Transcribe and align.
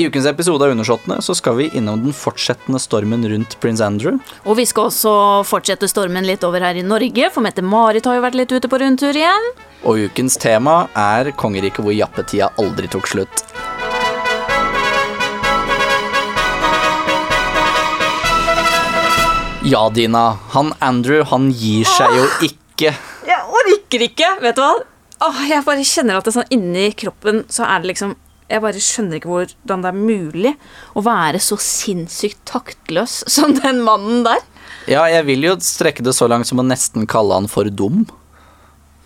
I 0.00 0.06
ukens 0.06 0.24
episode 0.26 0.64
av 0.64 0.70
Undersåttene 0.72 1.18
så 1.20 1.34
skal 1.36 1.58
vi 1.58 1.66
innom 1.76 2.00
den 2.00 2.14
fortsettende 2.16 2.78
stormen 2.80 3.20
rundt 3.28 3.58
prins 3.60 3.82
Andrew. 3.84 4.14
Og 4.48 4.56
vi 4.56 4.64
skal 4.64 4.86
også 4.88 5.10
fortsette 5.44 5.90
stormen 5.92 6.24
litt 6.24 6.40
over 6.46 6.64
her 6.64 6.78
i 6.80 6.84
Norge, 6.86 7.28
for 7.34 7.44
Mette-Marit 7.44 8.08
har 8.08 8.16
jo 8.16 8.22
vært 8.24 8.38
litt 8.40 8.54
ute 8.54 8.70
på 8.72 8.78
rundtur 8.80 9.12
igjen. 9.12 9.48
Og 9.84 10.00
ukens 10.08 10.38
tema 10.40 10.86
er 10.96 11.28
kongeriket 11.36 11.84
hvor 11.84 11.92
jappetida 11.92 12.48
aldri 12.62 12.88
tok 12.88 13.10
slutt. 13.12 13.44
Ja, 19.68 19.84
Dina. 19.92 20.24
Han 20.56 20.72
Andrew, 20.80 21.20
han 21.28 21.52
gir 21.52 21.84
seg 21.84 22.16
jo 22.16 22.24
ikke. 22.48 22.96
Jeg 23.28 23.60
orker 23.60 24.08
ikke, 24.08 24.32
vet 24.48 24.56
du 24.56 24.64
hva? 24.64 24.72
Åh, 25.28 25.44
jeg 25.52 25.68
bare 25.68 25.84
kjenner 25.84 26.16
at 26.16 26.24
det 26.24 26.32
er 26.32 26.40
sånn 26.40 26.52
inni 26.56 26.88
kroppen 26.96 27.44
så 27.52 27.68
er 27.68 27.84
det 27.84 27.92
liksom 27.92 28.16
Jeg 28.50 28.62
bare 28.64 28.82
skjønner 28.82 29.20
ikke 29.20 29.30
hvordan 29.30 29.84
det 29.84 29.90
er 29.92 29.98
mulig 29.98 30.54
å 30.98 31.04
være 31.06 31.40
så 31.42 31.58
sinnssykt 31.62 32.42
taktløs 32.50 33.20
som 33.36 33.54
den 33.58 33.84
mannen 33.86 34.24
der. 34.26 34.42
Ja, 34.90 35.04
jeg 35.10 35.26
vil 35.28 35.44
jo 35.46 35.58
strekke 35.62 36.02
det 36.02 36.16
så 36.16 36.26
langt 36.30 36.48
som 36.48 36.62
å 36.62 36.66
nesten 36.66 37.06
kalle 37.10 37.36
han 37.36 37.50
for 37.50 37.68
dum. 37.70 38.06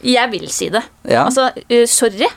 Jeg 0.05 0.31
vil 0.33 0.49
si 0.53 0.71
det. 0.73 0.85
Ja. 1.09 1.27
Altså, 1.27 1.51
uh, 1.53 1.85
sorry. 1.91 2.29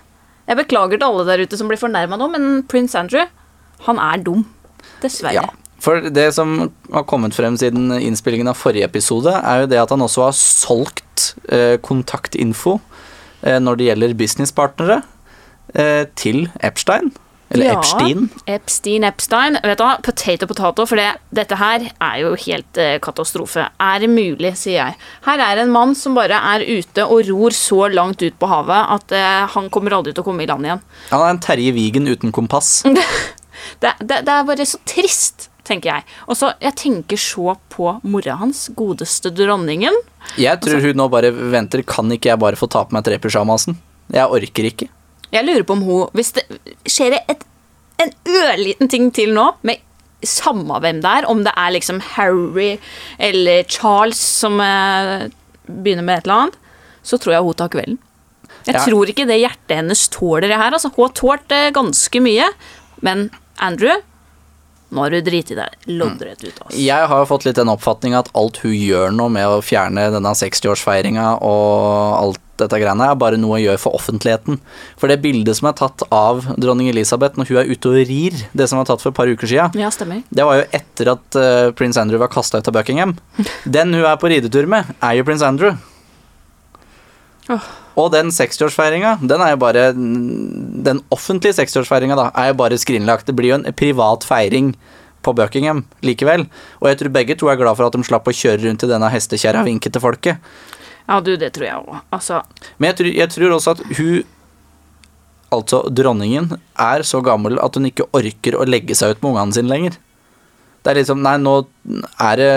Jeg 0.47 0.59
beklager 0.61 0.99
til 0.99 1.07
alle 1.07 1.25
der 1.27 1.43
ute 1.43 1.59
som 1.59 1.67
blir 1.67 1.79
fornærma 1.79 2.19
nå, 2.19 2.29
men 2.31 2.45
prins 2.71 2.95
Andrew, 2.95 3.27
han 3.83 3.99
er 3.99 4.21
dum. 4.23 4.45
Dessverre. 5.03 5.43
Ja. 5.43 5.47
For 5.83 6.07
det 6.09 6.29
som 6.33 6.71
har 6.93 7.05
kommet 7.09 7.35
frem 7.37 7.57
siden 7.59 7.91
innspillingen 7.99 8.49
av 8.49 8.57
forrige 8.57 8.87
episode, 8.87 9.33
er 9.35 9.63
jo 9.63 9.69
det 9.69 9.81
at 9.81 9.91
han 9.93 10.01
også 10.01 10.23
har 10.25 10.37
solgt 10.37 11.27
eh, 11.53 11.75
kontaktinfo 11.83 12.79
eh, 13.43 13.59
når 13.61 13.77
det 13.77 13.89
gjelder 13.91 14.15
businesspartnere, 14.17 15.01
til 16.15 16.47
Epstein. 16.63 17.11
Eller 17.49 17.65
Ja. 17.65 17.73
Epstein. 17.79 18.29
Epstein, 18.45 19.03
Epstein. 19.07 19.57
Vet 19.63 19.77
du 19.79 19.83
hva, 19.85 19.93
potato, 20.03 20.47
potato, 20.49 20.85
for 20.85 20.99
det, 20.99 21.13
dette 21.31 21.55
her 21.55 21.85
er 22.03 22.17
jo 22.19 22.33
helt 22.43 22.77
eh, 22.81 22.97
katastrofe. 22.99 23.69
Er 23.79 23.99
det 24.03 24.09
mulig, 24.11 24.51
sier 24.59 24.81
jeg. 24.81 24.97
Her 25.23 25.43
er 25.45 25.61
en 25.63 25.71
mann 25.71 25.95
som 25.95 26.17
bare 26.17 26.35
er 26.35 26.65
ute 26.67 27.05
og 27.05 27.23
ror 27.29 27.55
så 27.55 27.87
langt 27.93 28.21
ut 28.21 28.35
på 28.39 28.49
havet 28.51 28.91
at 28.97 29.15
eh, 29.15 29.45
han 29.53 29.69
kommer 29.71 29.95
aldri 29.95 30.11
til 30.13 30.25
å 30.25 30.27
komme 30.27 30.43
i 30.43 30.49
land 30.49 30.67
igjen. 30.67 30.83
Han 31.13 31.23
er 31.23 31.29
en 31.35 31.39
Terje 31.47 31.71
Vigen 31.75 32.07
uten 32.11 32.35
kompass. 32.35 32.81
Det, 33.81 33.89
det, 33.99 34.21
det 34.25 34.31
er 34.31 34.45
bare 34.47 34.63
så 34.65 34.77
trist, 34.87 35.49
tenker 35.67 35.89
jeg. 35.89 36.03
Og 36.29 36.37
så, 36.39 36.51
jeg 36.61 36.73
tenker 36.79 37.19
så 37.19 37.55
på 37.73 37.89
mora 38.07 38.37
hans, 38.39 38.67
godeste 38.77 39.31
dronningen. 39.35 39.93
Jeg 40.39 40.61
tror 40.63 40.79
hun 40.85 40.95
nå 40.97 41.07
bare 41.11 41.33
venter. 41.35 41.83
Kan 41.85 42.09
ikke 42.13 42.29
jeg 42.31 42.39
bare 42.41 42.57
få 42.57 42.69
ta 42.71 42.85
på 42.87 42.95
meg 42.95 43.03
trepysjamasen? 43.05 43.75
Jeg 44.13 44.29
orker 44.39 44.69
ikke. 44.69 44.87
Jeg 45.33 45.43
lurer 45.45 45.63
på 45.67 45.75
om 45.75 45.81
hun 45.83 46.07
Hvis 46.15 46.31
det 46.37 46.45
skjer 46.87 47.17
et, 47.19 47.43
en 48.01 48.13
ørliten 48.29 48.89
ting 48.91 49.09
til 49.15 49.33
nå, 49.35 49.49
med 49.67 49.83
samme 50.25 50.79
hvem 50.81 51.01
det 51.03 51.09
er, 51.19 51.27
om 51.29 51.43
det 51.45 51.51
er 51.57 51.73
liksom 51.75 51.99
Harry 52.15 52.77
eller 53.21 53.63
Charles 53.69 54.17
som 54.17 54.57
eh, 54.63 55.27
begynner 55.67 56.05
med 56.07 56.17
et 56.17 56.25
eller 56.25 56.39
annet, 56.47 56.57
så 57.05 57.19
tror 57.21 57.35
jeg 57.35 57.45
hun 57.45 57.53
tar 57.59 57.69
kvelden. 57.75 57.99
Jeg 58.65 58.75
Ja. 58.75 58.81
tror 58.83 59.07
ikke 59.11 59.27
det 59.29 59.37
hjertet 59.39 59.75
hennes 59.77 60.07
tåler 60.09 60.47
det 60.49 60.57
her. 60.57 60.73
Altså, 60.73 60.89
hun 60.95 61.05
har 61.07 61.13
tålt 61.15 61.51
eh, 61.55 61.69
ganske 61.75 62.19
mye, 62.23 62.47
men 63.05 63.27
Andrew 63.63 64.01
nå 64.89 65.03
har 65.03 65.11
du 65.11 65.19
driti 65.21 65.55
deg 65.57 65.87
loddrett 65.91 66.43
ut. 66.43 66.59
Altså. 66.63 66.79
Jeg 66.79 67.07
har 67.11 67.21
jo 67.23 67.27
fått 67.27 67.47
litt 67.47 67.59
den 67.59 67.71
oppfatning 67.71 68.15
at 68.17 68.29
alt 68.37 68.61
hun 68.63 68.75
gjør 68.75 69.15
nå 69.15 69.27
med 69.33 69.47
å 69.49 69.63
fjerne 69.65 70.07
denne 70.13 70.33
60-årsfeiringa 70.39 71.37
og 71.43 72.19
alt 72.21 72.43
dette 72.57 72.79
greiene, 72.81 73.05
er 73.11 73.17
bare 73.19 73.37
noe 73.37 73.59
hun 73.59 73.65
gjør 73.65 73.81
for 73.81 73.97
offentligheten. 73.99 74.57
For 74.97 75.11
det 75.11 75.19
bildet 75.21 75.59
som 75.59 75.69
er 75.69 75.75
tatt 75.77 76.05
av 76.13 76.41
dronning 76.57 76.89
Elisabeth 76.89 77.37
når 77.37 77.51
hun 77.51 77.59
er 77.61 77.69
ute 77.69 77.91
og 77.91 77.99
rir, 78.09 78.39
det 78.57 78.69
som 78.69 78.81
var 78.81 78.87
tatt 78.89 79.03
for 79.03 79.13
et 79.13 79.19
par 79.19 79.29
uker 79.29 79.51
sia, 79.51 79.67
Ja, 79.77 79.91
det 79.91 80.47
var 80.47 80.61
jo 80.61 80.65
etter 80.79 81.13
at 81.13 81.37
uh, 81.37 81.69
prins 81.77 81.99
Andrew 82.01 82.21
var 82.21 82.31
kasta 82.33 82.61
ut 82.61 82.71
av 82.71 82.79
Buckingham. 82.79 83.17
Den 83.77 83.93
hun 83.93 84.07
er 84.07 84.17
på 84.17 84.31
ridetur 84.31 84.69
med, 84.69 84.89
er 84.97 85.19
jo 85.19 85.27
prins 85.27 85.45
Andrew. 85.45 85.77
Og 87.97 88.11
den 88.13 88.29
60-årsfeiringa, 88.33 89.17
den 89.23 89.41
er 89.41 89.53
jo 89.53 89.59
bare 89.61 89.89
Den 89.95 91.01
offentlige 91.13 91.55
60-årsfeiringa, 91.57 92.17
da, 92.19 92.29
er 92.35 92.51
jo 92.51 92.59
bare 92.59 92.79
skrinlagt. 92.79 93.27
Det 93.27 93.35
blir 93.37 93.53
jo 93.53 93.59
en 93.61 93.67
privat 93.77 94.27
feiring 94.27 94.73
på 95.25 95.33
Buckingham 95.35 95.83
likevel. 96.05 96.45
Og 96.81 96.89
jeg 96.91 97.01
tror 97.01 97.13
begge 97.15 97.37
to 97.39 97.49
er 97.51 97.59
glad 97.59 97.77
for 97.79 97.87
at 97.87 97.95
de 97.95 98.07
slapp 98.07 98.27
å 98.27 98.35
kjøre 98.35 98.63
rundt 98.65 98.85
i 98.85 98.91
denne 98.91 99.11
hestekjerra 99.11 99.65
vinke 99.67 99.91
til 99.91 100.03
folket. 100.03 100.43
Ja, 101.07 101.19
du, 101.23 101.33
det 101.39 101.53
tror 101.55 101.67
jeg 101.67 101.83
òg. 101.83 102.01
Altså, 102.15 102.41
Men 102.77 102.91
jeg 102.91 102.99
tror, 102.99 103.13
jeg 103.21 103.33
tror 103.35 103.55
også 103.59 103.77
at 103.77 103.85
hun 103.99 104.33
Altså 105.47 105.77
dronningen 105.95 106.49
er 106.75 107.05
så 107.07 107.21
gammel 107.23 107.55
at 107.63 107.77
hun 107.79 107.87
ikke 107.87 108.09
orker 108.17 108.57
å 108.59 108.65
legge 108.67 108.97
seg 108.99 109.13
ut 109.13 109.21
med 109.23 109.29
ungene 109.31 109.55
sine 109.55 109.71
lenger. 109.71 109.93
Det 110.83 110.91
er 110.91 110.99
liksom 110.99 111.21
Nei, 111.23 111.37
nå 111.39 111.53
er 112.19 112.41
det 112.41 112.49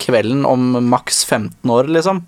kvelden 0.00 0.46
om 0.48 0.78
maks 0.88 1.26
15 1.28 1.74
år, 1.74 1.90
liksom. 1.92 2.22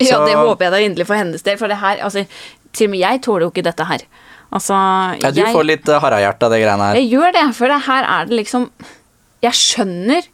Ja, 0.00 0.16
Så- 0.16 0.26
det 0.26 0.34
håper 0.38 0.64
jeg 0.64 0.72
da 0.72 0.78
inderlig 0.78 1.06
for 1.06 1.16
hennes 1.18 1.42
del, 1.42 1.56
for 1.58 1.68
det 1.68 1.78
her 1.82 1.98
altså, 2.06 2.26
Til 2.72 2.86
og 2.86 2.90
med 2.92 3.00
jeg 3.00 3.20
tåler 3.24 3.46
jo 3.46 3.50
ikke 3.50 3.64
dette 3.64 3.84
her. 3.88 4.02
Altså, 4.52 4.74
Ja, 5.22 5.30
du 5.30 5.40
jeg, 5.40 5.52
får 5.52 5.64
litt 5.66 5.88
uh, 5.88 5.98
harahjerte 6.00 6.42
av 6.46 6.50
det 6.52 6.60
greiene 6.62 6.86
her. 6.90 6.94
jeg 7.00 7.10
gjør 7.10 7.32
det, 7.32 7.54
for 7.56 7.68
det 7.68 7.80
her 7.88 8.04
er 8.04 8.26
det 8.26 8.36
liksom 8.38 8.70
Jeg 9.42 9.52
skjønner 9.52 10.28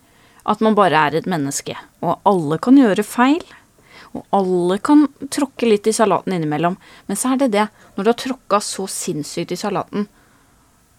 at 0.47 0.61
man 0.61 0.75
bare 0.75 0.93
er 1.09 1.15
et 1.17 1.27
menneske, 1.27 1.75
og 2.03 2.21
alle 2.27 2.59
kan 2.59 2.77
gjøre 2.77 3.05
feil. 3.05 3.41
Og 4.15 4.25
alle 4.33 4.79
kan 4.79 5.09
tråkke 5.33 5.67
litt 5.67 5.87
i 5.87 5.93
salaten 5.93 6.33
innimellom. 6.37 6.77
Men 7.09 7.17
så 7.17 7.33
er 7.33 7.37
det 7.39 7.51
det, 7.53 7.69
når 7.97 8.05
du 8.05 8.11
har 8.11 8.15
tråkka 8.21 8.61
så 8.61 8.85
sinnssykt 8.87 9.53
i 9.53 9.57
salaten, 9.57 10.07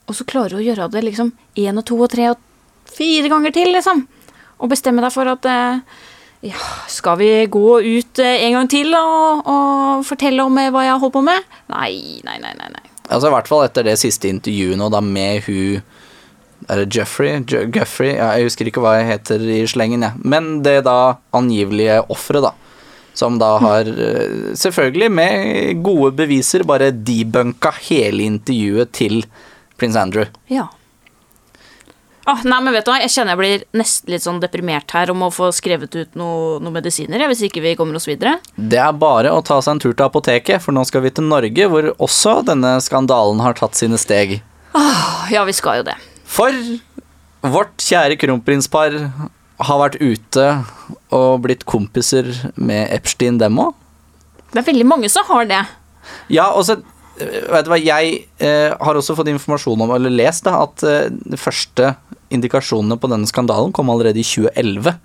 og 0.08 0.14
så 0.14 0.26
klarer 0.26 0.50
du 0.50 0.56
å 0.58 0.66
gjøre 0.66 0.90
det 0.90 1.02
liksom 1.04 1.32
én 1.56 1.78
og 1.78 1.84
to 1.86 1.96
og 2.02 2.10
tre 2.10 2.28
og 2.30 2.36
fire 2.90 3.28
ganger 3.30 3.52
til, 3.54 3.72
liksom, 3.72 4.06
og 4.60 4.68
bestemme 4.70 5.00
deg 5.02 5.12
for 5.14 5.26
at 5.30 5.44
eh, 5.46 5.80
ja, 6.40 6.60
skal 6.88 7.18
vi 7.18 7.30
gå 7.46 7.80
ut 7.80 8.18
eh, 8.18 8.44
en 8.46 8.58
gang 8.58 8.68
til 8.70 8.92
og, 8.98 9.46
og 9.48 10.04
fortelle 10.06 10.44
om 10.44 10.58
eh, 10.60 10.70
hva 10.74 10.84
jeg 10.84 10.94
har 10.94 11.00
holdt 11.02 11.16
på 11.16 11.24
med? 11.24 11.46
Nei, 11.72 12.20
nei, 12.26 12.36
nei, 12.42 12.52
nei. 12.58 12.68
nei. 12.74 12.84
Altså 13.06 13.30
I 13.30 13.36
hvert 13.36 13.48
fall 13.50 13.64
etter 13.66 13.86
det 13.86 13.96
siste 14.00 14.28
intervjuet 14.28 14.78
nå, 14.80 14.90
da 14.90 15.00
med 15.04 15.46
hun 15.46 15.82
Er 16.66 16.80
det 16.82 16.96
Jeffrey? 16.96 17.38
Je 17.46 17.64
Guffrey? 17.70 18.16
Ja, 18.16 18.32
jeg 18.36 18.48
husker 18.48 18.68
ikke 18.68 18.82
hva 18.82 18.96
jeg 18.98 19.10
heter 19.10 19.42
i 19.44 19.60
slengen, 19.70 20.02
jeg. 20.02 20.24
Men 20.24 20.62
det 20.66 20.80
da 20.88 21.18
angivelige 21.36 22.00
offeret, 22.12 22.48
da. 22.48 22.54
Som 23.16 23.36
da 23.40 23.52
har, 23.62 23.86
eh, 23.88 24.56
selvfølgelig 24.58 25.10
med 25.12 25.82
gode 25.84 26.10
beviser, 26.18 26.64
bare 26.68 26.90
debunka 26.90 27.72
hele 27.88 28.26
intervjuet 28.26 28.92
til 28.96 29.22
prins 29.78 29.96
Andrew. 30.00 30.26
Ja. 30.52 30.66
Ah, 32.26 32.40
nei, 32.42 32.58
men 32.58 32.74
vet 32.74 32.86
du 32.86 32.90
hva, 32.90 32.98
Jeg 33.04 33.12
kjenner 33.14 33.36
jeg 33.36 33.38
blir 33.38 33.64
nesten 33.78 34.10
litt 34.10 34.24
sånn 34.24 34.40
deprimert 34.42 34.90
her 34.96 35.12
om 35.12 35.20
å 35.22 35.30
få 35.30 35.52
skrevet 35.54 35.94
ut 35.94 36.16
noen 36.18 36.64
noe 36.64 36.74
medisiner, 36.74 37.22
hvis 37.30 37.44
ikke 37.46 37.62
vi 37.62 37.76
kommer 37.78 37.98
oss 38.00 38.08
videre. 38.10 38.40
Det 38.58 38.80
er 38.82 38.96
bare 38.98 39.30
å 39.30 39.44
ta 39.46 39.60
seg 39.62 39.76
en 39.76 39.82
tur 39.84 39.92
til 39.94 40.06
apoteket, 40.08 40.64
for 40.64 40.74
nå 40.74 40.82
skal 40.88 41.04
vi 41.06 41.12
til 41.14 41.28
Norge, 41.30 41.68
hvor 41.70 41.92
også 42.02 42.40
denne 42.48 42.76
skandalen 42.82 43.42
har 43.44 43.54
tatt 43.58 43.78
sine 43.78 44.00
steg. 44.00 44.40
Oh, 44.74 45.26
Ja, 45.30 45.46
vi 45.46 45.54
skal 45.56 45.80
jo 45.80 45.86
det. 45.86 45.96
For 46.26 46.52
vårt 47.46 47.78
kjære 47.82 48.18
kronprinspar 48.18 48.98
har 49.66 49.80
vært 49.80 50.00
ute 50.02 50.48
og 51.14 51.44
blitt 51.46 51.64
kompiser 51.68 52.28
med 52.58 52.90
Epstein, 52.94 53.38
dem 53.40 53.62
òg. 53.62 53.72
Det 54.52 54.60
er 54.62 54.68
veldig 54.68 54.86
mange 54.88 55.10
som 55.12 55.26
har 55.30 55.46
det. 55.48 55.62
Ja, 56.32 56.50
og 56.54 56.66
så 56.68 56.76
øh, 56.78 57.46
Vet 57.50 57.66
du 57.66 57.70
hva, 57.72 57.78
jeg 57.80 58.18
eh, 58.38 58.74
har 58.74 58.98
også 58.98 59.16
fått 59.18 59.30
informasjon 59.32 59.86
om, 59.86 59.94
eller 59.96 60.12
lest, 60.12 60.44
da, 60.46 60.60
at 60.66 60.84
eh, 60.86 61.08
de 61.10 61.38
første 61.40 61.94
indikasjonene 62.30 62.98
på 63.00 63.08
denne 63.12 63.26
skandalen 63.30 63.72
kom 63.76 63.90
allerede 63.92 64.20
i 64.20 64.26
2011. 64.26 64.96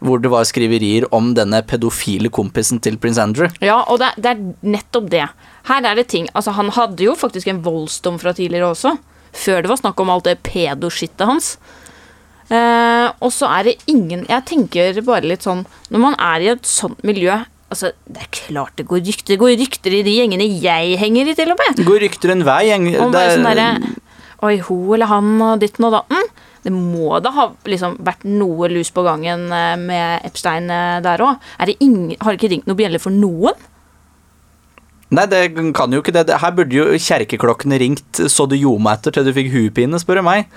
Hvor 0.00 0.20
det 0.22 0.30
var 0.32 0.46
skriverier 0.48 1.04
om 1.12 1.34
denne 1.36 1.60
pedofile 1.68 2.30
kompisen 2.32 2.80
til 2.80 2.96
prins 2.96 3.18
Andrew. 3.20 3.50
Ja, 3.60 3.82
og 3.84 3.98
det, 4.00 4.14
det 4.16 4.30
er 4.32 4.40
nettopp 4.64 5.10
det. 5.12 5.26
Her 5.68 5.84
er 5.90 5.94
det 5.98 6.06
ting 6.08 6.28
Altså, 6.32 6.54
han 6.56 6.70
hadde 6.72 7.04
jo 7.04 7.12
faktisk 7.20 7.50
en 7.52 7.60
voldsdom 7.66 8.16
fra 8.22 8.32
tidligere 8.32 8.70
også. 8.72 8.94
Før 9.36 9.60
det 9.62 9.68
var 9.70 9.76
snakk 9.82 10.00
om 10.00 10.10
alt 10.10 10.24
det 10.30 10.38
pedoskittet 10.42 11.28
hans. 11.28 11.50
Eh, 12.50 13.06
og 13.20 13.30
så 13.30 13.46
er 13.60 13.68
det 13.68 13.76
ingen 13.86 14.24
Jeg 14.26 14.42
tenker 14.48 14.96
bare 15.06 15.22
litt 15.30 15.44
sånn 15.46 15.60
Når 15.94 16.00
man 16.02 16.16
er 16.18 16.42
i 16.42 16.48
et 16.50 16.64
sånt 16.66 16.98
miljø 17.06 17.36
Altså, 17.70 17.92
Det 18.10 18.24
er 18.24 18.30
klart 18.34 18.72
det 18.80 18.88
går 18.90 19.04
rykter. 19.06 19.28
Det 19.36 19.38
går 19.38 19.52
rykter 19.60 19.94
i 19.94 20.00
de 20.02 20.16
gjengene 20.16 20.48
jeg 20.58 20.96
henger 20.98 21.30
i, 21.30 21.34
til 21.38 21.52
og 21.52 21.60
med. 21.60 21.76
Det 21.78 21.84
går 21.86 22.00
rykter 22.02 22.32
enhver 22.34 22.64
gjeng- 22.66 22.88
Om 23.04 23.12
det 23.14 23.20
er- 23.22 23.36
sånn 23.36 23.46
derre 23.46 23.68
Oi, 24.42 24.56
ho 24.66 24.78
eller 24.96 25.06
han 25.06 25.28
og 25.44 25.60
ditten 25.60 25.84
og 25.86 25.92
datten. 25.92 26.24
Det 26.64 26.72
må 26.74 27.16
da 27.24 27.32
ha 27.32 27.46
liksom 27.68 27.96
vært 28.04 28.26
noe 28.28 28.68
lus 28.72 28.92
på 28.92 29.04
gangen 29.06 29.48
eh, 29.54 29.74
med 29.80 30.26
Epstein 30.28 30.68
eh, 30.72 31.00
der 31.04 31.24
òg. 31.24 31.40
Har 31.60 31.70
det 31.70 31.78
ikke 31.80 32.52
ringt 32.52 32.68
noe 32.68 32.78
bjeller 32.78 33.02
for 33.02 33.14
noen? 33.14 33.68
Nei, 35.10 35.26
det 35.26 35.42
kan 35.74 35.90
jo 35.90 36.04
ikke 36.04 36.14
det. 36.14 36.28
Her 36.38 36.54
burde 36.54 36.76
jo 36.76 36.86
kjerkeklokkene 36.94 37.80
ringt 37.82 38.22
så 38.30 38.46
du 38.46 38.54
gjorde 38.54 38.84
meg 38.86 39.00
etter 39.00 39.16
til 39.16 39.26
du 39.26 39.34
fikk 39.34 39.50
huepine, 39.54 39.98
spør 39.98 40.20
du 40.20 40.26
meg. 40.28 40.52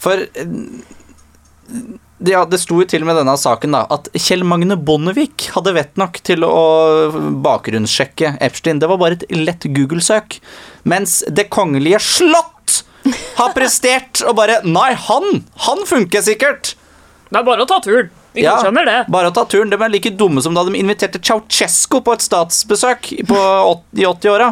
For 0.00 0.22
eh, 0.24 0.54
ja, 2.24 2.44
det 2.48 2.60
sto 2.62 2.78
jo 2.80 2.86
til 2.88 3.04
med 3.04 3.18
denne 3.18 3.34
saken 3.40 3.74
da, 3.74 3.82
at 3.92 4.08
Kjell 4.14 4.46
Magne 4.46 4.78
Bondevik 4.80 5.48
hadde 5.56 5.74
vett 5.76 5.98
nok 6.00 6.20
til 6.24 6.46
å 6.46 7.10
bakgrunnssjekke 7.44 8.36
Epstein. 8.44 8.80
Det 8.80 8.88
var 8.88 9.00
bare 9.02 9.18
et 9.18 9.26
lett 9.34 9.66
Google-søk. 9.74 10.38
Mens 10.88 11.22
Det 11.28 11.48
kongelige 11.52 12.00
slott 12.04 12.53
har 13.38 13.52
prestert 13.56 14.22
og 14.28 14.36
bare 14.38 14.60
Nei, 14.64 14.92
han! 15.08 15.42
Han 15.68 15.82
funker 15.88 16.24
sikkert! 16.24 16.74
Det 17.30 17.40
er 17.40 17.46
bare 17.46 17.64
å 17.64 17.68
ta 17.68 17.80
turen. 17.82 18.10
Vi 18.34 18.42
Ja, 18.44 18.56
skjønner 18.62 18.86
det. 18.86 18.98
Bare 19.14 19.30
å 19.30 19.34
ta 19.34 19.44
turen. 19.46 19.70
De 19.70 19.78
er 19.78 19.90
like 19.92 20.10
dumme 20.18 20.42
som 20.42 20.54
da 20.54 20.62
de 20.66 20.74
inviterte 20.78 21.20
Ceaucescu 21.22 22.00
på 22.04 22.14
et 22.14 22.22
statsbesøk 22.24 23.10
på 23.30 23.40
80, 23.72 24.00
i 24.02 24.06
80-åra. 24.10 24.48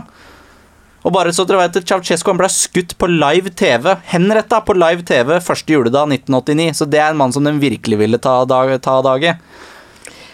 Og 1.03 1.11
bare 1.15 1.33
så 1.35 1.43
dere 1.47 1.65
vet 1.65 1.75
det, 1.79 1.83
Ceaucescu 1.91 2.31
han 2.31 2.39
ble 2.39 2.49
skutt 2.53 2.95
på 2.99 3.09
live 3.11 3.51
TV. 3.59 3.89
Henretta 4.13 4.61
på 4.63 4.77
live 4.79 5.03
TV 5.07 5.35
første 5.43 5.75
juledag 5.75 6.11
1989. 6.15 6.69
Så 6.79 6.87
det 6.91 7.01
er 7.03 7.11
en 7.11 7.19
mann 7.19 7.35
som 7.35 7.43
de 7.47 7.55
virkelig 7.63 7.99
ville 8.05 8.21
ta 8.23 8.37
dag, 8.47 8.75
ta 8.85 9.01
dag 9.03 9.27
i. 9.33 9.35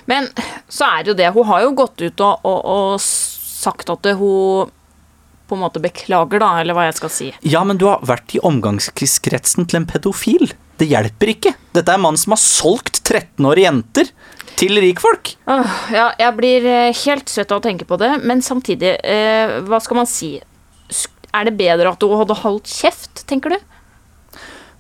Men 0.09 0.29
så 0.73 0.89
er 0.89 1.05
det 1.05 1.13
jo 1.13 1.19
det. 1.21 1.31
Hun 1.37 1.49
har 1.49 1.65
jo 1.65 1.73
gått 1.77 2.01
ut 2.05 2.21
og, 2.25 2.45
og, 2.49 2.61
og 2.65 3.01
sagt 3.05 3.91
at 3.93 4.09
hun 4.21 4.69
på 5.49 5.57
en 5.57 5.65
måte 5.65 5.83
beklager, 5.83 6.43
da, 6.43 6.51
eller 6.61 6.77
hva 6.77 6.89
jeg 6.89 6.99
skal 7.01 7.13
si. 7.13 7.29
Ja, 7.47 7.65
men 7.67 7.81
du 7.81 7.87
har 7.89 8.05
vært 8.07 8.37
i 8.37 8.43
omgangskretsen 8.45 9.69
til 9.69 9.81
en 9.81 9.89
pedofil. 9.89 10.53
Det 10.79 10.89
hjelper 10.91 11.33
ikke. 11.35 11.55
Dette 11.75 11.91
er 11.91 11.99
en 11.99 12.05
mann 12.05 12.21
som 12.21 12.37
har 12.37 12.43
solgt 12.43 13.01
13-årige 13.03 13.67
jenter 13.67 14.13
til 14.59 14.79
rikfolk. 14.83 15.33
Åh, 15.51 15.79
ja, 15.95 16.11
jeg 16.19 16.37
blir 16.39 16.67
eh, 16.69 17.01
helt 17.05 17.31
søt 17.31 17.53
av 17.55 17.61
å 17.61 17.65
tenke 17.65 17.87
på 17.89 17.99
det, 18.01 18.13
men 18.27 18.43
samtidig, 18.45 18.97
eh, 19.07 19.59
hva 19.67 19.81
skal 19.83 20.03
man 20.03 20.11
si? 20.11 20.37
Er 21.37 21.45
det 21.45 21.59
bedre 21.59 21.93
at 21.93 22.03
hun 22.03 22.19
hadde 22.19 22.39
holdt 22.41 22.71
kjeft, 22.71 23.25
tenker 23.29 23.55
du? 23.55 23.59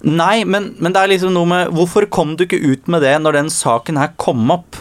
Nei, 0.06 0.44
men, 0.46 0.72
men 0.78 0.94
det 0.94 1.00
er 1.00 1.10
liksom 1.10 1.32
noe 1.34 1.48
med 1.50 1.72
Hvorfor 1.74 2.04
kom 2.06 2.36
du 2.38 2.44
ikke 2.44 2.60
ut 2.62 2.86
med 2.86 3.02
det 3.02 3.16
når 3.18 3.34
den 3.34 3.48
saken 3.50 3.98
her 3.98 4.12
kom 4.20 4.46
opp? 4.54 4.78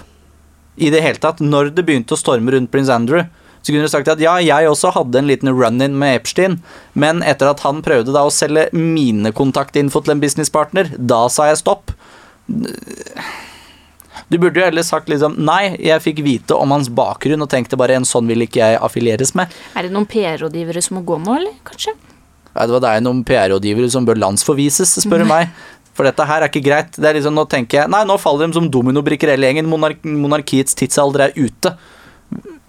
I 0.77 0.91
det 0.93 1.01
hele 1.01 1.17
tatt. 1.17 1.41
Når 1.41 1.71
det 1.73 1.87
begynte 1.87 2.13
å 2.13 2.19
storme 2.21 2.53
rundt 2.53 2.69
prins 2.69 2.91
Andrew, 2.93 3.25
så 3.67 3.73
kunne 3.73 3.83
du 3.83 3.91
sagt 3.91 4.07
at 4.07 4.21
ja, 4.23 4.37
jeg 4.39 4.69
også 4.69 4.93
hadde 4.95 5.19
en 5.19 5.27
liten 5.27 5.49
run-in 5.51 5.97
med 5.99 6.21
Epstein, 6.21 6.53
men 6.95 7.19
etter 7.27 7.49
at 7.51 7.65
han 7.65 7.81
prøvde 7.83 8.13
da 8.15 8.21
å 8.23 8.31
selge 8.31 8.69
mine 8.71 9.33
kontaktinfo 9.35 9.99
til 10.05 10.13
en 10.13 10.21
businesspartner, 10.21 10.93
da 10.95 11.25
sa 11.27 11.49
jeg 11.49 11.59
stopp. 11.59 11.91
Du 14.31 14.37
burde 14.39 14.61
jo 14.61 14.69
heller 14.69 14.87
sagt 14.87 15.11
liksom 15.11 15.35
nei, 15.43 15.75
jeg 15.83 15.99
fikk 16.05 16.23
vite 16.23 16.55
om 16.55 16.71
hans 16.71 16.87
bakgrunn 16.87 17.43
og 17.43 17.51
tenkte 17.51 17.79
bare 17.79 17.97
en 17.99 18.07
sånn 18.07 18.31
vil 18.31 18.47
ikke 18.47 18.61
jeg 18.63 18.79
affilieres 18.87 19.35
med. 19.35 19.51
Er 19.75 19.83
det 19.83 19.91
noen 19.91 20.07
PR-rådgivere 20.07 20.83
som 20.87 21.01
må 21.01 21.03
gå 21.11 21.19
nå, 21.19 21.35
eller 21.41 21.59
kanskje? 21.67 21.97
Ja, 22.53 22.63
det 22.63 22.71
var 22.77 22.85
deg 22.87 23.03
noen 23.03 23.25
PR-rådgivere 23.27 23.91
som 23.91 24.07
bør 24.07 24.23
landsforvises, 24.23 24.95
spør 25.03 25.25
du 25.25 25.27
meg. 25.27 25.51
For 25.97 26.07
dette 26.07 26.23
her 26.29 26.45
er 26.45 26.47
ikke 26.47 26.63
greit. 26.63 26.95
Det 26.95 27.11
er 27.11 27.19
liksom, 27.19 27.35
Nå 27.35 27.43
tenker 27.49 27.81
jeg 27.81 27.91
Nei, 27.91 28.03
nå 28.05 28.15
faller 28.21 28.47
de 28.47 28.55
som 28.55 28.71
dominobrikker 28.71 29.33
hele 29.33 29.49
gjengen. 29.49 29.67
Monark 29.67 30.03
monarkiets 30.07 30.77
tidsalder 30.77 31.27
er 31.27 31.35
ute. 31.35 31.75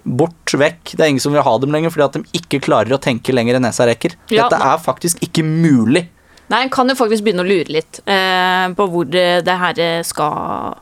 Bort 0.03 0.53
vekk. 0.55 0.95
Det 0.95 1.03
er 1.03 1.11
ingen 1.11 1.23
som 1.23 1.35
vil 1.35 1.43
ha 1.45 1.55
dem 1.61 1.73
lenger 1.75 1.93
fordi 1.93 2.05
at 2.05 2.17
de 2.17 2.39
ikke 2.39 2.61
klarer 2.65 2.95
å 2.95 3.01
tenke 3.01 3.35
lenger 3.35 3.57
enn 3.57 3.65
nesa 3.67 3.87
rekker. 3.89 4.15
Ja, 4.31 4.47
Dette 4.47 4.61
er 4.71 4.81
faktisk 4.81 5.21
ikke 5.25 5.43
mulig. 5.45 6.07
Nei, 6.49 6.63
en 6.63 6.73
kan 6.73 6.89
jo 6.89 6.97
faktisk 6.97 7.25
begynne 7.25 7.43
å 7.45 7.49
lure 7.49 7.69
litt 7.75 8.01
eh, 8.09 8.65
på 8.73 8.89
hvor 8.89 9.05
det, 9.11 9.45
her 9.45 9.81
eh, 9.83 10.01
skal, 10.07 10.79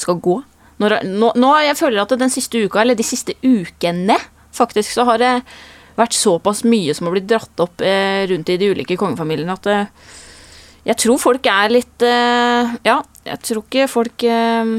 skal 0.00 0.20
gå. 0.24 0.38
Når, 0.80 0.96
nå, 1.06 1.34
nå 1.38 1.52
jeg 1.66 1.76
føler 1.78 2.02
at 2.02 2.14
den 2.18 2.32
siste 2.32 2.64
uka, 2.64 2.80
eller 2.82 2.96
de 2.98 3.06
siste 3.06 3.36
ukene, 3.44 4.16
faktisk, 4.54 4.94
så 4.94 5.04
har 5.10 5.20
det 5.20 5.34
vært 5.98 6.16
såpass 6.16 6.64
mye 6.66 6.94
som 6.96 7.06
har 7.06 7.16
blitt 7.16 7.28
dratt 7.30 7.62
opp 7.62 7.82
eh, 7.84 8.24
rundt 8.30 8.50
i 8.50 8.58
de 8.58 8.72
ulike 8.74 8.96
kongefamiliene 8.98 9.54
at 9.54 9.68
eh, 9.70 9.90
jeg 10.84 11.00
tror 11.00 11.20
folk 11.22 11.46
er 11.48 11.72
litt 11.72 12.04
eh, 12.04 12.74
Ja, 12.84 12.98
jeg 13.24 13.42
tror 13.46 13.62
ikke 13.62 13.86
folk 13.88 14.24
eh, 14.26 14.72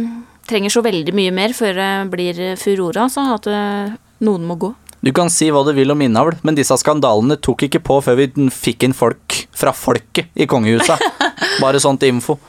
trenger 0.47 0.73
så 0.73 0.83
veldig 0.85 1.13
mye 1.17 1.33
mer 1.35 1.53
før 1.57 1.77
det 1.79 1.91
blir 2.13 2.41
furore, 2.61 3.05
altså. 3.07 3.25
At 3.35 3.47
eh, 3.51 3.93
noen 4.25 4.45
må 4.47 4.57
gå. 4.61 4.71
Du 5.05 5.11
kan 5.13 5.29
si 5.29 5.51
hva 5.53 5.61
du 5.67 5.69
vil 5.77 5.91
om 5.93 6.01
innavl, 6.01 6.33
men 6.47 6.55
disse 6.57 6.73
skandalene 6.81 7.35
tok 7.37 7.67
ikke 7.67 7.81
på 7.85 7.99
før 8.01 8.17
vi 8.23 8.29
fikk 8.49 8.87
inn 8.87 8.95
folk 8.97 9.35
fra 9.53 9.73
folket 9.75 10.31
i 10.33 10.47
kongehuset. 10.49 11.01
Bare 11.63 11.81
sånt 11.83 12.01
info. 12.07 12.39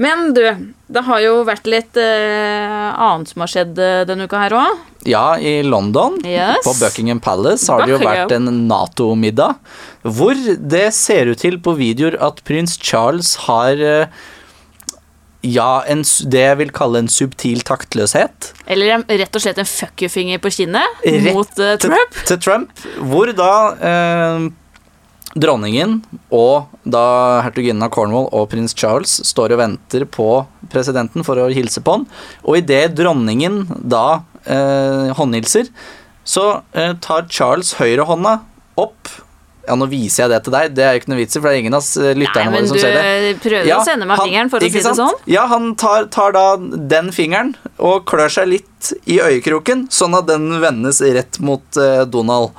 Men 0.00 0.30
du, 0.34 0.42
det 0.90 1.02
har 1.06 1.20
jo 1.22 1.32
vært 1.46 1.66
litt 1.70 1.98
eh, 2.00 2.88
annet 2.94 3.30
som 3.30 3.42
har 3.44 3.50
skjedd 3.52 3.78
eh, 3.82 4.02
denne 4.08 4.26
uka 4.26 4.40
her 4.40 4.54
òg. 4.56 4.80
Ja, 5.06 5.34
i 5.38 5.60
London, 5.66 6.20
Yes. 6.26 6.62
på 6.64 6.72
Buckingham 6.78 7.20
Palace, 7.22 7.66
har 7.70 7.84
det 7.84 7.96
jo 7.96 8.00
vært 8.02 8.32
en 8.36 8.48
Nato-middag. 8.70 9.58
Hvor 10.06 10.38
det 10.58 10.86
ser 10.96 11.30
ut 11.34 11.42
til 11.42 11.58
på 11.62 11.74
videoer 11.78 12.16
at 12.22 12.40
prins 12.48 12.78
Charles 12.80 13.34
har 13.48 13.82
eh, 13.82 14.22
Ja, 15.42 15.82
en, 15.90 16.04
det 16.30 16.42
jeg 16.44 16.58
vil 16.60 16.72
kalle 16.74 17.00
en 17.02 17.10
subtil 17.10 17.64
taktløshet. 17.66 18.52
Eller 18.70 19.02
rett 19.08 19.34
og 19.38 19.42
slett 19.42 19.58
en 19.58 19.66
fuck 19.66 20.04
you-finger 20.04 20.38
på 20.42 20.52
kinnet 20.54 21.02
Rett 21.02 21.34
mot 21.34 21.48
til, 21.58 21.78
Trump. 21.82 22.18
til 22.28 22.38
Trump. 22.44 22.84
Hvor 23.10 23.32
da 23.34 23.54
eh, 23.90 24.46
dronningen 25.34 25.98
og 26.30 26.70
da 26.84 27.04
hertuginnen 27.46 27.82
av 27.82 27.90
Cornwall 27.94 28.28
og 28.30 28.50
prins 28.52 28.74
Charles 28.76 29.18
står 29.26 29.54
og 29.56 29.62
venter 29.62 30.06
på 30.06 30.28
presidenten 30.72 31.26
for 31.26 31.40
å 31.40 31.50
hilse 31.52 31.82
på 31.82 31.98
han. 31.98 32.06
Og 32.46 32.60
idet 32.60 32.94
dronningen 32.98 33.64
da 33.82 34.22
eh, 34.44 35.10
håndhilser, 35.18 35.72
så 36.22 36.46
eh, 36.76 36.94
tar 37.02 37.26
Charles 37.32 37.74
høyrehånda 37.80 38.38
opp 38.78 39.10
Ja, 39.68 39.76
nå 39.78 39.86
viser 39.86 40.24
jeg 40.24 40.30
det 40.32 40.40
til 40.42 40.52
deg, 40.56 40.72
det 40.74 40.82
er 40.82 40.96
jo 40.96 41.00
ikke 41.02 41.10
noe 41.12 41.18
vits 41.20 41.36
i, 41.36 41.40
for 41.40 41.46
det 41.48 41.54
er 41.54 41.60
ingen 41.62 41.76
av 41.78 41.84
eh, 41.86 42.08
Nei, 42.08 42.14
lytterne 42.24 42.50
våre 42.56 42.66
som 42.66 42.76
du 42.76 42.80
ser 42.82 42.96
det. 42.96 43.34
prøver 43.44 43.68
Ja, 43.68 43.76
å 43.78 43.84
sende 43.86 44.06
meg 44.10 44.18
han- 44.18 44.26
fingeren, 44.28 44.50
for 44.50 44.58
å 44.58 44.66
si 44.66 44.70
det 44.74 44.82
sant? 44.82 44.98
sånn. 44.98 45.20
Ja, 45.30 45.44
han 45.46 45.68
tar, 45.78 46.08
tar 46.10 46.32
da 46.34 46.46
den 46.58 47.12
fingeren 47.14 47.54
og 47.78 48.04
klør 48.10 48.28
seg 48.28 48.48
litt 48.50 48.92
i 49.06 49.20
øyekroken, 49.22 49.86
sånn 49.94 50.18
at 50.18 50.26
den 50.26 50.48
vendes 50.60 50.98
rett 51.00 51.38
mot 51.38 51.62
uh, 51.78 52.02
Donald. 52.04 52.50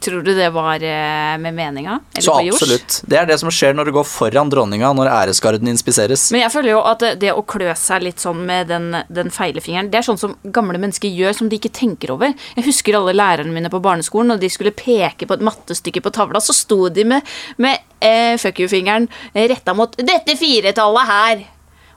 Tror 0.00 0.22
du 0.24 0.30
det 0.34 0.48
var 0.50 0.80
eh, 0.82 1.38
med 1.38 1.54
meninga? 1.54 1.98
Så 2.18 2.32
absolutt. 2.38 3.02
Det 3.04 3.18
er 3.20 3.26
det 3.28 3.36
som 3.42 3.50
skjer 3.52 3.74
når 3.76 3.90
du 3.90 3.92
går 3.98 4.06
foran 4.08 4.48
dronninga 4.52 4.94
når 4.96 5.10
æresgarden 5.12 5.68
inspiseres. 5.68 6.30
Men 6.32 6.46
jeg 6.46 6.54
føler 6.54 6.72
jo 6.72 6.80
at 6.88 7.04
det, 7.20 7.34
å 7.36 7.44
klø 7.44 7.74
seg 7.76 8.06
litt 8.06 8.22
sånn 8.22 8.40
med 8.48 8.70
den, 8.72 8.94
den 9.12 9.28
feile 9.34 9.60
fingeren, 9.60 9.90
det 9.92 10.00
er 10.00 10.06
sånn 10.08 10.20
som 10.20 10.38
gamle 10.56 10.80
mennesker 10.80 11.12
gjør 11.12 11.36
som 11.42 11.50
de 11.52 11.60
ikke 11.60 11.72
tenker 11.76 12.14
over. 12.16 12.32
Jeg 12.56 12.66
husker 12.70 12.96
alle 12.96 13.12
lærerne 13.16 13.52
mine 13.52 13.72
på 13.72 13.82
barneskolen, 13.84 14.32
når 14.32 14.40
de 14.40 14.52
skulle 14.52 14.72
peke 14.76 15.28
på 15.28 15.36
et 15.36 15.44
mattestykke 15.50 16.04
på 16.06 16.14
tavla, 16.16 16.40
så 16.40 16.56
sto 16.56 16.88
de 16.88 17.04
med, 17.12 17.36
med 17.60 17.84
eh, 18.00 18.38
fuck 18.40 18.64
you-fingeren 18.64 19.10
retta 19.34 19.76
mot 19.76 19.92
'dette 20.00 20.38
firetallet 20.40 21.12
her'. 21.12 21.46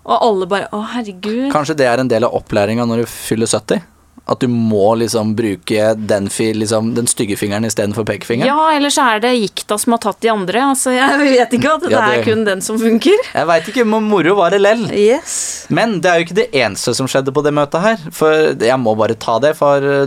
Og 0.04 0.20
alle 0.20 0.46
bare 0.52 0.68
'Å, 0.76 0.84
herregud'. 0.98 1.52
Kanskje 1.56 1.80
det 1.80 1.88
er 1.88 2.04
en 2.04 2.12
del 2.12 2.28
av 2.28 2.36
opplæringa 2.36 2.84
når 2.84 3.06
du 3.06 3.06
fyller 3.08 3.48
70? 3.48 3.93
At 4.26 4.40
du 4.40 4.48
må 4.48 4.94
liksom 4.96 5.34
bruke 5.36 5.88
den, 6.00 6.30
liksom, 6.56 6.94
den 6.96 7.08
stygge 7.12 7.36
fingeren 7.36 7.66
istedenfor 7.68 8.06
pekefingeren? 8.08 8.48
Ja, 8.48 8.70
eller 8.78 8.94
så 8.94 9.04
er 9.16 9.20
det 9.20 9.34
gikta 9.36 9.76
som 9.82 9.92
har 9.98 10.00
tatt 10.06 10.22
de 10.24 10.30
andre. 10.32 10.62
Altså, 10.72 10.94
jeg 10.96 11.18
vet 11.20 11.56
ikke 11.58 11.74
at 11.74 11.82
det, 11.84 11.92
Ja, 11.92 12.06
det- 12.08 12.20
er 12.22 12.24
kun 12.30 12.46
den 12.48 12.62
som 12.64 12.80
funker. 12.80 13.20
Jeg 13.34 13.50
veit 13.50 13.68
ikke, 13.68 13.86
men 13.86 14.08
moro 14.08 14.36
var 14.40 14.52
det 14.56 14.62
lell. 14.62 14.86
Yes. 14.96 15.66
Men 15.70 16.00
det 16.00 16.10
er 16.10 16.20
jo 16.22 16.26
ikke 16.30 16.40
det 16.40 16.48
eneste 16.54 16.96
som 16.96 17.06
skjedde 17.12 17.34
på 17.36 17.44
det 17.44 17.54
møtet 17.54 17.82
her. 17.84 17.98
For 18.12 18.56
jeg 18.56 18.80
må 18.80 18.96
bare 18.96 19.16
ta 19.20 19.40
det, 19.44 19.58
for 19.60 19.84
eh, 19.84 20.06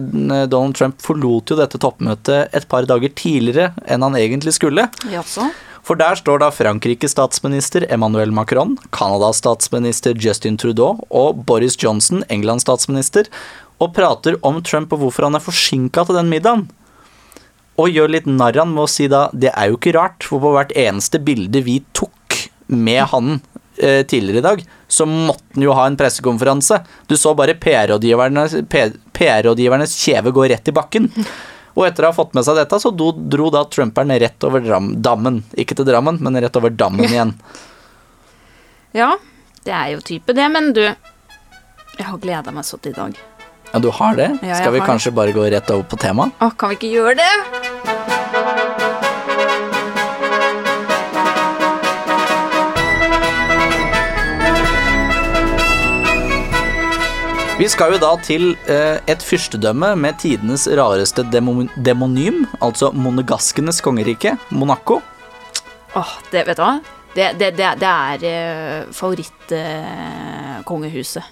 Donald 0.48 0.74
Trump 0.80 0.96
forlot 1.04 1.52
jo 1.52 1.56
dette 1.60 1.76
toppmøtet 1.78 2.48
et 2.56 2.68
par 2.68 2.88
dager 2.88 3.12
tidligere 3.12 3.74
enn 3.86 4.00
han 4.02 4.16
egentlig 4.16 4.56
skulle. 4.56 4.88
Jaså? 5.12 5.50
For 5.86 5.94
der 5.94 6.16
står 6.18 6.40
da 6.42 6.48
Frankrikes 6.50 7.12
statsminister 7.14 7.84
Emmanuel 7.94 8.32
Macron, 8.34 8.72
Canadas 8.90 9.38
statsminister 9.38 10.16
Justin 10.18 10.56
Trudeau 10.58 10.96
og 11.14 11.44
Boris 11.46 11.76
Johnson, 11.78 12.24
Englands 12.28 12.64
statsminister, 12.66 13.28
og 13.82 13.92
prater 13.96 14.38
om 14.46 14.62
Trump 14.64 14.94
og 14.94 15.02
hvorfor 15.04 15.28
han 15.28 15.36
er 15.38 15.44
forsinka 15.44 16.06
til 16.06 16.18
den 16.18 16.30
middagen. 16.32 16.66
Og 17.76 17.92
gjør 17.92 18.14
litt 18.14 18.28
narr 18.28 18.56
av 18.62 18.70
med 18.70 18.86
å 18.86 18.88
si 18.88 19.08
da 19.12 19.26
det 19.36 19.52
er 19.52 19.68
jo 19.68 19.76
ikke 19.76 19.94
rart, 19.98 20.24
for 20.24 20.40
på 20.40 20.54
hvert 20.54 20.72
eneste 20.80 21.20
bilde 21.22 21.60
vi 21.66 21.82
tok 21.96 22.38
med 22.72 23.02
han 23.12 23.34
eh, 23.76 24.00
tidligere 24.08 24.40
i 24.40 24.46
dag, 24.46 24.62
så 24.88 25.06
måtte 25.06 25.58
han 25.58 25.66
jo 25.66 25.74
ha 25.76 25.84
en 25.86 25.98
pressekonferanse. 26.00 26.80
Du 27.06 27.16
så 27.20 27.34
bare 27.36 27.58
PR-rådgivernes 27.60 28.56
PR-rådgivernes 28.72 29.98
kjeve 30.00 30.32
gå 30.34 30.48
rett 30.48 30.72
i 30.72 30.76
bakken. 30.76 31.10
Og 31.76 31.84
etter 31.84 32.06
å 32.06 32.10
ha 32.10 32.16
fått 32.16 32.32
med 32.32 32.46
seg 32.46 32.56
dette, 32.56 32.80
så 32.80 32.88
dro, 32.96 33.50
da 33.52 33.66
Trumperen 33.68 34.16
rett 34.16 34.48
over 34.48 34.64
dammen. 35.04 35.42
Ikke 35.60 35.76
til 35.76 35.84
Drammen, 35.84 36.16
men 36.24 36.40
rett 36.40 36.56
over 36.56 36.72
dammen 36.72 37.04
igjen. 37.04 37.36
Ja, 38.96 39.12
det 39.68 39.74
er 39.76 39.92
jo 39.92 40.00
type 40.00 40.32
det, 40.32 40.48
men 40.48 40.72
du 40.72 40.86
Jeg 40.86 42.04
har 42.04 42.18
gleda 42.20 42.52
meg 42.52 42.64
så 42.64 42.80
til 42.80 42.92
i 42.92 42.96
dag. 42.96 43.35
Ja, 43.76 43.80
du 43.80 43.90
har 43.90 44.16
det? 44.16 44.38
Ja, 44.42 44.54
Skal 44.54 44.72
vi 44.72 44.78
har 44.78 44.86
kanskje 44.86 45.10
bare 45.12 45.32
gå 45.36 45.44
rett 45.52 45.70
over 45.70 45.82
på 45.84 45.96
temaet? 46.00 46.32
Å, 46.40 46.48
kan 46.56 46.70
vi 46.72 46.76
ikke 46.78 46.88
gjøre 46.94 47.14
det? 47.18 47.34
Vi 57.58 57.68
skal 57.68 57.92
jo 57.92 57.98
da 58.00 58.16
til 58.24 58.56
eh, 58.64 58.96
et 59.12 59.20
fyrstedømme 59.20 59.92
med 60.00 60.16
tidenes 60.24 60.64
rareste 60.72 61.20
demo 61.28 61.68
demonym, 61.76 62.48
altså 62.64 62.96
monegaskenes 62.96 63.84
kongerike, 63.84 64.40
Monaco. 64.56 65.04
Åh, 65.92 66.16
det, 66.32 66.48
vet 66.48 66.56
du 66.56 66.64
hva? 66.64 66.80
Det, 67.12 67.36
det, 67.36 67.52
det, 67.60 67.76
det 67.84 67.92
er 67.92 68.24
eh, 68.32 68.88
favorittkongehuset 69.02 71.24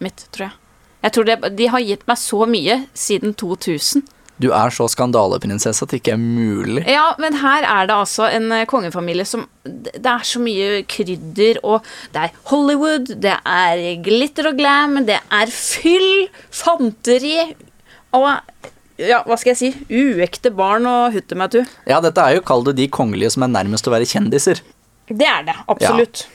mitt, 0.00 0.24
tror 0.32 0.48
jeg. 0.48 0.56
Jeg 1.00 1.14
tror 1.16 1.28
det, 1.28 1.36
De 1.56 1.68
har 1.72 1.84
gitt 1.84 2.06
meg 2.08 2.18
så 2.20 2.46
mye 2.48 2.82
siden 2.94 3.34
2000. 3.34 4.04
Du 4.40 4.48
er 4.56 4.72
så 4.72 4.86
skandaleprinsesse 4.88 5.84
at 5.84 5.92
det 5.92 6.00
ikke 6.00 6.14
er 6.14 6.20
mulig. 6.20 6.84
Ja, 6.88 7.10
men 7.20 7.36
her 7.42 7.66
er 7.68 7.88
det 7.90 7.96
altså 7.96 8.24
en 8.32 8.48
eh, 8.56 8.64
kongefamilie 8.68 9.26
som 9.28 9.44
Det 9.64 10.00
er 10.00 10.24
så 10.24 10.40
mye 10.40 10.80
krydder, 10.88 11.60
og 11.60 11.84
det 12.14 12.22
er 12.24 12.38
Hollywood, 12.48 13.12
det 13.20 13.36
er 13.36 13.82
glitter 14.04 14.48
og 14.48 14.56
glam, 14.56 14.96
det 15.08 15.18
er 15.20 15.52
fyll, 15.52 16.30
fanteri 16.48 17.36
og 18.16 18.30
ja, 19.00 19.20
hva 19.24 19.36
skal 19.40 19.54
jeg 19.54 19.60
si? 19.60 19.68
Uekte 19.88 20.50
barn 20.52 20.88
og 20.88 21.14
hutte 21.14 21.36
meg 21.38 21.52
tu. 21.54 21.60
Ja, 21.88 22.00
dette 22.04 22.20
er 22.20 22.36
jo 22.36 22.44
kall 22.44 22.64
det 22.66 22.76
de 22.80 22.88
kongelige 22.92 23.32
som 23.32 23.46
er 23.46 23.52
nærmest 23.52 23.88
å 23.88 23.94
være 23.94 24.08
kjendiser. 24.08 24.60
Det 25.08 25.26
er 25.26 25.46
det, 25.46 25.56
absolutt. 25.72 26.26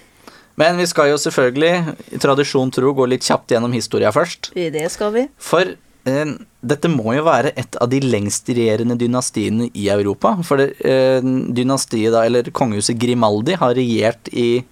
Men 0.59 0.77
vi 0.79 0.85
skal 0.87 1.09
jo 1.11 1.17
selvfølgelig, 1.19 1.95
i 2.15 2.19
tradisjon 2.21 2.71
tro, 2.71 2.93
gå 2.95 3.07
litt 3.11 3.25
kjapt 3.27 3.51
gjennom 3.51 3.73
historia 3.75 4.11
først. 4.15 4.53
Det 4.55 4.85
skal 4.93 5.11
vi. 5.15 5.25
For 5.41 5.73
eh, 6.07 6.35
dette 6.63 6.91
må 6.91 7.17
jo 7.17 7.25
være 7.27 7.51
et 7.59 7.75
av 7.83 7.91
de 7.91 7.99
lengstregjerende 8.03 8.95
dynastiene 8.99 9.67
i 9.75 9.89
Europa. 9.91 10.37
For 10.47 10.63
det, 10.63 10.69
eh, 10.79 11.19
dynastiet, 11.59 12.13
da, 12.15 12.23
eller 12.29 12.47
kongehuset 12.55 12.99
Grimaldi, 13.01 13.57
har 13.59 13.75
regjert 13.75 14.31
i 14.31 14.63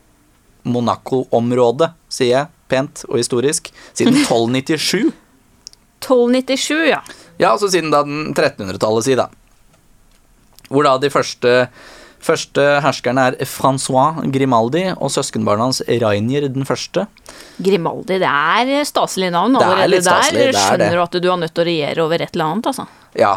Monaco-området, 0.63 1.92
sier 2.08 2.32
jeg 2.38 2.52
pent 2.72 3.04
og 3.10 3.20
historisk, 3.20 3.68
siden 3.92 4.22
1297. 4.24 5.12
1297, 6.04 6.80
ja. 6.90 7.02
Ja, 7.42 7.52
altså 7.52 7.68
siden 7.72 7.92
da 7.92 8.04
den 8.08 8.32
1300-tallet, 8.32 9.08
si 9.08 9.18
da. 9.20 9.28
Hvor 10.72 10.88
da 10.88 10.96
de 11.02 11.12
første, 11.12 11.68
første 12.24 12.63
herskerne 12.84 13.27
er 13.30 13.38
Francois 13.50 14.22
Grimaldi 14.34 14.86
og 14.96 15.12
søskenbarnet 15.13 15.68
hans 15.68 15.82
Rainier 16.03 16.48
den 16.51 16.68
første. 16.68 17.06
Grimaldi, 17.63 18.20
det 18.24 18.30
er 18.30 18.84
staselig 18.88 19.32
navn. 19.34 19.58
Det 19.60 19.63
er 19.63 19.72
Allerede 19.74 19.96
litt 19.96 20.08
staselig, 20.08 20.39
der 20.39 20.51
det 20.51 20.60
er 20.60 20.68
skjønner 20.68 20.98
du 20.98 21.03
at 21.03 21.18
du 21.24 21.32
er 21.32 21.42
nødt 21.44 21.53
til 21.53 21.63
å 21.65 21.70
regjere 21.70 22.06
over 22.06 22.25
et 22.25 22.36
eller 22.36 22.53
annet, 22.53 22.70
altså. 22.74 22.88
Ja. 23.20 23.34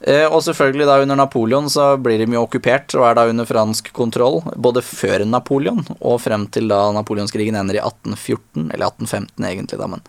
Eh, 0.00 0.26
Og 0.28 0.42
selvfølgelig 0.44 0.86
da 0.86 0.98
under 1.02 1.16
Napoleon 1.16 1.70
så 1.72 1.96
blir 1.96 2.20
de 2.20 2.28
jo 2.34 2.44
okkupert 2.44 2.94
og 2.98 3.06
er 3.08 3.14
da 3.16 3.26
under 3.30 3.48
fransk 3.48 3.92
kontroll. 3.96 4.42
Både 4.54 4.82
før 4.84 5.24
Napoleon 5.24 5.84
og 6.00 6.20
frem 6.20 6.46
til 6.52 6.68
da 6.68 6.90
napoleonskrigen 6.92 7.56
ender 7.56 7.78
i 7.78 7.84
1814. 7.84 8.70
Eller 8.74 8.90
1815 8.90 9.48
egentlig, 9.48 9.78
da, 9.80 9.86
men 9.88 10.04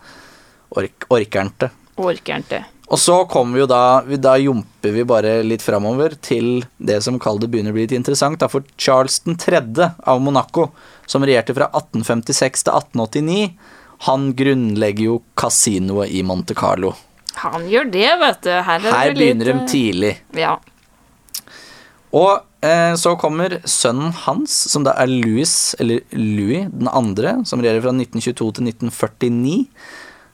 ork, 0.76 1.08
orkernte. 1.08 1.70
han 1.98 2.77
Og 2.88 2.96
så 2.96 3.18
kommer 3.28 3.52
vi 3.58 3.60
jo 3.60 3.66
da 3.68 4.00
vi- 4.00 4.16
Da 4.16 4.36
jumper 4.36 4.92
vi 4.92 5.04
bare 5.04 5.42
litt 5.42 5.60
framover 5.60 6.14
til 6.20 6.64
det 6.80 7.02
som 7.02 7.18
kall 7.18 7.38
det 7.38 7.50
begynner 7.50 7.70
å 7.70 7.74
bli 7.74 7.86
litt 7.86 7.92
interessant. 7.92 8.38
Da 8.38 8.48
for 8.48 8.64
Charles 8.78 9.20
3. 9.20 9.92
av 10.06 10.20
Monaco, 10.20 10.70
som 11.06 11.22
regjerte 11.22 11.54
fra 11.54 11.68
1856 11.74 12.64
til 12.64 12.72
1889, 12.72 13.52
han 14.00 14.32
grunnlegger 14.32 15.04
jo 15.04 15.22
kasinoet 15.36 16.10
i 16.10 16.22
Monte 16.22 16.54
Carlo. 16.54 16.94
Han 17.34 17.68
gjør 17.68 17.90
det, 17.90 18.18
vet 18.20 18.42
du. 18.42 18.50
Her, 18.50 18.78
er 18.78 18.92
Her 18.92 19.12
det 19.12 19.16
litt, 19.18 19.36
begynner 19.36 19.44
de 19.44 19.52
eh, 19.52 19.66
tidlig. 19.66 20.16
Ja. 20.32 20.56
Og 22.12 22.40
eh, 22.62 22.94
så 22.94 23.18
kommer 23.20 23.60
sønnen 23.68 24.12
hans, 24.24 24.50
som 24.50 24.82
da 24.86 24.94
er 24.96 25.06
Louis, 25.06 25.74
eller 25.78 26.00
Louis 26.12 26.68
den 26.72 26.88
andre, 26.88 27.44
som 27.44 27.60
regjerer 27.60 27.82
fra 27.84 27.92
1922 27.92 28.54
til 28.54 28.64
1949. 28.72 29.66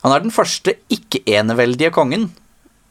Han 0.05 0.13
er 0.13 0.21
den 0.21 0.31
første 0.31 0.77
ikke-eneveldige 0.93 1.91
kongen 1.91 2.31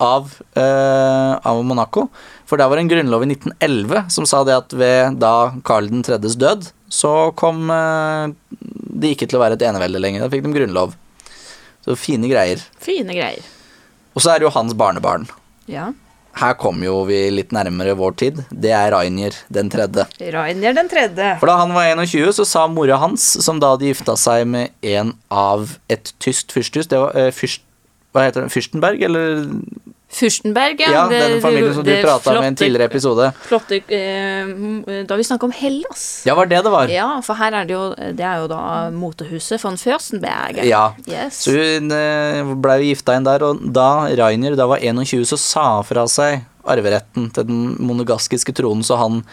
av, 0.02 0.32
eh, 0.56 1.34
av 1.44 1.64
Monaco. 1.66 2.08
For 2.46 2.58
der 2.58 2.70
var 2.70 2.78
en 2.78 2.90
grunnlov 2.92 3.24
i 3.24 3.32
1911 3.34 4.10
som 4.14 4.26
sa 4.30 4.44
det 4.44 4.56
at 4.58 4.74
ved 4.74 5.20
da 5.22 5.54
Karl 5.66 5.90
3.s 5.90 6.38
død, 6.40 6.70
så 6.90 7.34
kom 7.36 7.70
eh, 7.74 8.34
det 8.60 9.16
ikke 9.16 9.30
til 9.30 9.40
å 9.40 9.44
være 9.44 9.58
et 9.60 9.66
enevelde 9.70 10.02
lenger. 10.02 10.24
Da 10.24 10.32
fikk 10.34 10.46
de 10.46 10.54
grunnlov. 10.56 10.96
Så 11.84 11.98
fine 12.00 12.30
greier. 12.32 12.62
Fine 12.80 13.16
greier. 13.16 13.44
Og 14.14 14.24
så 14.24 14.34
er 14.34 14.40
det 14.40 14.48
jo 14.48 14.56
hans 14.56 14.76
barnebarn. 14.78 15.26
Ja. 15.68 15.92
Her 16.34 16.56
kommer 16.58 16.88
jo 16.88 17.02
vi 17.06 17.18
litt 17.30 17.52
nærmere 17.54 17.94
vår 17.98 18.16
tid. 18.18 18.40
Det 18.50 18.72
er 18.74 18.90
Rainier 18.94 19.36
den 19.54 19.70
tredje. 19.74 20.08
Rainier 20.34 20.74
den 20.74 20.90
tredje. 20.90 21.36
For 21.42 21.50
da 21.50 21.60
han 21.60 21.74
var 21.76 21.92
21, 21.92 22.32
så 22.40 22.46
sa 22.48 22.64
mora 22.72 22.98
hans, 23.02 23.26
som 23.46 23.60
da 23.62 23.76
hadde 23.76 23.92
gifta 23.92 24.16
seg 24.18 24.48
med 24.50 24.74
en 24.96 25.14
av 25.30 25.76
et 25.94 26.14
tysk 26.24 26.56
fyrsthus 26.56 26.90
Det 26.90 27.02
var 27.04 27.14
eh, 27.20 27.30
fyrst, 27.36 27.62
Hva 28.14 28.28
heter 28.28 28.46
den? 28.46 28.54
Fyrstenberg, 28.54 29.02
eller 29.08 29.44
Fyrstenberg, 30.14 30.82
ja. 30.84 30.92
Ja, 30.94 31.04
den 31.10 31.40
familien 31.42 31.74
som 31.74 31.86
du 31.86 31.92
prata 32.04 32.34
med 32.36 32.44
i 32.44 32.48
en 32.52 32.58
tidligere 32.60 32.86
episode. 32.92 33.32
Flotte 33.48 33.80
eh, 33.90 34.52
Da 35.10 35.18
vi 35.18 35.26
snakka 35.26 35.48
om 35.50 35.56
Hellas. 35.58 36.04
Ja, 36.28 36.36
var 36.38 36.46
det 36.52 36.62
det 36.68 36.74
var? 36.74 36.92
Ja, 36.94 37.08
for 37.26 37.40
her 37.42 37.58
er 37.58 37.66
det 37.66 37.74
jo 37.74 37.88
Det 37.98 38.22
er 38.22 38.44
jo 38.44 38.50
da 38.52 38.62
motehuset 38.94 39.64
von 39.64 39.80
Fürstenberg. 39.82 40.62
Ja. 40.70 40.92
Yes. 41.10 41.42
Så 41.48 41.56
hun 41.58 41.90
blei 41.90 42.62
ble 42.64 42.78
jo 42.84 42.92
gifta 42.94 43.18
inn 43.18 43.26
der, 43.26 43.46
og 43.48 43.66
da 43.74 44.06
Rainer 44.22 44.58
da 44.60 44.70
var 44.70 44.86
21, 44.86 45.26
så 45.34 45.40
sa 45.42 45.68
fra 45.86 46.06
seg 46.10 46.44
arveretten 46.64 47.32
til 47.34 47.50
den 47.50 47.64
monogaskiske 47.84 48.54
tronen, 48.56 48.86
så 48.86 49.02
han 49.02 49.24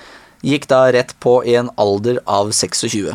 gikk 0.42 0.66
da 0.70 0.86
rett 0.92 1.12
på 1.20 1.40
i 1.44 1.54
en 1.60 1.70
alder 1.80 2.20
av 2.24 2.50
26. 2.56 3.12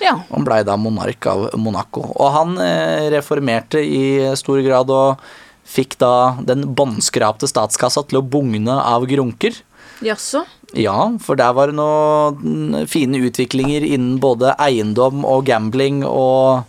Ja. 0.00 0.16
Han 0.30 0.46
blei 0.46 0.62
da 0.66 0.78
monark 0.80 1.26
av 1.30 1.50
Monaco. 1.60 2.04
Og 2.16 2.32
han 2.34 2.56
eh, 2.62 3.10
reformerte 3.12 3.82
i 3.82 4.04
stor 4.38 4.62
grad 4.64 4.92
og 4.92 5.22
fikk 5.68 5.96
da 6.00 6.38
den 6.42 6.66
båndskrapte 6.76 7.48
statskassa 7.50 8.04
til 8.08 8.20
å 8.20 8.26
bugne 8.26 8.74
av 8.80 9.06
grunker. 9.10 9.56
Jaså? 10.02 10.42
Ja, 10.74 11.12
for 11.22 11.38
der 11.38 11.52
var 11.54 11.70
det 11.70 11.76
noen 11.78 12.86
fine 12.90 13.20
utviklinger 13.28 13.84
innen 13.84 14.16
både 14.22 14.54
eiendom 14.62 15.26
og 15.28 15.44
gambling 15.46 16.00
og 16.08 16.64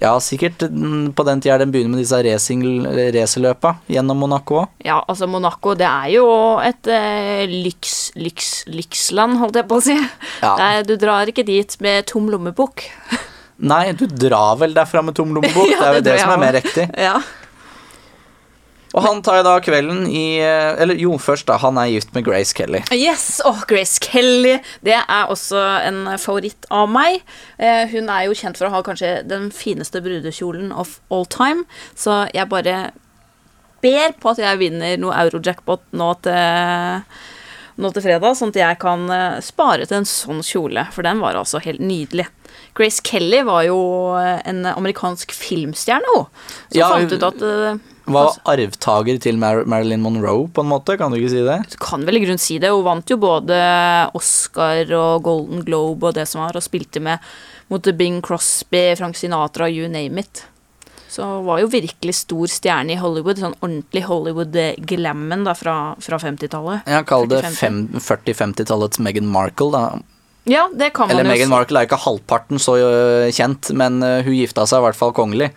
ja, 0.00 0.14
sikkert 0.24 0.62
mm, 0.72 1.12
på 1.16 1.24
den 1.28 1.42
tida 1.44 1.58
den 1.60 1.72
begynner 1.74 1.92
med 1.92 2.00
disse 2.00 2.20
racerløpa 2.24 3.74
gjennom 3.92 4.22
Monaco 4.24 4.62
òg. 4.62 4.70
Ja, 4.86 5.02
altså 5.04 5.28
Monaco, 5.28 5.74
det 5.76 5.88
er 5.88 6.08
jo 6.14 6.26
et 6.64 6.88
eh, 6.88 7.44
lyks, 7.50 7.96
lyks, 8.16 8.48
lyksland, 8.72 9.36
holdt 9.42 9.60
jeg 9.60 9.68
på 9.68 9.80
å 9.80 9.84
si. 9.84 9.98
Ja. 10.40 10.54
Nei, 10.56 10.72
du 10.88 10.94
drar 11.00 11.28
ikke 11.28 11.44
dit 11.44 11.76
med 11.84 12.08
tom 12.08 12.30
lommebok. 12.32 12.86
Nei, 13.60 13.90
du 13.92 14.06
drar 14.08 14.56
vel 14.62 14.72
derfra 14.76 15.04
med 15.04 15.18
tom 15.18 15.34
lommebok, 15.36 15.68
Ja, 15.74 15.82
det 15.82 15.90
er 15.90 15.98
jo 15.98 16.00
det 16.00 16.14
det 16.14 16.18
som 16.22 16.32
er 16.32 16.42
mer 16.46 16.56
riktig. 16.56 16.88
Ja. 16.96 17.18
Og 18.90 19.04
han 19.04 19.20
tar 19.22 19.38
jo 19.38 19.44
da 19.46 19.52
kvelden 19.62 20.02
i 20.10 20.40
eh, 20.42 20.80
Eller 20.82 20.98
jo, 20.98 21.14
først 21.22 21.46
da, 21.50 21.58
han 21.62 21.78
er 21.78 21.92
gift 21.92 22.14
med 22.16 22.24
Grace 22.26 22.54
Kelly. 22.56 22.82
Yes! 22.94 23.40
Åh, 23.46 23.62
Grace 23.70 24.02
Kelly. 24.02 24.56
Det 24.86 24.96
er 24.98 25.30
også 25.30 25.60
en 25.86 26.02
favoritt 26.18 26.66
av 26.74 26.90
meg. 26.90 27.20
Eh, 27.58 27.84
hun 27.92 28.10
er 28.10 28.26
jo 28.26 28.38
kjent 28.38 28.58
for 28.58 28.66
å 28.66 28.74
ha 28.74 28.82
kanskje 28.86 29.20
den 29.30 29.50
fineste 29.54 30.02
brudekjolen 30.02 30.72
of 30.74 30.98
all 31.10 31.28
time, 31.30 31.66
så 31.94 32.24
jeg 32.34 32.50
bare 32.50 32.90
ber 33.80 34.16
på 34.20 34.32
at 34.32 34.42
jeg 34.42 34.60
vinner 34.60 34.98
noe 35.00 35.14
euro-jackpot 35.22 35.86
nå 35.96 36.10
til 36.26 37.06
nå 37.80 37.88
til 37.96 38.04
fredag, 38.04 38.34
sånn 38.36 38.50
at 38.52 38.58
jeg 38.60 38.78
kan 38.82 39.06
eh, 39.14 39.38
spare 39.44 39.86
til 39.88 40.02
en 40.02 40.08
sånn 40.08 40.42
kjole, 40.44 40.82
for 40.92 41.06
den 41.06 41.22
var 41.22 41.38
altså 41.38 41.62
helt 41.64 41.80
nydelig. 41.80 42.26
Grace 42.76 43.00
Kelly 43.06 43.40
var 43.46 43.62
jo 43.64 43.78
eh, 44.18 44.42
en 44.50 44.66
amerikansk 44.74 45.32
filmstjerne, 45.32 46.10
hun. 46.12 46.26
Som 46.66 46.76
Ja, 46.76 46.90
fant 46.92 47.14
ut 47.14 47.24
at 47.30 47.46
eh, 48.10 48.16
Var 48.18 48.36
arvtaker 48.52 49.20
til 49.22 49.40
Mar 49.40 49.64
Marilyn 49.70 50.02
Monroe, 50.04 50.48
på 50.52 50.64
en 50.64 50.70
måte, 50.72 50.98
kan 51.00 51.12
du 51.12 51.18
ikke 51.20 51.32
si 51.32 51.44
det? 51.46 51.58
Du 51.72 51.78
kan 51.82 52.04
vel 52.08 52.20
i 52.20 52.24
grunn 52.26 52.42
si 52.42 52.58
det. 52.62 52.72
Hun 52.74 52.86
vant 52.86 53.10
jo 53.10 53.18
både 53.22 53.58
Oscar 54.18 54.90
og 54.98 55.24
Golden 55.26 55.64
Globe 55.66 56.10
og 56.10 56.18
det 56.18 56.28
som 56.30 56.44
var, 56.44 56.58
og 56.58 56.66
spilte 56.66 57.02
med 57.02 57.22
mot 57.70 57.90
Bing 57.96 58.20
Crosby, 58.22 58.96
Frank 58.98 59.16
Sinatra, 59.16 59.70
you 59.70 59.88
name 59.88 60.20
it. 60.20 60.44
Så 61.10 61.24
hun 61.26 61.46
var 61.46 61.58
jo 61.58 61.66
virkelig 61.70 62.14
stor 62.14 62.50
stjerne 62.50 62.94
i 62.94 62.98
Hollywood. 63.00 63.40
Sånn 63.42 63.56
ordentlig 63.58 64.04
Hollywood-glammen 64.06 65.42
da 65.46 65.56
fra, 65.58 65.76
fra 65.98 66.18
50-tallet. 66.22 66.86
Ja, 66.86 67.02
kall 67.06 67.26
det 67.30 67.42
40-50. 67.48 67.98
40-50-tallets 68.06 69.02
Meghan 69.02 69.26
Markle, 69.30 69.72
da. 69.74 69.82
Ja, 70.50 70.68
det 70.72 70.92
kan 70.94 71.10
man 71.10 71.16
Eller 71.16 71.26
jo 71.26 71.34
Meghan. 71.34 71.50
Markle 71.50 71.82
er 71.82 71.88
ikke 71.90 71.98
halvparten 72.04 72.62
så 72.62 72.76
øh, 72.78 73.26
kjent, 73.34 73.72
men 73.74 73.98
øh, 74.06 74.22
hun 74.26 74.38
gifta 74.38 74.66
seg 74.70 74.78
i 74.78 74.86
hvert 74.86 74.98
fall 74.98 75.14
kongelig. 75.16 75.50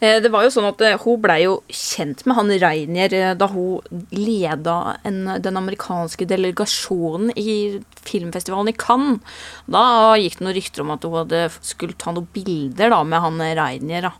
Eh, 0.00 0.20
Det 0.22 0.30
var 0.32 0.44
jo 0.44 0.52
sånn 0.52 0.68
at 0.68 0.82
eh, 0.84 0.98
hun 1.04 1.20
blei 1.22 1.40
jo 1.44 1.56
kjent 1.72 2.24
med 2.26 2.36
han 2.38 2.52
Reinier 2.62 3.16
eh, 3.16 3.32
da 3.38 3.48
hun 3.52 4.04
leda 4.12 4.96
en, 5.06 5.24
den 5.42 5.60
amerikanske 5.60 6.28
delegasjonen 6.28 7.32
i 7.40 7.80
filmfestivalen 8.04 8.72
i 8.72 8.76
Cannes. 8.76 9.36
Da 9.70 10.14
gikk 10.20 10.38
det 10.38 10.46
noen 10.46 10.58
rykter 10.58 10.84
om 10.84 10.94
at 10.94 11.06
hun 11.06 11.18
hadde 11.22 11.44
skulle 11.64 11.96
ta 11.98 12.14
noen 12.14 12.28
bilder 12.34 12.92
da 12.92 13.02
med 13.08 13.24
han 13.24 13.44
Reinier. 13.60 14.10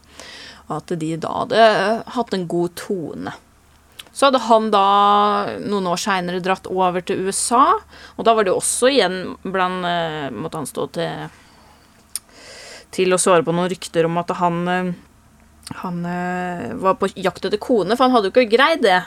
Og 0.69 0.77
at 0.81 0.95
de 1.01 1.15
da 1.21 1.33
hadde 1.43 1.65
hatt 2.17 2.37
en 2.37 2.47
god 2.49 2.77
tone. 2.81 3.35
Så 4.15 4.29
hadde 4.29 4.45
han 4.47 4.69
da 4.71 4.87
noen 5.59 5.89
år 5.91 5.99
seinere 5.99 6.41
dratt 6.41 6.69
over 6.71 7.03
til 7.03 7.27
USA, 7.27 7.81
og 8.15 8.25
da 8.25 8.33
var 8.39 8.47
det 8.47 8.55
også 8.55 8.93
igjen 8.93 9.17
blant 9.43 9.83
Måtte 10.39 10.61
han 10.61 10.71
stå 10.71 10.87
til 10.95 11.41
til 12.95 13.11
å 13.11 13.19
svare 13.19 13.43
på 13.43 13.51
noen 13.51 13.67
rykter 13.73 14.07
om 14.07 14.21
at 14.21 14.31
han 14.39 14.95
han 15.71 16.05
eh, 16.07 16.73
var 16.75 16.99
på 17.01 17.09
jakt 17.15 17.45
etter 17.45 17.61
kone, 17.61 17.97
for 17.97 18.07
han 18.07 18.15
hadde 18.15 18.31
jo 18.31 18.35
ikke 18.35 18.57
greid 18.57 18.85
det. 18.85 19.01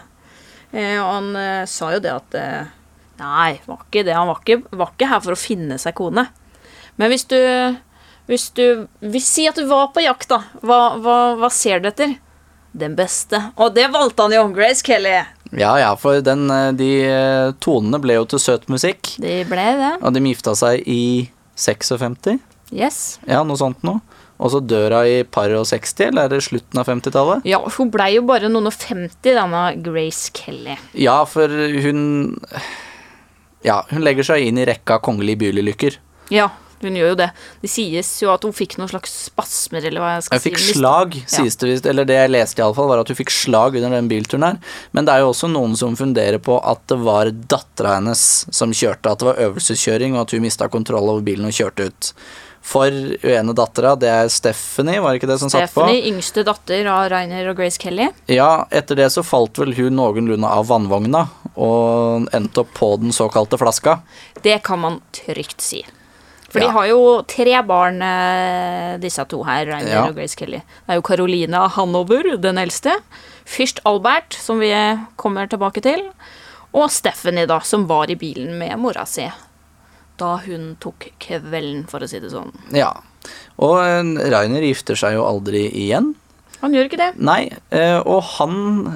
Eh, 0.73 0.97
og 0.97 1.09
han 1.11 1.29
eh, 1.39 1.63
sa 1.69 1.93
jo 1.95 2.03
det 2.03 2.13
at 2.15 2.37
Nei, 3.17 3.57
var 3.65 3.79
ikke 3.81 4.03
det. 4.05 4.13
Han 4.13 4.29
var 4.29 4.43
ikke, 4.43 4.59
var 4.77 4.91
ikke 4.93 5.09
her 5.09 5.21
for 5.23 5.33
å 5.33 5.39
finne 5.39 5.79
seg 5.81 5.95
kone. 5.97 6.27
Men 7.01 7.13
hvis 7.13 7.25
du 7.29 7.39
Hvis 8.27 8.49
du 8.51 8.85
vil 8.99 9.23
si 9.23 9.45
at 9.47 9.55
du 9.55 9.63
var 9.65 9.93
på 9.95 10.03
jakt, 10.03 10.27
da. 10.29 10.41
Hva, 10.61 10.97
hva, 10.99 11.35
hva 11.39 11.49
ser 11.53 11.79
du 11.79 11.87
etter? 11.87 12.17
den 12.77 12.93
beste. 12.93 13.39
Og 13.57 13.71
det 13.73 13.87
valgte 13.89 14.21
han 14.21 14.33
jo, 14.35 14.41
Grace 14.53 14.83
Kelly. 14.85 15.15
Ja 15.57 15.71
ja, 15.79 15.93
for 15.97 16.19
den, 16.21 16.43
de 16.77 16.89
tonene 17.63 17.97
ble 18.03 18.19
jo 18.19 18.27
til 18.29 18.41
søt 18.43 18.67
musikk. 18.69 19.15
De 19.17 19.39
ble 19.49 19.63
det. 19.79 19.93
Og 20.03 20.13
de 20.13 20.21
gifta 20.27 20.53
seg 20.59 20.83
i 20.85 21.31
56? 21.57 22.37
Yes. 22.75 23.17
Ja, 23.25 23.41
noe 23.47 23.57
sånt 23.57 23.81
noe. 23.87 24.03
Og 24.37 24.51
så 24.53 24.59
dør 24.61 24.93
hun 24.99 25.07
i 25.09 25.23
par 25.25 25.49
og 25.57 25.65
60, 25.65 26.03
eller 26.11 26.27
er 26.27 26.33
det 26.35 26.43
slutten 26.45 26.77
av 26.81 26.85
50-tallet? 26.91 27.47
Ja, 27.49 27.57
hun 27.77 27.89
blei 27.93 28.11
jo 28.19 28.21
bare 28.29 28.51
noen 28.53 28.69
og 28.69 28.75
50, 28.77 29.33
denne 29.33 29.63
Grace 29.81 30.29
Kelly. 30.37 30.75
Ja, 30.93 31.23
for 31.25 31.49
hun 31.49 32.37
Ja, 33.65 33.81
hun 33.89 34.05
legger 34.05 34.23
seg 34.27 34.45
inn 34.47 34.59
i 34.61 34.67
rekka 34.69 34.99
kongelige 35.03 35.41
bilulykker. 35.41 35.97
Ja, 36.31 36.51
hun 36.83 36.93
gjør 36.93 37.09
jo 37.09 37.17
det. 37.17 37.31
Det 37.63 37.69
sies 37.73 38.11
jo 38.21 38.29
at 38.29 38.43
hun 38.45 38.53
fikk 38.53 38.75
noen 38.77 38.91
slags 38.91 39.09
spasmer, 39.25 39.81
eller 39.89 40.03
hva 40.03 40.11
jeg 40.13 40.27
skal 40.27 40.37
Hun 40.37 40.43
fikk 40.45 40.59
si. 40.61 40.75
slag, 40.77 41.17
sies 41.33 41.57
det 41.57 41.71
visst. 41.71 41.89
Eller 41.89 42.05
det 42.05 42.19
jeg 42.19 42.29
leste, 42.35 42.61
iallfall, 42.61 42.91
var 42.91 43.01
at 43.01 43.09
hun 43.09 43.17
fikk 43.17 43.33
slag 43.33 43.79
under 43.79 43.95
den 43.97 44.07
bilturen 44.11 44.45
her. 44.45 44.59
Men 44.93 45.09
det 45.09 45.15
er 45.15 45.25
jo 45.25 45.31
også 45.33 45.49
noen 45.49 45.73
som 45.79 45.97
funderer 45.97 46.37
på 46.45 46.59
at 46.61 46.85
det 46.93 46.99
var 47.01 47.33
dattera 47.33 47.95
hennes 47.97 48.21
som 48.53 48.69
kjørte, 48.77 49.09
at 49.09 49.23
det 49.23 49.31
var 49.31 49.41
øvelseskjøring, 49.47 50.13
og 50.15 50.27
at 50.27 50.37
hun 50.37 50.45
mista 50.45 50.69
kontroll 50.69 51.09
over 51.09 51.25
bilen 51.25 51.49
og 51.49 51.57
kjørte 51.57 51.89
ut. 51.89 52.11
For 52.67 52.91
uene 52.91 53.31
ene 53.39 53.53
dattera, 53.55 53.93
det 53.95 54.09
er 54.11 54.29
Stephanie, 54.33 54.99
var 54.99 55.13
det 55.15 55.21
ikke 55.21 55.29
det 55.29 55.37
som 55.39 55.51
satt 55.51 55.69
på? 55.71 55.85
Stephanie, 55.85 56.01
yngste 56.09 56.43
datter 56.43 56.89
av 56.91 57.05
Rainer 57.13 57.47
og 57.53 57.59
Grace 57.61 57.79
Kelly. 57.79 58.09
Ja, 58.27 58.65
etter 58.75 58.99
det 58.99 59.07
så 59.13 59.23
falt 59.23 59.55
vel 59.61 59.71
hun 59.77 59.95
noenlunde 59.95 60.49
av 60.51 60.67
vannvogna, 60.67 61.21
og 61.55 62.27
endte 62.35 62.65
opp 62.65 62.73
på 62.75 62.89
den 62.99 63.15
såkalte 63.15 63.59
flaska. 63.61 64.01
Det 64.43 64.59
kan 64.67 64.83
man 64.83 64.99
trygt 65.15 65.63
si. 65.63 65.85
For 66.49 66.59
Ja. 66.59 66.67
de 66.67 66.73
har 66.73 66.85
jo 66.87 67.21
tre 67.27 67.61
barn, 67.63 68.01
eh, 68.01 68.97
disse 68.97 69.23
to 69.27 69.43
her, 69.43 69.65
Rainer 69.65 69.91
Ja. 69.91 70.05
og 70.07 70.15
Grace 70.15 70.35
Kelly. 70.35 70.57
Det 70.59 70.89
er 70.89 70.95
jo 70.95 71.01
Carolina 71.01 71.67
Hanover, 71.67 72.35
den 72.37 72.57
eldste. 72.57 72.91
Fyrst 73.45 73.79
Albert, 73.85 74.33
som 74.33 74.59
vi 74.59 74.71
kommer 75.17 75.47
tilbake 75.47 75.81
til. 75.81 76.11
Og 76.73 76.89
Stephanie, 76.91 77.45
da, 77.45 77.59
som 77.59 77.87
var 77.87 78.09
i 78.09 78.15
bilen 78.15 78.57
med 78.59 78.77
mora 78.77 79.05
si. 79.05 79.29
Da 80.17 80.37
hun 80.45 80.71
tok 80.81 81.11
kvelden, 81.21 81.83
for 81.89 82.01
å 82.01 82.09
si 82.09 82.19
det 82.23 82.31
sånn. 82.33 82.53
Ja. 82.73 82.91
Og 83.61 83.77
eh, 83.83 84.29
Rainer 84.33 84.65
gifter 84.65 84.97
seg 84.97 85.17
jo 85.17 85.25
aldri 85.27 85.67
igjen. 85.69 86.15
Han 86.57 86.73
gjør 86.73 86.87
ikke 86.89 86.97
det. 86.97 87.07
Nei, 87.21 87.51
eh, 87.69 87.99
og 88.01 88.23
han 88.39 88.55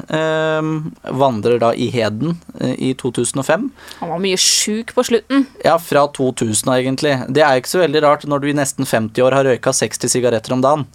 eh, 0.10 0.70
vandrer 1.14 1.60
da 1.62 1.70
i 1.78 1.92
heden 1.94 2.40
eh, 2.58 2.74
i 2.90 2.94
2005. 2.98 3.68
Han 4.00 4.10
var 4.10 4.24
mye 4.24 4.40
sjuk 4.42 4.96
på 4.98 5.06
slutten. 5.06 5.46
Ja, 5.62 5.76
fra 5.78 6.08
2000 6.10 6.74
egentlig. 6.74 7.14
Det 7.30 7.46
er 7.46 7.62
ikke 7.62 7.70
så 7.76 7.84
veldig 7.84 8.02
rart 8.08 8.26
når 8.26 8.42
du 8.42 8.50
i 8.50 8.58
nesten 8.58 8.90
50 8.90 9.22
år 9.28 9.38
har 9.38 9.46
røyka 9.46 9.76
60 9.78 10.10
sigaretter 10.10 10.58
om 10.58 10.66
dagen. 10.66 10.88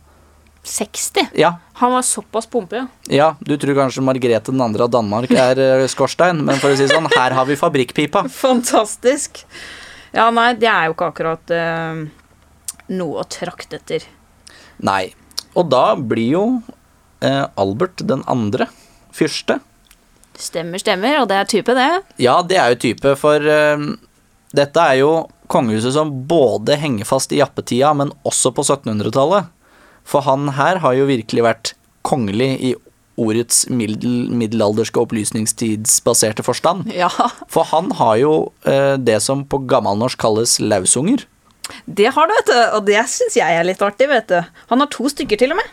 60. 0.67 1.29
Ja, 1.39 1.53
Han 1.79 1.93
var 1.95 2.03
såpass 2.03 2.49
pumpe. 2.51 2.81
ja. 2.81 2.87
ja, 3.07 3.27
du 3.39 3.55
tror 3.55 3.77
kanskje 3.79 4.03
Margrethe 4.03 4.51
den 4.51 4.65
andre 4.65 4.89
av 4.89 4.91
Danmark 4.91 5.31
er 5.31 5.87
skorstein, 5.87 6.41
men 6.43 6.59
for 6.59 6.75
å 6.75 6.79
si 6.81 6.89
sånn, 6.91 7.07
her 7.15 7.37
har 7.39 7.47
vi 7.47 7.55
fabrikkpipa. 7.55 8.25
Fantastisk. 8.43 9.45
Ja, 10.15 10.31
nei, 10.35 10.53
det 10.59 10.69
er 10.71 10.89
jo 10.89 10.97
ikke 10.97 11.11
akkurat 11.11 11.53
eh, 11.55 12.03
noe 12.95 13.23
å 13.23 13.29
trakte 13.31 13.81
etter. 13.81 14.07
Nei. 14.85 15.11
Og 15.57 15.71
da 15.73 15.97
blir 15.97 16.29
jo 16.35 16.45
eh, 17.25 17.45
Albert 17.57 18.05
den 18.07 18.23
andre 18.29 18.69
fyrste. 19.17 19.59
Stemmer, 20.37 20.81
stemmer, 20.83 21.23
og 21.23 21.31
det 21.31 21.39
er 21.41 21.49
type, 21.49 21.75
det. 21.77 21.89
Ja, 22.21 22.43
det 22.45 22.59
er 22.61 22.75
jo 22.75 22.81
type, 22.85 23.15
for 23.19 23.41
eh, 23.41 23.87
dette 24.57 24.85
er 24.85 25.01
jo 25.01 25.13
kongehuset 25.51 25.95
som 25.97 26.13
både 26.29 26.77
henger 26.81 27.09
fast 27.09 27.33
i 27.33 27.41
jappetida, 27.41 27.95
men 27.97 28.13
også 28.27 28.53
på 28.53 28.65
1700-tallet. 28.67 29.49
For 30.07 30.27
han 30.27 30.53
her 30.59 30.83
har 30.85 30.95
jo 30.99 31.09
virkelig 31.09 31.47
vært 31.47 31.73
kongelig 32.07 32.51
i 32.63 32.75
ordets 33.17 33.65
middel, 33.73 34.29
middelalderske 34.33 35.01
opplysningstidsbaserte 35.01 36.45
forstand. 36.47 36.91
Ja. 36.93 37.11
For 37.53 37.69
han 37.73 37.93
har 37.99 38.19
jo 38.21 38.35
eh, 38.69 38.95
det 39.01 39.21
som 39.25 39.47
på 39.49 39.63
gammelnorsk 39.69 40.21
kalles 40.21 40.59
lausunger. 40.61 41.25
Det 41.87 42.13
har 42.15 42.29
du, 42.29 42.35
vet 42.37 42.51
du, 42.53 42.59
og 42.77 42.87
det 42.87 43.01
syns 43.11 43.39
jeg 43.39 43.59
er 43.59 43.67
litt 43.67 43.83
artig, 43.83 44.09
vet 44.11 44.31
du. 44.31 44.39
Han 44.71 44.83
har 44.83 44.91
to 44.93 45.09
stykker 45.11 45.41
til 45.41 45.55
og 45.55 45.61
med. 45.61 45.73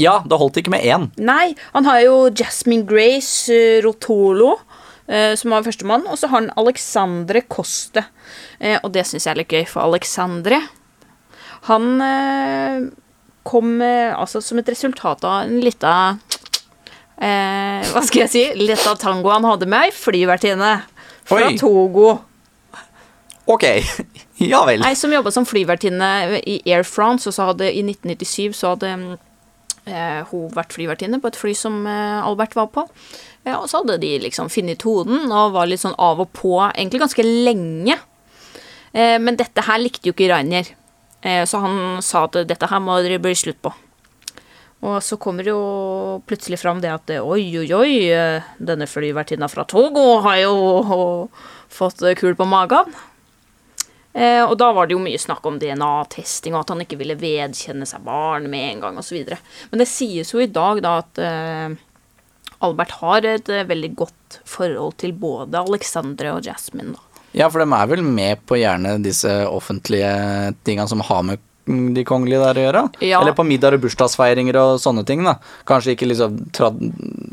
Ja, 0.00 0.18
det 0.26 0.38
holdt 0.40 0.58
ikke 0.58 0.72
med 0.74 0.82
én. 0.82 1.06
Nei, 1.22 1.54
han 1.74 1.86
har 1.86 2.00
jo 2.02 2.16
Jasmine 2.34 2.86
Grace 2.88 3.52
eh, 3.54 3.78
Rotolo, 3.84 4.56
eh, 5.06 5.34
som 5.38 5.54
var 5.54 5.66
førstemann, 5.66 6.08
og 6.10 6.18
så 6.18 6.30
har 6.30 6.42
han 6.42 6.50
Alexandre 6.58 7.44
Coste. 7.46 8.02
Eh, 8.58 8.80
og 8.80 8.90
det 8.96 9.06
syns 9.06 9.28
jeg 9.28 9.34
er 9.36 9.42
litt 9.44 9.54
gøy, 9.54 9.64
for 9.70 9.84
Alexandre 9.84 10.64
Han 11.68 12.00
eh, 12.02 12.84
kom 13.44 13.76
altså 13.84 14.40
som 14.40 14.58
et 14.60 14.68
resultat 14.72 15.24
av 15.28 15.44
en 15.44 15.58
lita 15.60 15.94
eh, 17.18 17.84
Hva 17.92 18.02
skal 18.06 18.24
jeg 18.24 18.32
si? 18.32 18.44
Lita 18.58 18.94
tango 19.00 19.32
han 19.32 19.46
hadde 19.48 19.68
med 19.70 19.88
ei 19.88 19.94
flyvertinne 19.94 20.76
fra 21.24 21.48
Oi. 21.48 21.58
Togo. 21.60 22.14
Ok, 23.50 23.64
ja 24.52 24.62
vel. 24.64 24.84
Ei 24.86 24.96
som 24.96 25.12
jobba 25.12 25.32
som 25.34 25.46
flyvertinne 25.48 26.40
i 26.48 26.60
Air 26.64 26.86
France, 26.88 27.28
og 27.28 27.36
så 27.36 27.50
hadde 27.52 27.68
i 27.68 27.84
1997 27.84 28.56
så 28.56 28.72
hadde 28.72 28.94
eh, 29.84 30.20
hun 30.30 30.48
vært 30.54 30.72
flyvertinne 30.76 31.20
på 31.20 31.30
et 31.30 31.38
fly 31.38 31.52
som 31.58 31.82
eh, 31.86 32.24
Albert 32.24 32.56
var 32.56 32.70
på. 32.72 32.86
Ja, 33.44 33.58
og 33.58 33.68
så 33.68 33.82
hadde 33.82 33.98
de 34.00 34.14
liksom 34.24 34.48
funnet 34.52 34.80
tonen 34.80 35.28
og 35.28 35.52
var 35.56 35.68
litt 35.68 35.82
sånn 35.82 35.96
av 36.00 36.22
og 36.24 36.32
på 36.36 36.56
egentlig 36.70 37.02
ganske 37.04 37.26
lenge. 37.26 37.98
Eh, 38.94 39.18
men 39.20 39.36
dette 39.36 39.66
her 39.66 39.82
likte 39.82 40.08
jo 40.08 40.16
ikke 40.16 40.30
Rainer, 40.32 40.70
eh, 41.20 41.42
så 41.44 41.60
han 41.64 42.00
sa 42.04 42.24
at 42.28 42.40
dette 42.48 42.70
her 42.70 42.80
må 42.80 42.96
det 43.04 43.20
bli 43.22 43.34
slutt 43.36 43.60
på. 43.64 43.74
Og 44.84 44.98
så 45.00 45.16
kommer 45.16 45.46
det 45.46 45.54
jo 45.54 46.20
plutselig 46.28 46.58
fram 46.60 46.82
det 46.84 46.92
at 46.92 47.14
oi, 47.16 47.46
oi, 47.62 47.68
oi, 47.72 47.92
denne 48.60 48.88
flyvertinna 48.90 49.48
fra 49.48 49.64
Togo 49.64 50.18
har 50.26 50.42
jo 50.42 50.54
fått 51.72 52.04
kul 52.20 52.36
på 52.36 52.48
magen. 52.48 52.92
Eh, 54.14 54.44
og 54.46 54.54
da 54.60 54.68
var 54.70 54.86
det 54.86 54.94
jo 54.94 55.02
mye 55.02 55.18
snakk 55.18 55.42
om 55.48 55.56
DNA-testing, 55.58 56.54
og 56.54 56.62
at 56.62 56.70
han 56.70 56.84
ikke 56.84 57.00
ville 57.00 57.18
vedkjenne 57.18 57.86
seg 57.88 58.04
barn 58.06 58.46
med 58.50 58.68
en 58.68 58.84
gang, 58.84 59.00
osv. 59.00 59.24
Men 59.72 59.82
det 59.82 59.90
sies 59.90 60.30
jo 60.30 60.42
i 60.42 60.50
dag 60.50 60.78
da 60.84 61.00
at 61.00 61.18
eh, 61.18 61.74
Albert 62.64 62.94
har 63.00 63.26
et 63.26 63.50
eh, 63.50 63.66
veldig 63.66 63.90
godt 63.98 64.38
forhold 64.46 65.00
til 65.02 65.16
både 65.18 65.64
Alexandre 65.66 66.36
og 66.36 66.46
Jasmine. 66.46 66.94
da. 66.94 67.22
Ja, 67.34 67.48
for 67.50 67.58
de 67.58 67.66
er 67.66 67.90
vel 67.90 68.04
med 68.06 68.44
på 68.46 68.60
gjerne 68.60 68.94
disse 69.02 69.32
offentlige 69.50 70.54
tinga 70.62 70.86
som 70.86 71.02
har 71.02 71.26
med 71.26 71.42
de 71.66 72.02
kongelige 72.04 72.42
der 72.42 72.58
å 72.60 72.64
gjøre? 72.66 72.82
Ja. 73.00 73.20
Eller 73.22 73.32
på 73.36 73.44
middag 73.48 73.72
og 73.78 73.84
bursdagsfeiringer 73.86 74.56
og 74.60 74.80
sånne 74.82 75.04
ting, 75.08 75.22
da. 75.24 75.36
Kanskje 75.68 75.94
ikke 75.94 76.08
liksom 76.10 76.36
trad... 76.52 76.80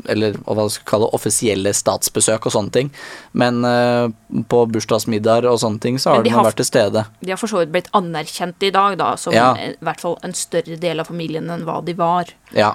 Eller 0.08 0.38
hva 0.46 0.64
skal 0.72 0.86
kalle 0.88 1.08
det, 1.08 1.14
offisielle 1.18 1.72
statsbesøk 1.76 2.48
og 2.48 2.54
sånne 2.54 2.72
ting. 2.74 2.88
Men 3.36 3.60
uh, 3.66 4.08
på 4.48 4.62
bursdagsmiddager 4.72 5.50
og 5.52 5.60
sånne 5.62 5.82
ting 5.84 6.00
så 6.00 6.16
har 6.16 6.24
de 6.24 6.32
har- 6.32 6.46
vært 6.48 6.58
til 6.62 6.70
stede. 6.70 7.04
De 7.20 7.30
har 7.34 7.40
for 7.40 7.52
så 7.52 7.60
vidt 7.60 7.74
blitt 7.74 7.92
anerkjent 7.92 8.64
i 8.64 8.72
dag, 8.74 8.96
da, 8.98 9.12
som 9.20 9.36
Ja. 9.36 9.52
i 9.60 9.76
hvert 9.84 10.00
fall 10.00 10.16
en 10.24 10.32
større 10.32 10.80
del 10.80 11.00
av 11.04 11.06
familien 11.12 11.50
enn 11.52 11.66
hva 11.68 11.82
de 11.84 11.92
var. 11.98 12.32
Ja. 12.56 12.72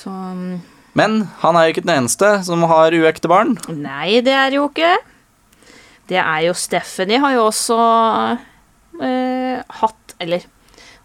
Så 0.00 0.08
mm, 0.10 0.60
Men 0.96 1.20
han 1.44 1.56
er 1.56 1.68
jo 1.68 1.74
ikke 1.76 1.84
den 1.86 2.02
eneste 2.02 2.32
som 2.48 2.64
har 2.66 2.90
uekte 2.96 3.28
barn. 3.30 3.58
Nei, 3.68 4.20
det 4.24 4.32
er 4.34 4.56
jo 4.56 4.64
ikke. 4.72 4.96
Det 6.10 6.18
er 6.18 6.40
jo 6.48 6.54
Stephanie 6.58 7.20
har 7.22 7.36
jo 7.36 7.44
også 7.52 7.76
eh, 9.00 9.60
hatt 9.80 10.14
Eller 10.18 10.42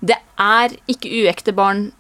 det 0.02 0.18
er 0.42 0.76
ikke 0.92 1.12
uekte 1.24 1.54
barn 1.56 1.92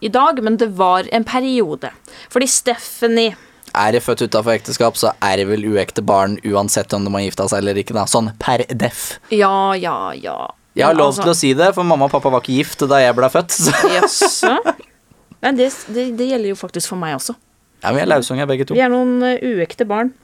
i 0.00 0.08
dag, 0.12 0.42
men 0.44 0.56
det 0.60 0.70
var 0.76 1.08
en 1.12 1.24
periode. 1.24 1.90
Fordi 2.32 2.46
Stephanie 2.50 3.36
Er 3.76 3.92
det 3.92 4.02
født 4.04 4.22
utafor 4.24 4.54
ekteskap, 4.54 4.96
så 4.96 5.10
er 5.20 5.36
det 5.36 5.48
vel 5.50 5.64
uekte 5.68 6.00
barn 6.04 6.38
uansett 6.48 6.92
om 6.96 7.04
de 7.04 7.12
har 7.12 7.24
gifta 7.26 7.48
seg 7.50 7.60
eller 7.60 7.76
ikke, 7.76 7.92
da. 7.96 8.06
Sånn 8.08 8.30
per 8.40 8.64
def. 8.72 9.18
Ja, 9.30 9.74
ja, 9.76 10.12
ja. 10.16 10.36
Jeg 10.76 10.86
har 10.86 10.94
lov 10.94 11.12
altså- 11.12 11.22
til 11.22 11.32
å 11.32 11.36
si 11.36 11.52
det, 11.54 11.74
for 11.74 11.84
mamma 11.84 12.06
og 12.06 12.12
pappa 12.12 12.30
var 12.30 12.40
ikke 12.40 12.56
gift 12.56 12.86
da 12.88 13.00
jeg 13.00 13.14
ble 13.16 13.28
født. 13.32 13.50
Så. 13.52 13.72
Jaså? 13.92 14.54
Nei, 15.42 15.52
det, 15.52 15.68
det, 15.92 16.06
det 16.16 16.28
gjelder 16.30 16.48
jo 16.54 16.56
faktisk 16.56 16.88
for 16.88 17.00
meg 17.00 17.16
også. 17.16 17.36
Ja, 17.82 17.92
vi 17.92 18.00
er 18.00 18.08
lausunger 18.08 18.48
begge 18.48 18.64
to. 18.66 18.74
Vi 18.74 18.80
er 18.80 18.88
noen 18.92 19.20
eh, 19.22 19.36
uekte 19.44 19.84
barn. 19.88 20.14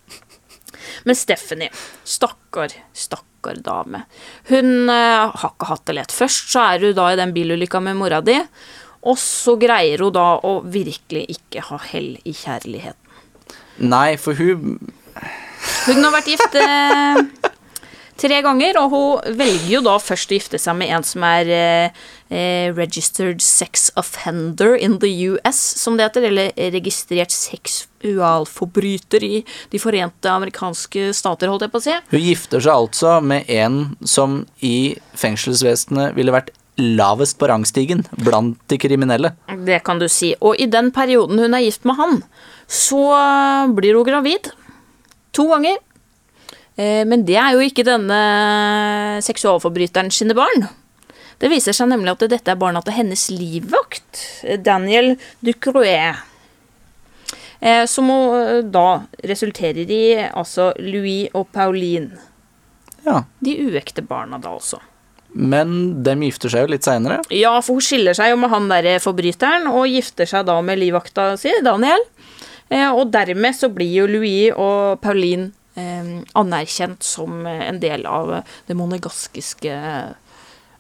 Men 1.05 1.15
Stephanie, 1.17 1.69
stakkar, 2.09 2.73
stakkar 2.97 3.29
dame. 3.65 4.05
Hun 4.51 4.89
eh, 4.91 5.33
har 5.35 5.53
ikke 5.53 5.71
hatt 5.71 5.85
det 5.89 5.97
lett. 5.99 6.15
Først 6.15 6.53
så 6.53 6.65
er 6.73 6.87
hun 6.87 6.97
da 6.99 7.11
i 7.13 7.19
den 7.19 7.35
bilulykka 7.35 7.81
med 7.83 7.99
mora 7.99 8.23
di, 8.25 8.39
og 9.03 9.19
så 9.19 9.57
greier 9.59 10.05
hun 10.05 10.15
da 10.15 10.29
å 10.47 10.61
virkelig 10.63 11.27
ikke 11.37 11.67
ha 11.69 11.81
hell 11.91 12.15
i 12.23 12.35
kjærligheten. 12.37 12.99
Nei, 13.83 14.17
for 14.21 14.37
hun 14.37 14.79
Hun 15.87 16.03
har 16.03 16.13
vært 16.15 16.31
gift 16.31 16.57
eh, 16.59 17.51
tre 18.19 18.39
ganger, 18.43 18.79
og 18.83 18.95
hun 18.95 19.37
velger 19.39 19.69
jo 19.77 19.83
da 19.87 19.99
først 20.03 20.31
å 20.31 20.39
gifte 20.39 20.59
seg 20.59 20.79
med 20.79 20.91
en 20.95 21.07
som 21.07 21.23
er 21.27 21.51
eh, 22.33 22.73
registered 22.75 23.43
sex 23.45 23.91
offender 24.01 24.75
in 24.75 24.99
the 25.03 25.11
US, 25.31 25.61
som 25.83 25.97
det 25.99 26.09
heter, 26.09 26.27
eller 26.31 26.53
registrert 26.73 27.35
seksualforbryter 27.35 29.25
i 29.25 29.45
De 29.71 29.81
forente 29.83 30.31
amerikanske 30.31 31.11
stater, 31.17 31.53
holdt 31.53 31.67
jeg 31.67 31.75
på 31.75 31.83
å 31.83 31.85
si. 31.85 31.99
Hun 32.15 32.25
gifter 32.25 32.65
seg 32.65 32.73
altså 32.73 33.19
med 33.25 33.49
en 33.53 33.79
som 34.05 34.43
i 34.65 34.97
fengselsvesenet 35.19 36.17
ville 36.17 36.35
vært 36.35 36.51
lavest 36.81 37.37
på 37.39 37.49
rangstigen 37.51 38.01
blant 38.25 38.57
de 38.73 38.79
kriminelle. 38.81 39.35
Det 39.67 39.83
kan 39.85 40.01
du 40.01 40.09
si. 40.09 40.33
Og 40.41 40.57
i 40.57 40.67
den 40.73 40.91
perioden 40.95 41.39
hun 41.39 41.55
er 41.55 41.67
gift 41.67 41.85
med 41.85 41.99
han, 42.01 42.23
så 42.67 43.03
blir 43.77 43.99
hun 43.99 44.09
gravid. 44.09 44.49
To 45.37 45.49
ganger. 45.53 45.77
Eh, 46.77 47.05
Men 47.05 47.25
det 47.29 47.37
er 47.37 47.53
jo 47.57 47.65
ikke 47.65 47.85
denne 47.85 48.21
seksualforbryteren 49.25 50.11
sine 50.11 50.35
barn. 50.37 50.69
Det 51.43 51.51
viser 51.51 51.75
seg 51.75 51.91
nemlig 51.91 52.13
at 52.15 52.23
dette 52.31 52.53
er 52.53 52.59
barna 52.61 52.81
til 52.87 52.95
hennes 52.95 53.25
livvakt, 53.35 54.21
Daniel 54.63 55.17
Ducroix. 55.43 56.21
Eh, 57.59 57.85
Som 57.91 58.13
da 58.71 58.87
resulterer 59.27 59.91
i 59.91 60.05
altså 60.31 60.71
Louis 60.79 61.27
og 61.35 61.51
Pauline. 61.55 62.15
Ja. 63.03 63.25
De 63.43 63.57
uekte 63.67 64.05
barna, 64.07 64.39
da 64.39 64.55
altså. 64.55 64.79
Men 65.33 66.03
dem 66.05 66.23
gifter 66.27 66.53
seg 66.53 66.67
jo 66.67 66.73
litt 66.75 66.87
seinere. 66.87 67.23
Ja, 67.33 67.55
for 67.65 67.79
hun 67.79 67.85
skiller 67.85 68.17
seg 68.17 68.33
jo 68.33 68.39
med 68.43 68.53
han 68.53 68.69
derre 68.71 68.99
forbryteren, 69.03 69.67
og 69.71 69.89
gifter 69.89 70.29
seg 70.29 70.47
da 70.49 70.59
med 70.65 70.79
livvakta 70.83 71.33
si, 71.41 71.55
Daniel. 71.65 72.05
Eh, 72.69 72.89
og 72.93 73.11
dermed 73.15 73.57
så 73.57 73.71
blir 73.73 73.91
jo 74.03 74.09
Louis 74.11 74.53
og 74.53 75.01
Pauline 75.05 75.51
eh, 75.75 76.13
anerkjent 76.39 77.05
som 77.07 77.47
eh, 77.49 77.65
en 77.69 77.81
del 77.83 78.07
av 78.09 78.39
det 78.69 78.77
monegaskiske 78.79 79.79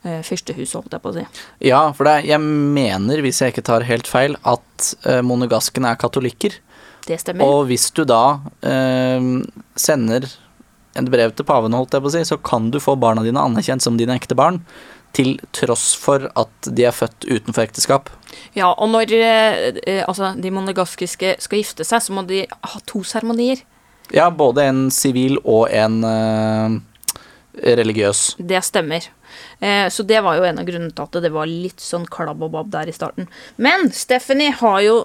eh, 0.04 0.20
fyrstehuset, 0.26 0.74
holdt 0.80 0.92
jeg 0.96 1.02
på 1.04 1.12
å 1.12 1.16
si. 1.16 1.24
Ja, 1.68 1.80
for 1.96 2.04
det, 2.08 2.12
er- 2.20 2.30
jeg 2.34 2.40
mener, 2.44 3.22
hvis 3.24 3.40
jeg 3.42 3.54
ikke 3.54 3.64
tar 3.70 3.86
helt 3.88 4.06
feil, 4.10 4.36
at 4.44 4.94
eh, 5.06 5.20
monegaskene 5.26 5.92
er 5.94 6.00
katolikker. 6.00 6.58
Det 7.06 7.18
stemmer. 7.18 7.42
Og 7.46 7.66
hvis 7.70 7.88
du 7.96 8.04
da 8.06 8.38
eh, 8.62 9.20
sender 9.74 10.28
et 10.94 11.08
brev 11.10 11.32
til 11.34 11.46
paven, 11.48 11.72
holdt 11.74 11.94
jeg 11.96 12.02
på 12.04 12.10
å 12.10 12.14
si, 12.14 12.24
så 12.28 12.36
kan 12.44 12.70
du 12.70 12.78
få 12.82 12.94
barna 13.00 13.22
dine 13.24 13.40
anerkjent 13.40 13.82
som 13.82 13.96
dine 13.98 14.14
ekte 14.18 14.36
barn, 14.38 14.60
til 15.12 15.34
tross 15.52 15.90
for 16.00 16.30
at 16.40 16.68
de 16.72 16.86
er 16.88 16.94
født 16.96 17.26
utenfor 17.28 17.66
ekteskap. 17.66 18.06
Ja, 18.56 18.70
og 18.72 18.88
når 18.94 19.10
eh, 19.12 19.66
eh, 19.84 19.98
altså, 20.08 20.30
de 20.40 20.52
monegaskiske 20.54 21.34
skal 21.44 21.60
gifte 21.60 21.84
seg, 21.84 22.00
så 22.00 22.14
må 22.16 22.22
de 22.28 22.46
ha 22.48 22.80
to 22.88 23.02
seremonier. 23.04 23.60
Ja, 24.12 24.30
både 24.32 24.64
en 24.70 24.86
sivil 24.92 25.36
og 25.44 25.66
en 25.72 25.98
eh, 26.04 26.78
religiøs. 27.76 28.22
Det 28.40 28.62
stemmer. 28.64 29.04
Eh, 29.60 29.88
så 29.92 30.04
det 30.06 30.20
var 30.24 30.38
jo 30.38 30.46
en 30.48 30.60
av 30.62 30.68
grunnene 30.68 30.94
til 30.94 31.06
at 31.06 31.18
det 31.24 31.32
var 31.34 31.50
litt 31.50 31.82
sånn 31.82 32.06
klabb 32.10 32.44
og 32.44 32.54
babb 32.54 32.70
der 32.74 32.90
i 32.90 32.96
starten. 32.96 33.28
Men 33.56 33.90
Stephanie 33.96 34.54
har 34.60 34.80
jo 34.86 34.96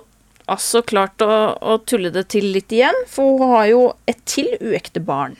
altså 0.47 0.81
klart 0.87 1.21
å, 1.23 1.31
å 1.59 1.77
tulle 1.87 2.11
det 2.15 2.29
til 2.33 2.49
litt 2.55 2.71
igjen, 2.73 2.95
for 3.11 3.37
hun 3.37 3.55
har 3.55 3.67
jo 3.71 3.81
et 4.09 4.23
til 4.29 4.53
uekte 4.61 5.03
barn, 5.03 5.35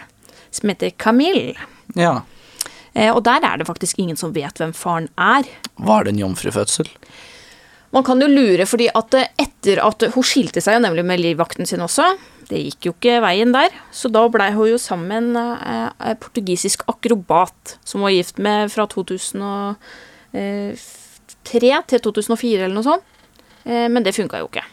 som 0.51 0.71
heter 0.71 0.91
Camille. 0.99 1.55
Ja. 1.95 2.21
Eh, 2.93 3.11
og 3.13 3.23
der 3.27 3.45
er 3.45 3.59
det 3.59 3.69
faktisk 3.69 3.99
ingen 4.01 4.19
som 4.19 4.35
vet 4.35 4.59
hvem 4.59 4.75
faren 4.75 5.09
er. 5.15 5.47
Var 5.77 6.05
det 6.05 6.15
en 6.15 6.23
jomfrufødsel? 6.25 6.89
Man 7.95 8.03
kan 8.03 8.19
jo 8.21 8.27
lure, 8.27 8.65
fordi 8.67 8.89
at 8.93 9.15
eh, 9.15 9.29
etter 9.39 9.81
at 9.83 10.09
hun 10.15 10.25
skilte 10.25 10.63
seg 10.63 10.77
jo 10.77 10.83
nemlig 10.83 11.05
med 11.07 11.23
livvakten 11.23 11.69
sin 11.69 11.83
også, 11.85 12.09
det 12.47 12.59
gikk 12.63 12.85
jo 12.87 12.93
ikke 12.95 13.21
veien 13.23 13.51
der, 13.55 13.71
så 13.91 14.09
da 14.11 14.23
blei 14.31 14.51
hun 14.55 14.69
jo 14.71 14.77
sammen 14.79 15.31
med 15.33 15.47
en 15.51 15.57
eh, 15.57 15.89
eh, 16.11 16.17
portugisisk 16.21 16.83
akrobat 16.87 17.77
som 17.83 17.99
hun 17.99 18.07
var 18.07 18.15
gift 18.15 18.37
med 18.43 18.71
fra 18.71 18.87
2003 18.87 19.75
til 21.91 21.99
2004 22.07 22.63
eller 22.63 22.75
noe 22.77 22.87
sånt. 22.87 23.05
Eh, 23.67 23.87
men 23.91 24.03
det 24.05 24.15
funka 24.15 24.39
jo 24.43 24.47
ikke. 24.51 24.65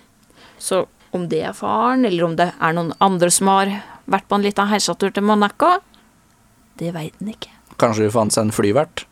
Så 0.59 0.87
om 1.15 1.29
det 1.31 1.43
er 1.47 1.55
faren, 1.57 2.05
eller 2.07 2.25
om 2.27 2.37
det 2.39 2.49
er 2.53 2.73
noen 2.77 2.93
andre 3.03 3.31
som 3.31 3.47
har 3.53 3.67
vært 4.11 4.29
på 4.29 4.35
en 4.39 4.45
liten 4.45 4.71
heisatur 4.71 5.11
til 5.15 5.27
Monaco, 5.27 5.71
det 6.79 6.91
veit 6.95 7.15
en 7.23 7.31
ikke. 7.35 7.53
Kanskje 7.79 8.07
hun 8.07 8.15
fant 8.15 8.35
seg 8.35 8.43
en 8.49 8.55
flyvert? 8.55 9.07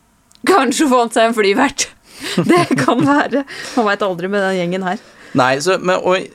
Kanskje 0.47 0.87
hun 0.87 0.93
fant 0.97 1.13
seg 1.15 1.29
en 1.29 1.35
flyvert. 1.35 1.89
Det 2.51 2.77
kan 2.77 2.99
være. 3.03 3.41
Man 3.75 3.87
veit 3.87 4.03
aldri 4.05 4.29
med 4.31 4.43
den 4.45 4.57
gjengen 4.59 4.83
her. 4.85 4.99
Nei, 5.33 5.57
så, 5.65 5.79
men 5.81 5.97
og, 5.97 6.27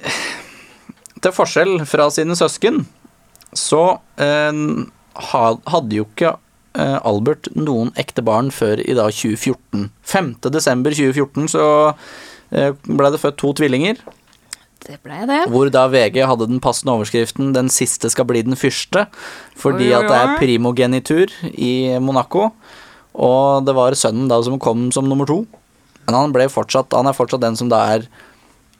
Til 1.19 1.35
forskjell 1.35 1.81
fra 1.89 2.09
sine 2.15 2.37
søsken, 2.39 2.85
så 3.57 3.99
eh, 4.21 4.61
hadde 5.33 5.97
jo 5.97 6.07
ikke 6.07 6.35
eh, 6.79 6.99
Albert 7.07 7.51
noen 7.57 7.91
ekte 7.99 8.23
barn 8.27 8.53
før 8.55 8.83
i 8.85 8.95
da 8.99 9.09
2014. 9.11 9.89
5. 10.07 10.31
desember 10.55 10.95
2014 10.95 11.51
så 11.57 11.67
eh, 12.55 12.71
ble 12.87 13.13
det 13.15 13.21
født 13.23 13.39
to 13.41 13.53
tvillinger, 13.59 14.03
Det 14.85 15.01
ble 15.03 15.25
det. 15.27 15.41
hvor 15.51 15.71
da 15.75 15.89
VG 15.91 16.23
hadde 16.31 16.47
den 16.47 16.61
passende 16.63 16.95
overskriften 16.95 17.53
'Den 17.53 17.69
siste 17.69 18.11
skal 18.11 18.29
bli 18.29 18.43
den 18.43 18.55
første', 18.57 19.09
fordi 19.57 19.91
at 19.93 20.07
det 20.07 20.19
er 20.19 20.37
primogenitur 20.39 21.33
i 21.55 21.99
Monaco. 21.99 22.53
Og 23.15 23.67
det 23.67 23.75
var 23.75 23.97
sønnen 23.99 24.29
da 24.31 24.39
som 24.43 24.59
kom 24.59 24.93
som 24.93 25.09
nummer 25.09 25.27
to. 25.27 25.47
Men 26.07 26.15
han 26.15 26.33
ble 26.33 26.47
fortsatt 26.49 26.95
Han 26.95 27.07
er 27.07 27.13
fortsatt 27.13 27.43
den 27.43 27.57
som 27.57 27.69
da 27.69 27.83
er 27.97 28.07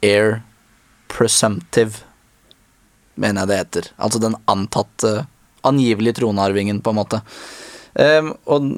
air 0.03 0.43
presumptive, 1.09 2.05
mener 3.19 3.43
jeg 3.43 3.51
det 3.51 3.61
heter. 3.63 3.91
Altså 3.99 4.23
den 4.23 4.39
antatte 4.51 5.21
Angivelig 5.67 6.15
tronarvingen, 6.15 6.79
på 6.81 6.93
en 6.93 6.97
måte. 7.01 7.19
Um, 7.99 8.29
og 8.47 8.69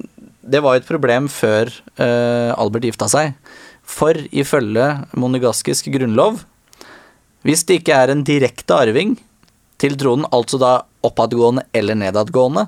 det 0.41 0.63
var 0.65 0.75
jo 0.75 0.81
et 0.81 0.89
problem 0.89 1.27
før 1.29 1.69
uh, 2.01 2.57
Albert 2.57 2.87
gifta 2.89 3.07
seg. 3.13 3.35
For 3.85 4.17
ifølge 4.33 4.87
monegaskisk 5.13 5.91
grunnlov 5.93 6.41
hvis 7.47 7.65
det 7.69 7.81
ikke 7.81 7.97
er 7.97 8.13
en 8.13 8.25
direkte 8.27 8.77
arving 8.77 9.15
til 9.81 9.97
tronen, 10.01 10.27
altså 10.29 10.61
da 10.61 10.73
oppadgående 11.07 11.65
eller 11.77 11.97
nedadgående, 11.97 12.67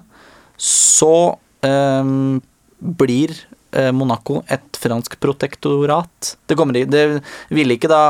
så 0.56 1.34
um, 1.66 2.38
blir 2.80 3.34
eh, 3.76 3.90
Monaco 3.92 4.40
et 4.48 4.80
fransk 4.80 5.18
protektorat. 5.20 6.36
Det, 6.48 6.56
kommer, 6.56 6.80
det 6.88 7.04
ville 7.52 7.76
ikke 7.76 7.90
da 7.92 8.02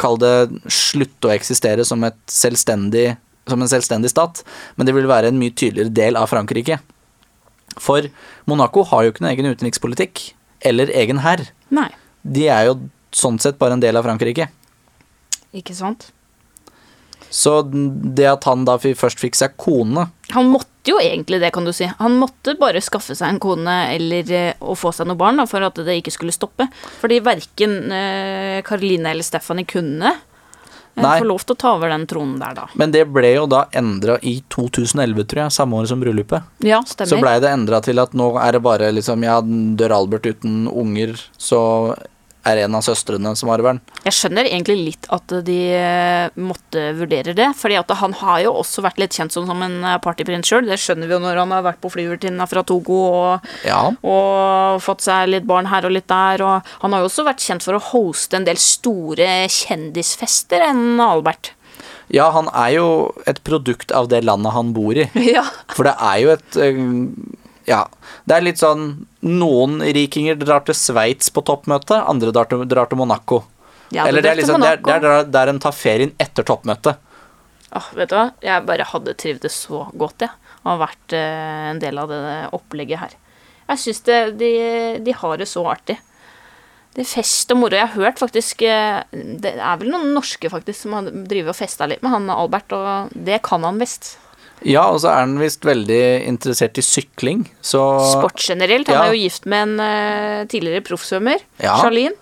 Kall 0.00 0.18
det 0.18 0.32
slutte 0.72 1.28
å 1.28 1.34
eksistere 1.34 1.84
som, 1.86 2.02
som 2.02 3.62
en 3.62 3.70
selvstendig 3.70 4.10
stat, 4.10 4.42
men 4.74 4.88
det 4.88 4.94
vil 4.96 5.10
være 5.10 5.30
en 5.30 5.38
mye 5.38 5.54
tydeligere 5.54 5.94
del 5.94 6.18
av 6.18 6.30
Frankrike. 6.32 6.80
For 7.80 8.06
Monaco 8.50 8.84
har 8.90 9.04
jo 9.04 9.12
ikke 9.12 9.24
noen 9.24 9.34
egen 9.34 9.50
utenrikspolitikk 9.50 10.28
eller 10.64 10.92
egen 10.94 11.22
hær. 11.24 11.46
De 12.24 12.48
er 12.48 12.70
jo 12.70 12.78
sånn 13.14 13.38
sett 13.42 13.58
bare 13.60 13.76
en 13.76 13.82
del 13.82 13.98
av 13.98 14.06
Frankrike. 14.06 14.48
ikke 15.54 15.74
sant? 15.74 16.10
Så 17.34 17.56
det 17.66 18.28
at 18.30 18.44
han 18.46 18.62
da 18.66 18.76
først 18.78 19.18
fikk 19.18 19.34
seg 19.34 19.56
kone 19.58 20.04
Han 20.30 20.52
måtte 20.52 20.92
jo 20.92 21.00
egentlig 21.02 21.40
det, 21.42 21.50
kan 21.54 21.64
du 21.66 21.72
si. 21.74 21.88
Han 21.98 22.18
måtte 22.20 22.54
bare 22.60 22.82
skaffe 22.84 23.16
seg 23.16 23.32
en 23.32 23.40
kone 23.42 23.74
eller 23.94 24.30
eh, 24.30 24.60
å 24.60 24.76
få 24.78 24.92
seg 24.94 25.08
noe 25.08 25.18
barn 25.18 25.40
da, 25.40 25.46
for 25.50 25.64
at 25.66 25.80
det 25.82 25.96
ikke 25.98 26.12
skulle 26.14 26.34
stoppe. 26.34 26.68
Fordi 27.00 27.18
verken 27.24 27.74
Karoline 28.68 29.10
eller 29.14 29.26
Stephanie 29.26 29.66
kunne 29.66 30.12
eh, 30.12 31.00
Nei. 31.00 31.16
få 31.18 31.26
lov 31.26 31.42
til 31.42 31.56
å 31.56 31.60
ta 31.64 31.72
over 31.78 31.90
den 31.90 32.06
tronen 32.10 32.36
der, 32.42 32.54
da. 32.60 32.68
Men 32.78 32.94
det 32.94 33.06
ble 33.10 33.32
jo 33.34 33.48
da 33.50 33.64
endra 33.74 34.18
i 34.22 34.36
2011, 34.54 35.24
tror 35.32 35.46
jeg, 35.46 35.56
samme 35.56 35.80
år 35.80 35.90
som 35.90 36.04
bryllupet. 36.04 36.52
Ja, 36.68 36.84
stemmer. 36.86 37.16
Så 37.16 37.22
blei 37.24 37.38
det 37.42 37.50
endra 37.50 37.80
til 37.82 37.98
at 38.04 38.14
nå 38.14 38.34
er 38.44 38.54
det 38.58 38.62
bare 38.68 38.92
liksom 38.94 39.24
Ja, 39.26 39.40
dør 39.42 39.98
Albert 40.02 40.28
uten 40.30 40.68
unger, 40.70 41.16
så 41.40 41.64
er 42.44 42.60
en 42.64 42.74
av 42.78 42.82
søstrene 42.84 43.32
som 43.36 43.50
arver 43.52 43.72
den. 43.74 43.80
Jeg 44.04 44.16
skjønner 44.18 44.48
egentlig 44.50 44.76
litt 44.80 45.08
at 45.14 45.34
de 45.46 45.56
eh, 45.78 46.34
måtte 46.36 46.82
vurdere 46.98 47.34
det. 47.36 47.50
fordi 47.56 47.78
at 47.80 47.90
han 48.00 48.12
har 48.20 48.42
jo 48.44 48.52
også 48.60 48.84
vært 48.84 48.98
litt 49.00 49.16
kjent 49.16 49.32
som, 49.32 49.46
som 49.48 49.62
en 49.64 49.78
eh, 49.84 49.98
partyprins 50.04 50.48
sjøl. 50.50 50.68
Det 50.68 50.78
skjønner 50.80 51.08
vi 51.10 51.16
jo 51.16 51.22
når 51.24 51.40
han 51.42 51.54
har 51.56 51.64
vært 51.66 51.80
på 51.84 51.92
flyvertinna 51.94 52.46
fra 52.50 52.62
Togo 52.68 53.00
og, 53.08 53.48
Ja. 53.64 53.80
og 54.02 54.80
fått 54.84 55.04
seg 55.06 55.28
litt 55.32 55.46
barn 55.48 55.66
her 55.72 55.86
og 55.88 55.94
litt 55.96 56.08
der. 56.12 56.44
Og 56.44 56.72
han 56.84 56.92
har 56.96 57.04
jo 57.04 57.10
også 57.10 57.24
vært 57.26 57.44
kjent 57.44 57.64
for 57.64 57.78
å 57.78 57.84
hoste 57.92 58.36
en 58.40 58.46
del 58.48 58.60
store 58.60 59.46
kjendisfester 59.50 60.64
enn 60.68 61.00
Albert. 61.00 61.52
ja, 62.12 62.26
han 62.30 62.50
er 62.52 62.74
jo 62.76 62.88
et 63.26 63.40
produkt 63.44 63.90
av 63.96 64.08
det 64.12 64.20
landet 64.24 64.52
han 64.52 64.74
bor 64.76 64.92
i. 64.96 65.08
Ja. 65.34 65.42
For 65.74 65.88
det 65.88 65.94
er 65.98 66.18
jo 66.22 66.34
et 66.36 66.58
eh, 66.60 66.84
Ja. 67.66 67.86
Det 68.28 68.36
er 68.36 68.44
litt 68.44 68.60
sånn 68.60 69.06
Noen 69.24 69.78
rikinger 69.80 70.36
drar 70.40 70.64
til 70.66 70.76
Sveits 70.76 71.30
på 71.32 71.42
toppmøte, 71.48 71.96
andre 72.06 72.32
drar 72.34 72.48
til, 72.50 72.64
drar 72.68 72.90
til 72.90 73.00
Monaco. 73.00 73.42
Ja, 73.94 74.06
Eller 74.08 74.24
det 74.24 74.30
er 74.32 74.40
liksom 74.40 74.60
det 74.60 74.70
er, 74.72 74.80
det 74.84 74.94
er 74.94 75.24
der- 75.30 75.48
en 75.52 75.60
tar 75.60 75.72
ferien 75.72 76.12
etter 76.20 76.42
toppmøtet. 76.44 76.96
Åh, 77.74 77.88
vet 77.94 78.08
du 78.10 78.14
hva? 78.14 78.32
Jeg 78.42 78.66
bare 78.66 78.84
hadde 78.86 79.14
trivdes 79.18 79.54
så 79.66 79.86
godt, 79.96 80.20
jeg. 80.20 80.30
Og 80.64 80.78
vært 80.80 81.12
eh, 81.12 81.70
en 81.72 81.78
del 81.82 81.98
av 81.98 82.08
det 82.08 82.20
opplegget 82.56 82.98
her. 83.00 83.14
Jeg 83.68 83.80
syns 83.80 84.00
de, 84.38 84.50
de 85.04 85.12
har 85.12 85.36
det 85.40 85.48
så 85.48 85.64
artig. 85.68 85.98
Det 86.94 87.02
er 87.02 87.10
fest 87.10 87.50
og 87.50 87.58
moro. 87.58 87.74
Jeg 87.74 87.88
har 87.90 87.96
hørt 88.04 88.20
faktisk 88.22 88.62
eh, 88.62 89.02
Det 89.10 89.54
er 89.56 89.80
vel 89.80 89.90
noen 89.90 90.12
norske 90.14 90.50
faktisk 90.52 90.84
som 90.84 90.94
har 90.94 91.08
drevet 91.10 91.50
og 91.50 91.58
festa 91.58 91.88
litt 91.90 92.02
med 92.04 92.14
han 92.14 92.30
Albert, 92.30 92.72
og 92.76 93.10
det 93.14 93.40
kan 93.42 93.64
han 93.66 93.80
visst. 93.82 94.14
Ja, 94.62 94.86
og 94.90 95.00
så 95.02 95.10
er 95.10 95.24
han 95.26 95.38
visst 95.38 95.60
veldig 95.66 96.26
interessert 96.28 96.78
i 96.78 96.84
sykling, 96.84 97.42
så 97.60 97.82
Sport 98.12 98.38
generelt. 98.40 98.86
Han 98.88 98.96
Ja. 98.96 99.02
er 99.08 99.12
jo 99.14 99.22
gift 99.28 99.44
med 99.46 99.62
en 99.68 99.80
uh, 99.80 100.44
tidligere 100.46 100.80
proffsvømmer, 100.86 101.40
Ja. 101.60 101.76
Charlene. 101.82 102.14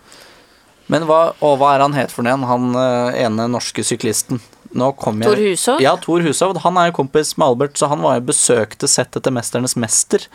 Men 0.89 1.03
hva, 1.07 1.35
og 1.41 1.59
hva 1.61 1.75
er 1.77 1.81
han 1.81 1.93
het 1.95 2.11
for 2.11 2.23
den? 2.27 2.43
Han 2.43 2.75
uh, 2.75 3.13
ene 3.15 3.47
norske 3.49 3.85
syklisten. 3.87 4.41
Tor 4.73 5.37
Hushovd? 5.37 5.83
Ja, 5.85 5.97
Tor 6.01 6.21
Hushovd. 6.25 6.57
Han 6.65 6.77
er 6.81 6.87
jo 6.89 6.97
kompis 6.97 7.37
med 7.37 7.47
Albert, 7.47 7.75
så 7.77 7.89
han 7.89 8.01
var 8.01 8.15
jo 8.17 8.23
besøkte 8.33 8.89
sett 8.89 9.15
etter 9.17 9.31
'Mesternes 9.31 9.77
mester'. 9.77 10.27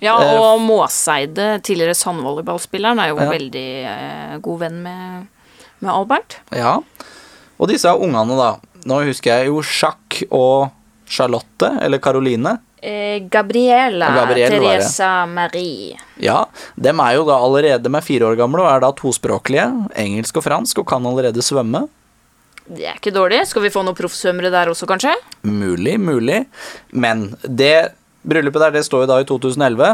Ja, 0.00 0.14
og 0.14 0.44
og 0.44 0.60
Måseide, 0.60 1.60
tidligere 1.64 1.94
sandvolleyballspilleren, 1.96 3.00
er 3.00 3.08
jo 3.08 3.16
Ja. 3.16 3.30
veldig 3.30 3.68
uh, 3.88 4.38
god 4.44 4.58
venn 4.60 4.82
med, 4.82 5.26
med 5.80 5.90
Albert. 5.90 6.36
Ja. 6.52 6.78
Og 7.58 7.68
disse 7.68 7.88
ungene, 7.88 8.36
da. 8.36 8.56
Nå 8.84 9.04
husker 9.08 9.38
jeg 9.38 9.46
jo 9.48 9.62
sjakk 9.62 10.22
og 10.30 10.70
Charlotte, 11.08 11.70
eller 11.82 11.98
Caroline. 11.98 12.56
Eh, 12.78 13.24
Gabriela, 13.26 14.10
Gabriel. 14.14 14.50
Teresa 14.54 15.26
Marie. 15.26 15.96
Ja, 16.22 16.44
dem 16.76 17.00
er 17.02 17.16
jo 17.16 17.24
da 17.26 17.38
allerede 17.42 17.90
med 17.90 18.06
fire 18.06 18.28
år 18.30 18.38
gamle 18.38 18.62
og 18.62 18.70
er 18.70 18.84
da 18.84 18.92
tospråklige. 18.94 19.66
Engelsk 19.98 20.38
og 20.38 20.46
fransk, 20.46 20.82
og 20.84 20.86
kan 20.92 21.06
allerede 21.08 21.42
svømme. 21.42 21.86
Det 22.68 22.84
er 22.84 23.00
ikke 23.00 23.14
dårlig. 23.16 23.40
Skal 23.48 23.64
vi 23.64 23.72
få 23.72 23.82
noen 23.82 23.96
proffsvømmere 23.96 24.52
der 24.52 24.70
også, 24.70 24.86
kanskje? 24.90 25.14
Mulig, 25.48 25.96
mulig. 26.00 26.42
Men 26.92 27.30
det 27.42 27.94
bryllupet 28.28 28.66
der, 28.66 28.76
det 28.76 28.84
står 28.86 29.06
jo 29.06 29.10
da 29.10 29.18
i 29.22 29.26
2011. 29.28 29.90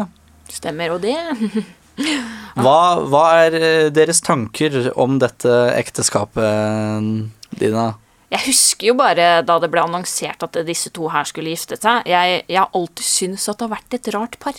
Stemmer. 0.53 0.97
Og 0.97 1.03
det 1.05 1.15
Hva, 2.59 2.79
hva 3.07 3.25
er 3.45 3.55
eh, 3.59 3.91
deres 3.95 4.19
tanker 4.23 4.91
om 4.99 5.21
dette 5.23 5.51
ekteskapet, 5.79 7.23
Dina? 7.55 7.93
Jeg 8.35 8.49
husker 8.49 8.91
jo 8.91 8.95
bare 8.99 9.27
da 9.47 9.59
det 9.63 9.71
ble 9.71 9.85
annonsert 9.85 10.43
at 10.43 10.57
disse 10.67 10.91
to 10.95 11.07
her 11.13 11.27
skulle 11.29 11.53
gifte 11.55 11.79
seg. 11.79 12.07
Jeg, 12.11 12.43
jeg 12.51 12.59
har 12.59 12.73
alltid 12.75 13.07
syntes 13.07 13.47
at 13.51 13.61
det 13.61 13.69
har 13.69 13.77
vært 13.77 13.99
et 13.99 14.09
rart 14.17 14.39
par. 14.43 14.59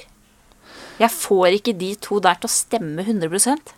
Jeg 1.01 1.11
får 1.11 1.57
ikke 1.57 1.75
de 1.75 1.89
to 1.99 2.21
der 2.23 2.39
til 2.39 2.47
å 2.47 2.53
stemme 2.55 3.03
100% 3.03 3.73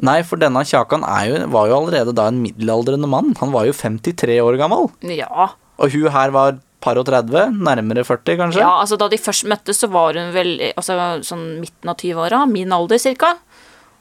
Nei, 0.00 0.20
for 0.24 0.40
denne 0.40 0.62
Kjakan 0.64 1.02
er 1.04 1.24
jo, 1.28 1.38
var 1.52 1.66
jo 1.68 1.76
allerede 1.76 2.14
da 2.16 2.28
en 2.30 2.38
middelaldrende 2.40 3.08
mann. 3.10 3.34
Han 3.40 3.50
var 3.52 3.66
jo 3.68 3.74
53 3.76 4.38
år 4.40 4.56
gammel. 4.56 4.88
Ja. 5.04 5.50
Og 5.76 5.92
hun 5.92 6.06
her 6.14 6.32
var 6.32 6.54
par 6.80 6.96
og 6.96 7.04
30, 7.04 7.58
nærmere 7.60 8.06
40 8.08 8.38
kanskje? 8.40 8.62
ja, 8.62 8.70
altså 8.80 8.96
Da 8.96 9.10
de 9.12 9.18
først 9.20 9.44
møttes, 9.50 9.82
så 9.82 9.90
var 9.92 10.16
hun 10.16 10.32
vel 10.32 10.54
altså, 10.72 10.96
sånn 11.26 11.60
midten 11.60 11.92
av 11.92 12.00
20-åra. 12.00 12.46
Min 12.48 12.72
alder, 12.72 13.02
cirka. 13.02 13.34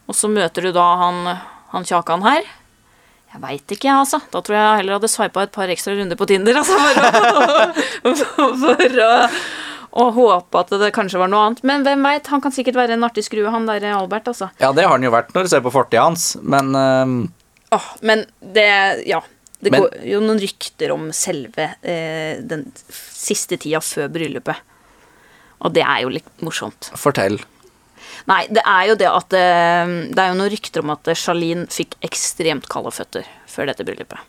Og 0.08 0.16
så 0.16 0.32
møter 0.32 0.70
du 0.70 0.72
da 0.78 0.86
han, 1.04 1.20
han 1.74 1.90
Kjakan 1.90 2.24
her. 2.24 2.48
Jeg 3.30 3.42
veit 3.44 3.74
ikke, 3.76 3.94
altså. 3.94 4.20
Da 4.34 4.42
tror 4.42 4.56
jeg 4.58 4.78
heller 4.82 4.98
hadde 4.98 5.10
sveipa 5.12 5.44
et 5.46 5.52
par 5.54 5.70
ekstra 5.70 5.94
runder 5.98 6.18
på 6.18 6.26
Tinder, 6.30 6.58
altså, 6.58 6.78
for 6.82 7.02
å, 8.10 8.46
for 8.64 9.02
å, 9.06 9.10
å 10.02 10.06
håpe 10.16 10.62
at 10.64 10.74
det 10.82 10.90
kanskje 10.96 11.22
var 11.22 11.30
noe 11.30 11.44
annet. 11.50 11.62
Men 11.68 11.86
hvem 11.86 12.08
veit? 12.10 12.30
Han 12.34 12.42
kan 12.42 12.56
sikkert 12.56 12.80
være 12.80 12.98
en 12.98 13.06
artig 13.06 13.28
skrue, 13.28 13.52
han 13.54 13.68
der 13.70 13.86
Albert, 13.94 14.32
altså. 14.34 14.50
Ja, 14.62 14.72
det 14.74 14.88
har 14.88 14.96
han 14.96 15.06
jo 15.06 15.14
vært 15.14 15.30
når 15.36 15.46
du 15.46 15.52
ser 15.54 15.62
på 15.66 15.74
fortida 15.74 16.08
hans, 16.08 16.32
men 16.42 16.74
uh... 16.74 17.76
oh, 17.78 17.92
men 18.02 18.26
det 18.42 18.70
Ja. 19.10 19.22
Det 19.60 19.74
Men- 19.76 19.84
går 19.84 20.06
jo 20.08 20.22
noen 20.24 20.38
rykter 20.40 20.94
om 20.94 21.10
selve 21.12 21.66
eh, 21.84 22.38
den 22.48 22.62
siste 22.88 23.58
tida 23.60 23.82
før 23.84 24.08
bryllupet. 24.14 24.62
Og 25.68 25.74
det 25.76 25.84
er 25.84 26.06
jo 26.06 26.14
litt 26.16 26.30
morsomt. 26.40 26.88
fortell. 26.96 27.36
Nei, 28.30 28.44
det 28.54 28.62
er 28.62 28.90
jo 28.92 28.98
det 29.00 29.10
at 29.10 29.34
eh, 29.34 29.94
Det 30.14 30.22
er 30.22 30.32
jo 30.32 30.38
noen 30.38 30.52
rykter 30.54 30.84
om 30.84 30.94
at 30.94 31.10
Charlene 31.18 31.70
fikk 31.74 31.98
ekstremt 32.06 32.70
kalde 32.70 32.94
føtter 32.94 33.28
før 33.50 33.72
dette 33.72 33.86
bryllupet. 33.88 34.20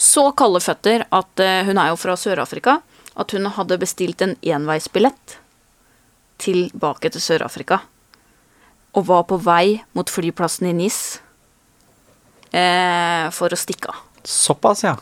Så 0.00 0.30
kalde 0.38 0.62
føtter 0.64 1.04
at 1.14 1.42
eh, 1.42 1.62
hun 1.68 1.78
er 1.80 1.92
jo 1.92 2.00
fra 2.00 2.16
Sør-Afrika. 2.18 2.80
At 3.14 3.30
hun 3.36 3.46
hadde 3.54 3.78
bestilt 3.78 4.24
en 4.24 4.34
enveisbillett 4.42 5.36
tilbake 6.42 7.12
til 7.14 7.22
Sør-Afrika. 7.22 7.82
Og 8.94 9.06
var 9.10 9.28
på 9.30 9.38
vei 9.42 9.84
mot 9.94 10.10
flyplassen 10.10 10.70
i 10.70 10.74
Nis 10.74 10.98
eh, 12.50 13.30
for 13.34 13.54
å 13.54 13.58
stikke 13.58 13.92
av. 13.92 14.02
Såpass, 14.24 14.82
ja. 14.86 14.96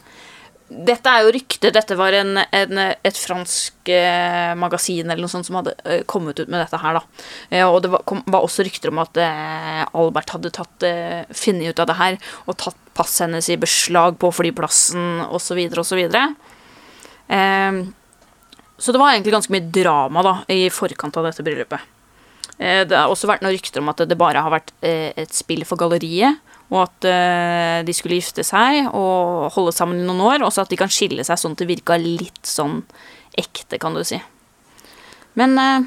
Dette 0.72 1.10
er 1.10 1.26
jo 1.26 1.32
rykte. 1.34 1.70
Dette 1.74 1.96
var 1.98 2.14
en, 2.16 2.38
en, 2.40 2.78
et 2.80 3.18
fransk 3.18 3.90
eh, 3.92 4.52
magasin 4.58 5.10
eller 5.10 5.20
noe 5.24 5.32
sånt 5.32 5.48
som 5.48 5.58
hadde 5.58 5.74
eh, 5.84 6.02
kommet 6.08 6.38
ut 6.40 6.48
med 6.48 6.62
dette 6.62 6.80
her, 6.80 6.96
da. 6.96 7.24
Eh, 7.50 7.64
og 7.66 7.80
det 7.84 7.90
var, 7.92 8.04
kom, 8.08 8.22
var 8.30 8.46
også 8.46 8.64
rykter 8.66 8.92
om 8.92 9.00
at 9.02 9.18
eh, 9.20 9.82
Albert 9.98 10.32
hadde 10.36 10.52
tatt, 10.54 10.86
eh, 10.88 11.24
funnet 11.36 11.72
ut 11.72 11.82
av 11.82 11.90
det 11.90 11.98
her 11.98 12.18
og 12.46 12.56
tatt 12.62 12.78
passet 12.96 13.26
hennes 13.26 13.48
i 13.52 13.58
beslag 13.60 14.16
på 14.20 14.32
flyplassen 14.34 15.24
osv. 15.28 15.60
osv. 15.82 16.02
Eh, 16.08 17.82
så 18.82 18.94
det 18.94 19.02
var 19.02 19.12
egentlig 19.12 19.36
ganske 19.36 19.54
mye 19.54 19.68
drama 19.74 20.24
da, 20.26 20.36
i 20.52 20.70
forkant 20.72 21.20
av 21.20 21.28
dette 21.28 21.44
bryllupet. 21.46 21.90
Eh, 22.56 22.82
det 22.88 22.96
har 22.96 23.12
også 23.12 23.28
vært 23.30 23.44
noen 23.44 23.56
rykter 23.58 23.84
om 23.84 23.92
at 23.92 24.06
det 24.08 24.18
bare 24.20 24.42
har 24.44 24.56
vært 24.56 24.72
et 24.82 25.36
spill 25.36 25.66
for 25.68 25.80
galleriet, 25.80 26.40
og 26.72 26.86
at 26.86 27.06
uh, 27.08 27.78
de 27.84 27.94
skulle 27.96 28.16
gifte 28.16 28.44
seg 28.46 28.88
og 28.96 29.52
holde 29.52 29.74
sammen 29.76 30.00
i 30.00 30.06
noen 30.08 30.22
år, 30.24 30.44
og 30.46 30.52
så 30.54 30.64
at 30.64 30.72
de 30.72 30.78
kan 30.80 30.92
skille 30.92 31.24
seg 31.26 31.40
sånn 31.40 31.56
at 31.56 31.60
det 31.60 31.68
virka 31.68 31.98
litt 32.00 32.48
sånn 32.48 32.80
ekte, 33.38 33.76
kan 33.80 33.96
du 33.96 34.00
si. 34.08 34.18
Men 35.36 35.58
uh, 35.60 35.84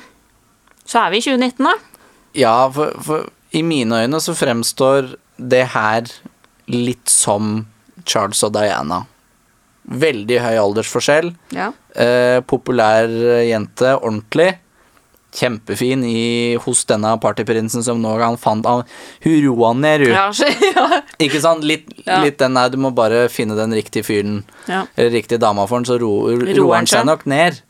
så 0.86 1.02
er 1.02 1.14
vi 1.14 1.24
i 1.24 1.26
2019, 1.26 1.66
da. 1.66 1.74
Ja, 2.38 2.56
for, 2.74 2.94
for 3.02 3.30
i 3.56 3.64
mine 3.66 4.04
øyne 4.06 4.22
så 4.22 4.36
fremstår 4.38 5.16
det 5.38 5.64
her 5.74 6.10
litt 6.72 7.10
som 7.12 7.66
Charles 8.06 8.44
og 8.46 8.54
Diana. 8.56 9.06
Veldig 9.86 10.38
høy 10.42 10.56
aldersforskjell. 10.60 11.32
Ja. 11.54 11.70
Eh, 11.94 12.40
populær 12.50 13.10
jente, 13.46 13.94
ordentlig. 13.96 14.50
Kjempefin 15.36 16.04
i, 16.08 16.56
hos 16.64 16.86
denne 16.90 17.12
partyprinsen 17.22 17.84
som 17.84 18.00
nå 18.02 18.14
han 18.22 18.38
fant 18.40 18.66
av 18.70 18.84
roa 19.26 19.74
ned. 19.76 20.08
Ja, 20.10 20.30
ja. 20.76 20.86
Ikke 21.20 21.42
sant? 21.44 21.64
Litt, 21.68 21.92
Ja. 22.06 22.22
litt 22.24 22.38
den 22.40 22.56
der 22.56 22.70
du 22.72 22.78
må 22.82 22.94
bare 22.96 23.26
finne 23.30 23.56
den 23.60 23.74
riktige 23.76 24.06
fyren, 24.08 24.44
ja. 24.70 24.86
eller 24.96 25.12
riktige 25.12 25.42
dama 25.42 25.68
for 25.68 25.82
den, 25.82 25.86
så 25.90 26.00
ro, 26.02 26.14
Roer 26.32 26.76
han 26.80 26.88
seg? 26.88 27.06
nok 27.10 27.26
ned. 27.30 27.62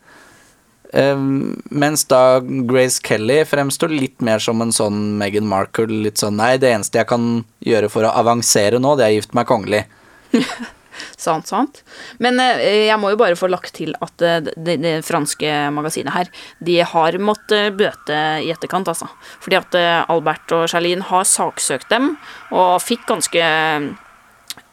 Um, 0.96 1.58
mens 1.76 2.06
da 2.08 2.40
Grace 2.40 3.02
Kelly 3.04 3.42
fremstår 3.50 3.92
litt 3.92 4.22
mer 4.24 4.40
som 4.40 4.62
en 4.64 4.72
sånn 4.72 5.18
Meghan 5.20 5.48
Markle. 5.50 5.90
Litt 6.06 6.22
sånn 6.22 6.38
Nei, 6.40 6.54
det 6.62 6.70
eneste 6.72 7.02
jeg 7.02 7.10
kan 7.10 7.26
gjøre 7.66 7.90
for 7.92 8.08
å 8.08 8.14
avansere 8.16 8.80
nå, 8.80 8.94
det 8.96 9.08
er 9.10 9.16
å 9.16 9.18
gifte 9.20 9.36
meg 9.36 9.50
kongelig. 9.50 9.84
Sant, 11.18 11.50
sant. 11.50 11.82
Men 12.24 12.40
eh, 12.42 12.86
jeg 12.88 12.98
må 13.02 13.12
jo 13.14 13.20
bare 13.20 13.38
få 13.40 13.50
lagt 13.52 13.76
til 13.78 13.96
at 14.04 14.16
det, 14.22 14.54
det, 14.56 14.78
det 14.84 14.96
franske 15.08 15.52
magasinet 15.76 16.16
her, 16.16 16.32
de 16.60 16.80
har 16.88 17.20
måttet 17.22 17.76
bøte 17.80 18.22
i 18.44 18.52
etterkant, 18.54 18.90
altså. 18.92 19.10
Fordi 19.44 19.60
at 19.60 19.78
eh, 19.80 20.02
Albert 20.12 20.56
og 20.56 20.68
Charlene 20.72 21.08
har 21.10 21.28
saksøkt 21.30 21.92
dem, 21.94 22.16
og 22.56 22.80
fikk 22.84 23.08
ganske 23.10 23.42
eh, 23.42 23.92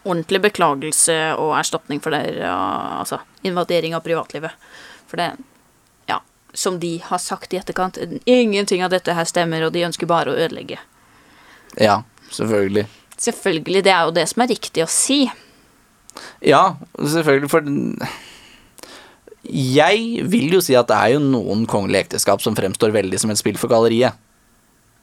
ordentlig 0.03 0.43
beklagelse 0.49 1.19
og 1.39 1.55
erstatning 1.61 2.03
for 2.03 2.15
der, 2.15 2.41
altså 2.43 3.21
invadering 3.47 3.95
av 3.95 4.03
privatlivet. 4.03 4.51
For 5.11 5.21
det, 5.21 5.29
ja, 6.11 6.19
som 6.55 6.81
de 6.83 6.97
har 7.07 7.23
sagt 7.23 7.55
i 7.55 7.61
etterkant, 7.61 8.01
ingenting 8.25 8.83
av 8.83 8.91
dette 8.91 9.15
her 9.15 9.29
stemmer, 9.29 9.63
og 9.67 9.75
de 9.77 9.87
ønsker 9.87 10.11
bare 10.11 10.33
å 10.33 10.41
ødelegge. 10.43 10.81
Ja, 11.79 12.03
selvfølgelig. 12.35 12.89
Selvfølgelig, 13.23 13.85
det 13.87 13.93
er 13.95 14.09
jo 14.09 14.15
det 14.17 14.27
som 14.33 14.43
er 14.43 14.51
riktig 14.51 14.85
å 14.85 14.91
si. 14.91 15.23
Ja, 16.44 16.77
selvfølgelig, 16.98 17.51
for 17.51 17.62
Jeg 19.42 20.27
vil 20.31 20.53
jo 20.55 20.61
si 20.62 20.75
at 20.79 20.90
det 20.90 20.96
er 20.96 21.14
jo 21.16 21.22
noen 21.25 21.64
kongelige 21.66 22.07
ekteskap 22.07 22.42
som 22.44 22.57
fremstår 22.59 22.94
veldig 22.94 23.18
som 23.18 23.33
et 23.33 23.40
spill 23.40 23.59
for 23.59 23.72
galleriet. 23.72 24.14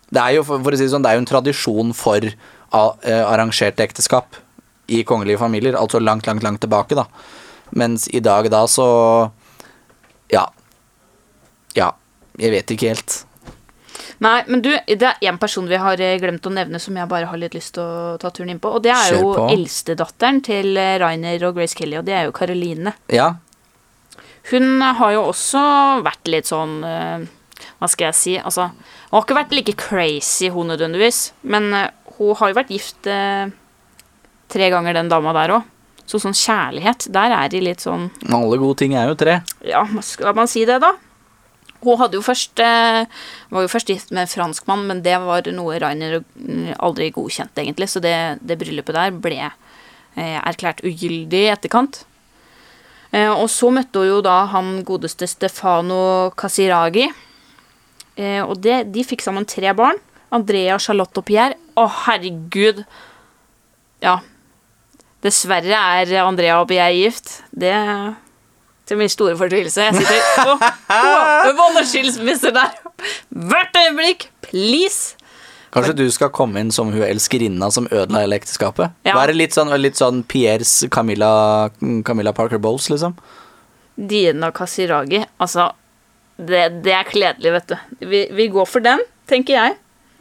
Det 0.10 0.22
er 0.22 0.38
jo, 0.40 0.46
for, 0.48 0.64
å 0.64 0.78
si 0.78 0.86
det 0.86 0.94
sånn, 0.94 1.04
det 1.06 1.12
er 1.12 1.20
jo 1.20 1.24
en 1.26 1.30
tradisjon 1.30 1.92
for 1.94 2.24
eh, 2.26 3.24
arrangerte 3.26 3.84
ekteskap 3.86 4.40
i 4.90 5.04
kongelige 5.06 5.42
familier, 5.42 5.78
altså 5.78 6.02
langt, 6.02 6.26
langt, 6.26 6.42
langt 6.42 6.64
tilbake, 6.64 6.98
da. 6.98 7.06
Mens 7.78 8.08
i 8.10 8.22
dag 8.24 8.50
da 8.50 8.66
så 8.68 8.88
Ja. 10.34 10.48
Ja. 11.76 11.94
Jeg 12.40 12.52
vet 12.56 12.72
ikke 12.72 12.94
helt. 12.94 13.26
Nei, 14.20 14.44
men 14.52 14.60
du, 14.66 14.70
det 14.88 15.06
er 15.08 15.22
én 15.30 15.38
person 15.40 15.68
vi 15.70 15.78
har 15.80 16.02
eh, 16.04 16.18
glemt 16.20 16.44
å 16.46 16.52
nevne 16.52 16.80
som 16.84 16.98
jeg 17.00 17.08
bare 17.08 17.30
har 17.32 17.40
litt 17.40 17.54
lyst 17.56 17.74
til 17.78 17.84
å 17.86 18.18
ta 18.20 18.32
turen 18.36 18.50
inn 18.52 18.60
på. 18.60 18.72
Og 18.76 18.84
det 18.84 18.92
er 18.92 19.14
Kjør 19.14 19.22
jo 19.22 19.30
på. 19.38 19.46
eldstedatteren 19.54 20.42
til 20.44 20.76
eh, 20.78 20.98
Rainer 21.00 21.46
og 21.48 21.56
Grace 21.56 21.78
Kelly, 21.80 21.96
og 22.02 22.08
det 22.10 22.18
er 22.18 22.28
jo 22.28 22.36
Caroline. 22.36 22.92
Ja. 23.16 23.30
Hun 24.52 24.82
har 24.82 25.14
jo 25.16 25.24
også 25.30 25.62
vært 26.04 26.28
litt 26.32 26.48
sånn 26.50 26.80
eh, 26.88 27.26
Hva 27.80 27.88
skal 27.92 28.10
jeg 28.10 28.18
si? 28.20 28.36
Altså, 28.40 28.70
hun 28.74 29.18
har 29.18 29.26
ikke 29.28 29.40
vært 29.40 29.56
like 29.56 29.76
crazy, 29.80 30.50
hun 30.52 30.72
nødvendigvis. 30.74 31.30
Men 31.48 31.70
hun 32.18 32.36
har 32.40 32.52
jo 32.52 32.58
vært 32.60 32.72
gift 32.76 33.08
eh, 33.08 33.52
tre 34.52 34.70
ganger, 34.74 34.96
den 35.00 35.12
dama 35.12 35.32
der 35.38 35.56
òg. 35.60 35.68
Så 36.10 36.18
sånn 36.24 36.34
kjærlighet, 36.34 37.06
der 37.14 37.36
er 37.38 37.52
de 37.54 37.60
litt 37.62 37.84
sånn 37.86 38.08
Alle 38.34 38.58
gode 38.58 38.80
ting 38.82 38.96
er 38.98 39.12
jo 39.12 39.18
tre. 39.20 39.36
ja, 39.64 39.84
skal 40.02 40.34
man 40.36 40.50
si 40.50 40.64
det, 40.66 40.80
da? 40.82 40.96
Hun 41.80 42.00
hadde 42.02 42.20
jo 42.20 42.24
først 42.26 42.60
eh, 42.60 43.06
var 43.54 43.64
jo 43.64 43.72
først 43.72 43.92
gift 43.92 44.12
med 44.12 44.26
en 44.26 44.32
franskmann, 44.32 44.84
men 44.90 45.04
det 45.06 45.16
var 45.24 45.48
noe 45.56 45.80
Rainer 45.80 46.20
aldri 46.78 47.10
godkjente, 47.16 47.64
egentlig. 47.64 47.88
Så 47.92 48.02
det, 48.04 48.16
det 48.44 48.60
bryllupet 48.60 48.98
der 48.98 49.16
ble 49.16 49.40
eh, 49.48 50.38
erklært 50.42 50.84
ugyldig 50.84 51.46
i 51.46 51.54
etterkant. 51.54 52.02
Eh, 53.16 53.32
og 53.32 53.48
så 53.52 53.72
møtte 53.74 54.04
hun 54.04 54.12
jo 54.12 54.20
da 54.26 54.42
han 54.52 54.82
godeste 54.88 55.30
Stefano 55.30 56.30
Casiragi. 56.40 57.08
Og 58.20 58.58
det, 58.60 58.90
de 58.92 59.04
fikk 59.08 59.22
sammen 59.24 59.46
tre 59.48 59.72
barn. 59.72 59.96
Andrea, 60.36 60.76
Charlotte 60.84 61.22
og 61.22 61.24
Pierre. 61.30 61.56
Å, 61.80 61.86
herregud! 62.04 62.82
Ja. 64.04 64.18
Dessverre 65.24 65.80
er 66.02 66.12
Andrea 66.26 66.58
og 66.60 66.68
Pierre 66.68 66.92
gift. 66.98 67.38
Det 67.56 67.72
til 68.90 68.98
min 69.00 69.12
store 69.12 69.38
fortvilelse. 69.38 69.86
Jeg 69.86 70.02
sitter 70.02 70.50
og 70.50 70.66
håper 70.90 71.56
på 71.56 71.70
noen 71.76 71.88
skilsmisser 71.94 72.54
der. 72.56 72.76
Hvert 73.30 73.78
øyeblikk. 73.86 74.30
Please. 74.50 75.16
Kanskje 75.70 75.94
du 76.00 76.08
skal 76.10 76.32
komme 76.34 76.64
inn 76.64 76.72
som 76.74 76.90
hun 76.94 77.04
elskerinna 77.06 77.70
som 77.74 77.86
ødela 77.94 78.24
hele 78.24 78.40
ekteskapet? 78.40 78.96
Ja. 79.06 79.14
Være 79.20 79.36
litt 79.38 79.54
sånn, 79.54 79.70
litt 79.78 80.00
sånn 80.00 80.24
Pierres 80.26 80.80
Camilla, 80.94 81.70
Camilla 82.08 82.34
Parker 82.34 82.62
Bowles, 82.62 82.90
liksom? 82.90 83.14
Dina 84.10 84.50
Kasiragi. 84.56 85.22
Altså, 85.38 85.70
det, 86.40 86.64
det 86.86 86.96
er 86.98 87.06
kledelig, 87.12 87.54
vet 87.60 87.70
du. 87.70 87.78
Vi, 88.10 88.24
vi 88.34 88.50
går 88.50 88.66
for 88.70 88.86
den, 88.86 89.04
tenker 89.30 89.60
jeg. 89.60 89.78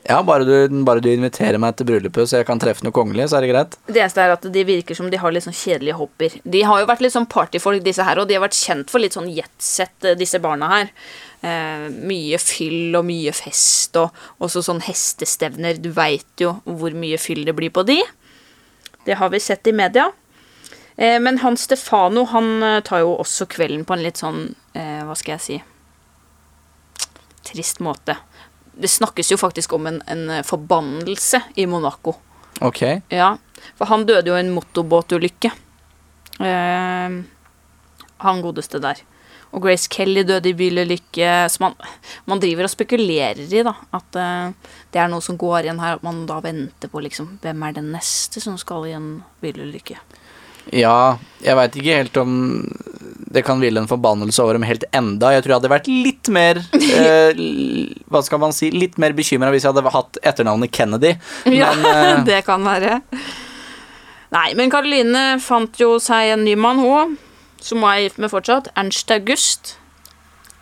Ja, 0.09 0.23
bare 0.25 0.44
du, 0.49 0.83
bare 0.88 1.03
du 1.05 1.11
inviterer 1.12 1.61
meg 1.61 1.75
til 1.77 1.85
bryllupet 1.90 2.31
så 2.31 2.38
jeg 2.38 2.47
kan 2.49 2.61
treffe 2.61 2.85
noe 2.87 2.94
kongelig, 2.97 3.27
så 3.29 3.37
er 3.38 3.44
det 3.44 3.51
greit. 3.51 3.75
Det 3.85 4.01
eneste 4.01 4.23
er 4.25 4.33
at 4.33 4.47
de 4.55 4.62
virker 4.64 4.97
som 4.97 5.11
de 5.12 5.21
har 5.21 5.35
litt 5.35 5.44
sånn 5.44 5.57
kjedelige 5.57 5.99
hobbyer. 5.99 6.38
De 6.49 6.62
har 6.64 6.81
jo 6.81 6.88
vært 6.88 7.03
litt 7.05 7.12
sånn 7.12 7.29
partyfolk, 7.29 7.83
disse 7.85 8.07
her, 8.09 8.21
og 8.23 8.31
de 8.31 8.38
har 8.38 8.44
vært 8.47 8.57
kjent 8.57 8.88
for 8.88 9.05
litt 9.05 9.18
sånn 9.18 9.29
jetset, 9.29 9.92
eh, 10.09 10.16
disse 10.16 10.40
barna 10.40 10.71
her. 10.73 10.94
Eh, 11.44 11.88
mye 12.09 12.40
fyll 12.40 12.97
og 12.97 13.05
mye 13.11 13.35
fest, 13.37 14.01
og 14.01 14.16
også 14.40 14.64
sånn 14.71 14.81
hestestevner. 14.88 15.77
Du 15.77 15.90
veit 15.92 16.40
jo 16.40 16.55
hvor 16.64 16.97
mye 16.97 17.21
fyll 17.21 17.44
det 17.44 17.57
blir 17.59 17.75
på 17.77 17.85
de. 17.85 18.01
Det 19.05 19.21
har 19.21 19.29
vi 19.29 19.44
sett 19.44 19.68
i 19.68 19.77
media. 19.77 20.09
Eh, 20.97 21.21
men 21.21 21.38
han 21.44 21.57
Stefano, 21.57 22.25
han 22.25 22.62
eh, 22.62 22.81
tar 22.81 23.05
jo 23.05 23.12
også 23.21 23.47
kvelden 23.47 23.85
på 23.85 23.94
en 23.94 24.03
litt 24.03 24.18
sånn, 24.18 24.55
eh, 24.73 25.05
hva 25.07 25.14
skal 25.14 25.37
jeg 25.37 25.44
si 25.44 25.59
Trist 27.49 27.79
måte. 27.81 28.16
Det 28.79 28.91
snakkes 28.91 29.33
jo 29.33 29.38
faktisk 29.41 29.73
om 29.75 29.88
en, 29.91 30.01
en 30.07 30.45
forbannelse 30.47 31.43
i 31.59 31.67
Monaco. 31.67 32.14
Ok. 32.64 32.83
Ja, 33.12 33.37
for 33.79 33.91
han 33.91 34.07
døde 34.07 34.31
jo 34.31 34.37
i 34.37 34.43
en 34.43 34.55
motorbåtulykke. 34.55 35.51
Eh, 36.38 37.19
han 38.25 38.43
godeste 38.43 38.81
der. 38.83 39.03
Og 39.49 39.62
Grace 39.64 39.88
Kelly 39.91 40.25
døde 40.29 40.51
i 40.51 40.57
bilulykke. 40.57 41.31
Så 41.49 41.62
man, 41.62 41.77
man 42.29 42.43
driver 42.43 42.69
og 42.69 42.73
spekulerer 42.73 43.41
i 43.47 43.64
da, 43.64 43.75
at 43.97 44.19
eh, 44.21 44.73
det 44.93 45.03
er 45.03 45.11
noe 45.12 45.25
som 45.25 45.38
går 45.41 45.64
igjen 45.64 45.83
her. 45.83 45.99
At 45.99 46.07
man 46.07 46.25
da 46.29 46.41
venter 46.45 46.93
på 46.93 47.03
liksom, 47.05 47.37
hvem 47.43 47.64
er 47.67 47.79
den 47.79 47.93
neste 47.95 48.43
som 48.45 48.59
skal 48.61 48.88
i 48.88 48.97
en 48.97 49.12
bilulykke. 49.43 49.99
Ja, 50.77 51.19
jeg 51.45 51.57
veit 51.59 51.77
ikke 51.79 51.99
helt 52.03 52.21
om 52.21 52.33
det 53.29 53.43
kan 53.45 53.61
hvile 53.61 53.83
en 53.83 53.89
forbannelse 53.91 54.41
over 54.43 54.57
dem 54.57 54.65
helt 54.65 54.87
enda. 54.97 55.33
Jeg 55.35 55.45
tror 55.45 55.53
jeg 55.53 55.61
hadde 55.61 55.73
vært 55.73 55.91
litt 55.91 56.31
mer 56.33 56.61
eh, 56.79 57.41
Hva 58.09 58.23
skal 58.25 58.41
man 58.41 58.55
si 58.57 58.71
Litt 58.73 58.97
mer 59.01 59.13
bekymra 59.17 59.51
hvis 59.53 59.67
jeg 59.67 59.75
hadde 59.75 59.93
hatt 59.93 60.21
etternavnet 60.23 60.73
Kennedy. 60.73 61.15
Men 61.45 61.59
ja, 61.59 61.73
det 62.29 62.43
kan 62.49 62.65
være. 62.65 63.01
Nei, 64.33 64.49
men 64.59 64.69
Karoline 64.69 65.39
fant 65.41 65.79
jo 65.81 65.95
seg 66.05 66.35
en 66.35 66.43
ny 66.45 66.53
mann, 66.61 66.83
hun. 66.85 67.15
Som 67.65 67.81
hun 67.81 67.89
er 67.89 68.03
gift 68.05 68.19
med 68.21 68.29
fortsatt. 68.29 68.69
Ernst 68.77 69.09
August 69.15 69.79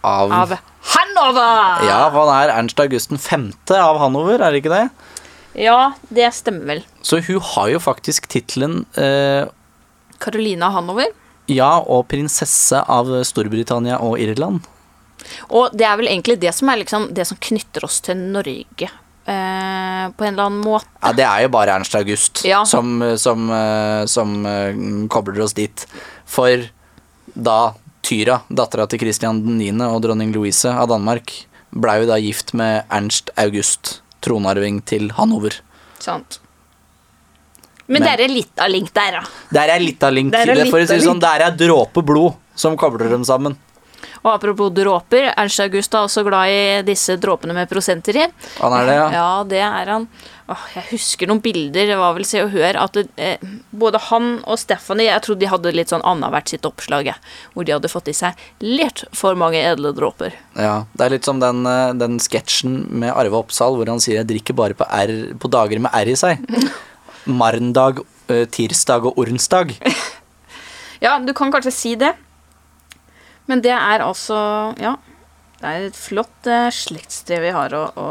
av, 0.06 0.30
av 0.30 0.54
Hanover! 0.92 1.82
Ja, 1.88 2.04
for 2.14 2.28
han 2.28 2.44
er 2.44 2.52
Ernst 2.54 2.78
Augusten 2.78 3.18
5. 3.18 3.48
av 3.74 3.98
Hanover, 3.98 4.38
er 4.38 4.54
det 4.54 4.62
ikke 4.62 4.70
det? 4.70 4.84
Ja, 5.58 5.96
det 6.14 6.28
stemmer 6.36 6.76
vel. 6.76 6.82
Så 7.02 7.18
hun 7.26 7.40
har 7.42 7.72
jo 7.72 7.80
faktisk 7.82 8.28
tittelen 8.30 8.84
eh, 9.00 9.48
Carolina 10.18 10.70
Hanover. 10.74 11.12
ja 11.48 11.78
og 11.80 12.08
prinsesse 12.10 12.80
av 12.90 13.06
Storbritannia 13.24 14.00
og 14.02 14.18
Irland. 14.18 14.60
Og 15.50 15.70
det 15.74 15.86
er 15.86 15.96
vel 15.98 16.08
egentlig 16.10 16.38
det 16.42 16.52
som 16.54 16.68
er 16.70 16.80
liksom 16.82 17.08
det 17.14 17.26
som 17.26 17.38
knytter 17.40 17.84
oss 17.86 18.00
til 18.00 18.16
Norge. 18.16 18.88
Eh, 19.26 20.04
på 20.14 20.24
en 20.24 20.34
eller 20.34 20.44
annen 20.46 20.62
måte. 20.62 20.86
Ja, 21.02 21.10
det 21.12 21.24
er 21.26 21.42
jo 21.42 21.48
bare 21.50 21.72
Ernst 21.74 21.94
August 21.98 22.44
Ja. 22.46 22.60
som, 22.64 23.00
som, 23.18 23.48
eh, 23.50 24.04
som 24.06 24.46
eh, 24.46 24.74
kobler 25.10 25.42
oss 25.42 25.52
dit. 25.54 25.86
For 26.26 26.62
da 27.34 27.74
Tyra, 28.06 28.40
dattera 28.48 28.86
til 28.86 29.00
Christian 29.02 29.40
9. 29.58 29.72
og 29.90 30.02
dronning 30.04 30.30
Louise 30.32 30.70
av 30.70 30.86
Danmark, 30.92 31.32
blei 31.74 31.96
jo 32.04 32.06
da 32.06 32.20
gift 32.22 32.54
med 32.54 32.84
Ernst 32.88 33.32
August, 33.36 33.96
tronarving 34.22 34.78
til 34.86 35.10
Hanover. 35.18 35.58
Sant. 35.98 36.38
Men, 37.86 38.02
Men- 38.02 38.16
det 38.18 38.24
er 38.24 38.34
litt 38.34 38.58
av 38.58 38.70
link 38.70 38.92
der, 38.92 39.20
da. 39.20 39.22
Der 39.52 39.68
er 39.76 39.80
litt 39.80 40.02
av 40.02 40.12
link. 40.12 40.32
Der 40.32 40.50
er 40.50 40.54
Det, 40.54 40.70
for 40.70 40.80
å 40.80 40.86
si 40.86 40.98
sånn, 41.04 41.20
der 41.20 41.46
er 41.46 41.50
dråpe 41.56 42.02
blod 42.04 42.34
som 42.54 42.76
kobler 42.76 43.08
dem 43.10 43.24
sammen. 43.24 43.56
Og 44.24 44.32
apropos 44.34 44.72
dråper, 44.74 45.28
Ernst 45.38 45.60
August 45.62 45.94
er 45.94 46.06
også 46.06 46.24
glad 46.26 46.50
i 46.50 46.82
disse 46.86 47.14
dråpene 47.20 47.54
med 47.54 47.68
prosenter 47.70 48.16
i. 48.16 48.24
Han 48.58 48.72
er 48.74 48.88
det, 48.88 48.96
ja. 48.96 49.04
Ja, 49.14 49.44
det 49.46 49.60
er 49.62 49.92
han. 49.92 50.08
Åh, 50.50 50.64
jeg 50.74 50.84
husker 50.92 51.26
noen 51.30 51.40
bilder, 51.42 51.86
det 51.90 51.96
var 51.98 52.14
vel 52.14 52.24
Se 52.26 52.40
og 52.42 52.50
Hør, 52.54 52.78
at 52.78 52.92
det, 52.94 53.04
eh, 53.18 53.36
både 53.74 53.98
han 54.10 54.28
og 54.46 54.58
Stephanie 54.58 55.08
Jeg 55.08 55.22
trodde 55.22 55.40
de 55.40 55.46
hadde 55.50 55.72
litt 55.74 55.90
sånn 55.90 56.04
annethvert 56.06 56.48
sitt 56.48 56.66
oppslag, 56.66 57.12
hvor 57.54 57.66
de 57.66 57.74
hadde 57.74 57.90
fått 57.90 58.08
i 58.08 58.14
seg 58.14 58.34
litt 58.62 59.04
for 59.12 59.34
mange 59.34 59.58
edle 59.58 59.92
dråper. 59.94 60.32
Ja, 60.54 60.84
Det 60.96 61.06
er 61.06 61.10
litt 61.10 61.24
som 61.24 61.40
den, 61.40 61.66
eh, 61.66 61.92
den 61.94 62.18
sketsjen 62.18 62.88
med 62.90 63.10
Arve 63.14 63.42
Oppsal 63.42 63.74
hvor 63.76 63.86
han 63.86 63.98
sier 63.98 64.22
'jeg 64.22 64.26
drikker 64.28 64.54
bare 64.54 64.74
på, 64.74 64.86
R, 64.88 65.34
på 65.34 65.50
dager 65.50 65.78
med 65.80 65.90
R 65.92 66.06
i 66.06 66.14
seg'. 66.14 66.38
Marndag, 67.26 68.02
eh, 68.32 68.46
tirsdag 68.46 69.06
og 69.10 69.18
onsdag. 69.22 69.76
Ja, 71.04 71.18
du 71.20 71.34
kan 71.36 71.50
kanskje 71.52 71.70
si 71.76 71.90
det. 72.00 72.14
Men 73.46 73.60
det 73.60 73.74
er 73.74 74.00
altså 74.00 74.38
Ja. 74.80 74.94
Det 75.60 75.68
er 75.68 75.84
et 75.90 75.96
flott 75.96 76.48
eh, 76.48 76.70
slektstre 76.72 77.38
vi 77.40 77.50
har 77.52 77.72
å, 77.76 77.82
å, 77.96 78.08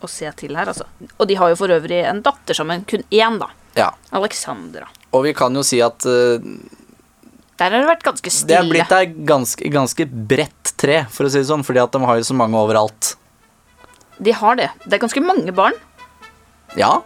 å 0.00 0.08
se 0.08 0.28
til 0.36 0.56
her, 0.56 0.68
altså. 0.68 0.86
Og 1.16 1.26
de 1.28 1.36
har 1.40 1.52
jo 1.52 1.58
for 1.60 1.72
øvrig 1.72 2.02
en 2.08 2.22
datter 2.24 2.56
sammen. 2.56 2.84
Kun 2.88 3.04
én, 3.08 3.36
da. 3.40 3.48
Ja. 3.76 3.90
Alexandra. 4.12 4.88
Og 5.12 5.26
vi 5.26 5.34
kan 5.36 5.56
jo 5.56 5.64
si 5.64 5.80
at 5.84 6.04
uh, 6.08 6.40
Der 7.60 7.68
har 7.68 7.76
det 7.76 7.88
vært 7.90 8.06
ganske 8.08 8.32
stille. 8.32 8.52
det 8.52 8.58
er 8.60 8.70
blitt 8.70 8.94
ei 8.96 9.06
ganske, 9.28 9.72
ganske 9.72 10.06
bredt 10.08 10.72
tre, 10.80 11.02
for 11.12 11.28
å 11.28 11.32
si 11.32 11.40
det 11.42 11.48
sånn, 11.48 11.64
fordi 11.64 11.80
at 11.84 11.92
de 11.92 12.00
har 12.08 12.20
jo 12.20 12.28
så 12.28 12.36
mange 12.36 12.60
overalt. 12.60 13.14
De 14.20 14.32
har 14.36 14.60
det. 14.60 14.70
Det 14.84 14.96
er 14.96 15.04
ganske 15.04 15.24
mange 15.24 15.52
barn. 15.56 15.76
Ja. 16.76 17.02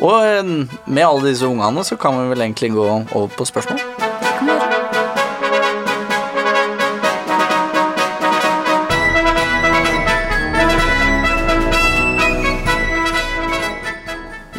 Og 0.00 0.16
eh, 0.24 0.44
med 0.88 1.04
alle 1.04 1.28
disse 1.28 1.48
ungene 1.48 1.84
så 1.84 1.96
kan 2.00 2.16
vi 2.16 2.30
vel 2.32 2.46
egentlig 2.46 2.72
gå 2.72 2.86
over 2.88 3.28
på 3.36 3.44
spørsmål. 3.44 3.80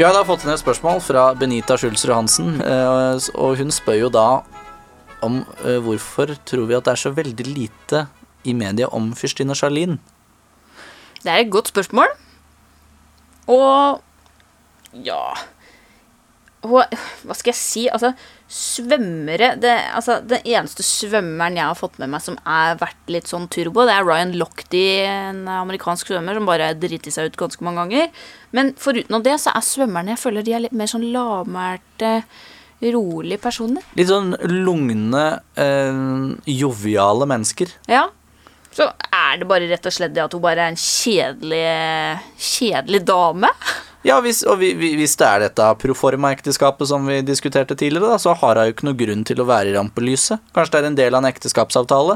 Vi 0.01 0.05
har 0.05 0.15
da 0.17 0.23
fått 0.25 0.41
inn 0.47 0.49
et 0.49 0.57
spørsmål 0.57 0.97
fra 1.05 1.27
Benita 1.37 1.75
Schulzrud 1.77 2.15
Hansen, 2.15 2.55
eh, 2.65 3.27
og 3.37 3.59
hun 3.59 3.69
spør 3.69 3.99
jo 3.99 4.07
da 4.09 4.27
om 5.21 5.43
eh, 5.61 5.77
hvorfor 5.77 6.31
tror 6.41 6.65
vi 6.69 6.77
at 6.77 6.87
det 6.87 6.95
er 6.95 7.01
så 7.03 7.11
veldig 7.13 7.45
lite 7.45 8.07
i 8.41 8.55
media 8.57 8.89
om 8.89 9.11
fyrstinne 9.13 9.53
Charlene? 9.53 9.99
Det 11.21 11.29
er 11.29 11.43
et 11.43 11.51
godt 11.53 11.69
spørsmål. 11.69 12.09
Og 13.53 14.01
ja 14.93 15.23
Hva 16.61 16.83
skal 17.33 17.51
jeg 17.51 17.57
si? 17.57 17.83
Altså, 17.89 18.11
svømmere 18.51 19.55
det, 19.61 19.73
altså, 19.95 20.19
Den 20.21 20.43
eneste 20.45 20.83
svømmeren 20.85 21.57
jeg 21.57 21.65
har 21.65 21.79
fått 21.79 21.97
med 22.01 22.11
meg 22.13 22.23
som 22.23 22.37
er 22.45 22.77
vært 22.81 23.11
litt 23.11 23.31
sånn 23.31 23.47
turbo, 23.51 23.87
det 23.87 23.95
er 23.95 24.05
Ryan 24.05 24.35
Lochte, 24.37 24.85
en 25.07 25.45
amerikansk 25.49 26.11
svømmer 26.11 26.37
som 26.37 26.49
bare 26.49 26.73
driter 26.77 27.13
seg 27.13 27.31
ut 27.31 27.39
ganske 27.39 27.65
mange 27.65 27.85
ganger. 27.85 28.23
Men 28.53 28.73
foruten 28.79 29.23
det, 29.25 29.37
så 29.41 29.55
er 29.55 29.65
svømmerne 29.65 30.13
Jeg 30.13 30.21
føler 30.21 30.45
de 30.45 30.57
er 30.57 30.65
litt 30.67 30.75
mer 30.77 30.91
sånn 30.91 31.09
lavmælte, 31.15 32.15
rolige 32.81 33.37
personer. 33.41 33.85
Litt 33.97 34.09
sånn 34.09 34.33
lugne, 34.49 35.25
eh, 35.53 36.01
joviale 36.49 37.27
mennesker. 37.29 37.73
Ja. 37.89 38.07
Så 38.71 38.87
er 38.87 39.37
det 39.39 39.47
bare 39.49 39.67
rett 39.67 39.85
og 39.85 39.93
slett 39.93 40.13
det 40.15 40.23
at 40.23 40.33
hun 40.33 40.41
bare 40.43 40.63
er 40.63 40.71
en 40.71 40.79
kjedelig, 40.79 41.65
kjedelig 42.39 43.01
dame. 43.05 43.49
Ja, 44.03 44.15
hvis, 44.25 44.39
og 44.49 44.57
vi, 44.57 44.71
vi, 44.73 44.95
hvis 44.97 45.13
det 45.19 45.27
er 45.27 45.43
dette 45.43 45.65
proforma-ekteskapet 45.83 46.89
som 46.89 47.05
vi 47.05 47.19
diskuterte 47.21 47.75
tidligere, 47.77 48.09
da, 48.09 48.17
så 48.17 48.33
har 48.33 48.57
hun 48.57 48.65
jo 48.69 48.73
ikke 48.73 48.87
noe 48.87 48.97
grunn 48.97 49.21
til 49.29 49.41
å 49.43 49.45
være 49.45 49.69
i 49.69 49.75
rampelyset. 49.77 50.41
Kanskje 50.55 50.73
det 50.73 50.81
er 50.81 50.87
en 50.89 50.97
del 50.97 51.13
av 51.17 51.21
en 51.21 51.29
ekteskapsavtale. 51.29 52.15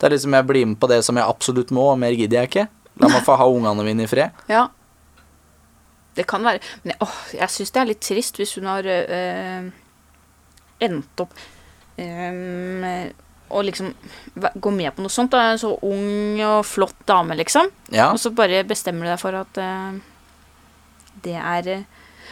Det 0.00 0.08
er 0.08 0.14
liksom 0.16 0.34
jeg 0.34 0.48
blir 0.48 0.66
med 0.72 0.80
på 0.82 0.88
det 0.90 0.98
som 1.06 1.16
jeg 1.20 1.28
absolutt 1.30 1.70
må, 1.76 1.84
og 1.92 2.00
mer 2.02 2.16
gidder 2.18 2.40
jeg 2.42 2.50
ikke. 2.50 2.66
La 3.00 3.08
meg 3.12 3.22
få 3.24 3.36
ha 3.38 3.46
ungene 3.46 3.86
mine 3.86 4.06
i 4.08 4.10
fred. 4.10 4.34
Ja. 4.50 4.66
Det 6.18 6.24
kan 6.26 6.42
være 6.42 6.58
Men 6.82 6.90
jeg- 6.90 6.98
åh, 7.06 7.12
jeg 7.38 7.48
syns 7.54 7.70
det 7.70 7.80
er 7.80 7.86
litt 7.92 8.00
trist 8.02 8.36
hvis 8.40 8.56
hun 8.58 8.66
har 8.66 8.82
øh, 8.90 9.68
endt 10.82 11.20
opp 11.22 11.36
øh, 12.02 13.12
og 13.50 13.64
liksom 13.68 13.92
gå 14.62 14.70
med 14.74 14.90
på 14.96 15.04
noe 15.04 15.10
sånt. 15.14 15.30
Da. 15.32 15.44
En 15.54 15.58
så 15.62 15.70
ung 15.86 16.40
og 16.46 16.64
flott 16.66 16.98
dame, 17.08 17.38
liksom. 17.38 17.70
Ja, 17.94 18.10
Og 18.12 18.18
så 18.22 18.30
bare 18.34 18.64
bestemmer 18.66 19.06
du 19.06 19.12
deg 19.12 19.22
for 19.22 19.38
at 19.38 19.58
øh, 19.62 20.00
det 21.24 21.36
er 21.36 21.70
øh. 21.76 21.86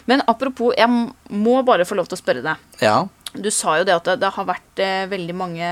Men 0.08 0.22
apropos, 0.30 0.72
jeg 0.78 0.88
må 0.88 1.60
bare 1.66 1.84
få 1.84 1.98
lov 1.98 2.08
til 2.08 2.16
å 2.16 2.22
spørre 2.22 2.44
deg. 2.44 2.66
ja. 2.84 2.98
Du 3.36 3.50
sa 3.52 3.74
jo 3.76 3.84
det 3.84 3.92
at 3.92 4.06
det, 4.22 4.28
har 4.32 4.44
vært 4.48 4.80
øh, 4.80 5.10
veldig 5.10 5.34
mange 5.36 5.66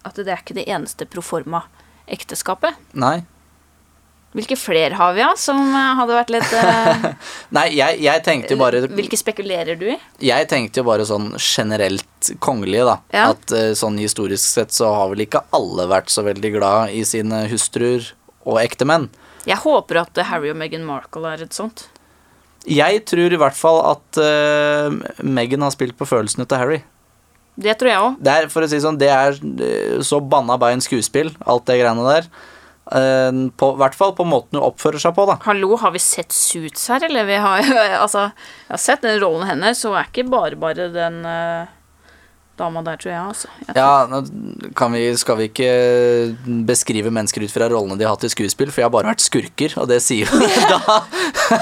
At 0.00 0.16
det 0.16 0.32
er 0.32 0.40
ikke 0.40 0.54
det 0.56 0.64
eneste 0.64 1.04
proforma-ekteskapet. 1.04 2.78
Nei. 2.96 3.26
Hvilke 4.36 4.56
flere 4.58 4.96
har 4.98 5.14
vi, 5.16 5.22
da, 5.24 5.32
som 5.38 5.56
eh, 5.56 5.92
hadde 5.96 6.16
vært 6.16 6.32
litt 6.34 6.54
eh, 6.58 7.04
Nei, 7.56 7.66
jeg, 7.78 8.00
jeg 8.04 8.24
tenkte 8.26 8.52
jo 8.52 8.60
bare 8.60 8.82
Hvilke 8.90 9.16
spekulerer 9.16 9.78
du 9.80 9.86
i? 9.94 9.96
Jeg 10.28 10.48
tenkte 10.50 10.82
jo 10.82 10.88
bare 10.90 11.06
sånn 11.08 11.30
generelt 11.40 12.32
kongelige, 12.42 12.84
da. 12.88 12.96
Ja. 13.16 13.28
At 13.32 13.54
eh, 13.56 13.70
sånn 13.78 13.96
historisk 14.02 14.44
sett 14.44 14.76
så 14.76 14.92
har 14.92 15.12
vel 15.12 15.24
ikke 15.24 15.44
alle 15.56 15.88
vært 15.88 16.12
så 16.12 16.26
veldig 16.26 16.52
glad 16.58 16.96
i 16.96 17.04
sine 17.08 17.46
hustruer 17.52 18.12
og 18.44 18.60
ektemenn. 18.60 19.08
Jeg 19.46 19.62
håper 19.62 20.02
at 20.02 20.20
Harry 20.28 20.50
og 20.52 20.58
Meghan 20.58 20.84
Markle 20.84 21.32
er 21.32 21.46
et 21.46 21.56
sånt. 21.56 21.86
Jeg 22.66 23.04
tror 23.06 23.32
i 23.32 23.38
hvert 23.38 23.56
fall 23.56 23.80
at 23.92 24.18
uh, 24.18 25.22
Meghan 25.22 25.62
har 25.62 25.74
spilt 25.74 25.96
på 25.98 26.08
følelsene 26.08 26.46
til 26.48 26.62
Harry. 26.62 26.82
Det 27.56 27.72
tror 27.80 27.90
jeg 27.90 28.02
òg. 28.02 28.18
Det 28.20 28.32
er, 28.32 28.50
for 28.52 28.66
å 28.66 28.68
si 28.68 28.80
sånn, 28.82 28.98
det 29.00 29.08
er 29.08 29.38
eh, 29.64 29.96
så 30.04 30.18
banna 30.20 30.58
bein 30.60 30.82
skuespill, 30.84 31.30
alt 31.48 31.64
det 31.70 31.78
greiene 31.80 32.04
der. 32.04 32.26
Eh, 32.92 33.38
på 33.56 33.70
I 33.72 33.78
hvert 33.80 33.96
fall 33.96 34.12
på 34.18 34.26
måten 34.28 34.58
hun 34.58 34.66
oppfører 34.66 35.00
seg 35.00 35.14
på, 35.16 35.24
da. 35.30 35.38
Hallo, 35.46 35.72
har 35.80 35.94
vi 35.94 36.02
sett 36.02 36.36
Suits 36.36 36.84
her, 36.92 37.06
eller? 37.08 37.24
Vi 37.28 37.38
har, 37.40 37.70
altså, 38.04 38.28
jeg 38.66 38.74
har 38.74 38.82
sett 38.82 39.06
den 39.06 39.22
rollen 39.22 39.48
hennes, 39.48 39.80
så 39.80 39.94
er 39.96 40.10
ikke 40.10 40.26
bare 40.28 40.60
bare 40.60 40.90
den 40.92 41.22
eh, 41.24 41.72
dama 42.56 42.82
der, 42.86 42.96
tror 42.96 43.12
jeg. 43.12 43.20
Altså. 43.30 43.48
Jeg 43.66 43.74
tror- 43.74 43.76
Ja, 43.76 44.06
nå 44.10 44.72
kan 44.74 44.92
vi, 44.96 45.02
skal 45.20 45.36
vi 45.36 45.48
ikke 45.50 45.70
beskrive 46.66 47.10
mennesker 47.12 47.44
ut 47.44 47.52
fra 47.52 47.68
rollene 47.68 47.98
de 47.98 48.04
har 48.08 48.14
hatt 48.16 48.24
i 48.24 48.32
skuespill, 48.32 48.70
for 48.72 48.80
jeg 48.82 48.88
har 48.88 48.94
bare 48.94 49.10
vært 49.12 49.24
skurker, 49.24 49.76
og 49.82 49.88
det 49.90 50.00
sier 50.02 50.26
jo 50.26 50.40
da. 50.72 50.96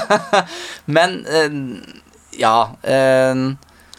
Men 0.97 1.21
eh, 1.27 1.61
ja 2.41 2.57
eh, 2.83 3.35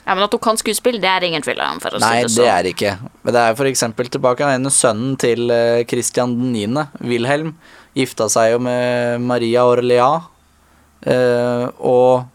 Ja, 0.06 0.14
Men 0.14 0.24
at 0.28 0.36
hun 0.38 0.42
kan 0.44 0.58
skuespill, 0.62 1.00
det 1.02 1.10
er 1.10 1.24
ingen 1.26 1.42
tvil 1.42 1.60
om. 1.66 1.80
for 1.82 1.96
å 1.98 2.00
Nei, 2.04 2.12
si 2.12 2.22
det 2.22 2.28
det 2.30 2.36
sånn. 2.36 2.52
er 2.54 2.64
det 2.68 2.74
ikke. 2.76 2.92
Men 3.26 3.34
det 3.34 3.42
er 3.42 3.56
for 3.58 3.66
eksempel 3.72 4.10
tilbake 4.14 4.46
av 4.46 4.68
sønnen 4.72 5.16
til 5.18 5.50
eh, 5.52 5.82
Christian 5.90 6.36
9., 6.54 6.88
Wilhelm, 7.10 7.56
gifta 7.98 8.28
seg 8.30 8.52
jo 8.54 8.60
med 8.60 9.24
Maria 9.26 9.64
Orlea, 9.66 10.12
eh, 11.10 11.66
og 11.80 12.28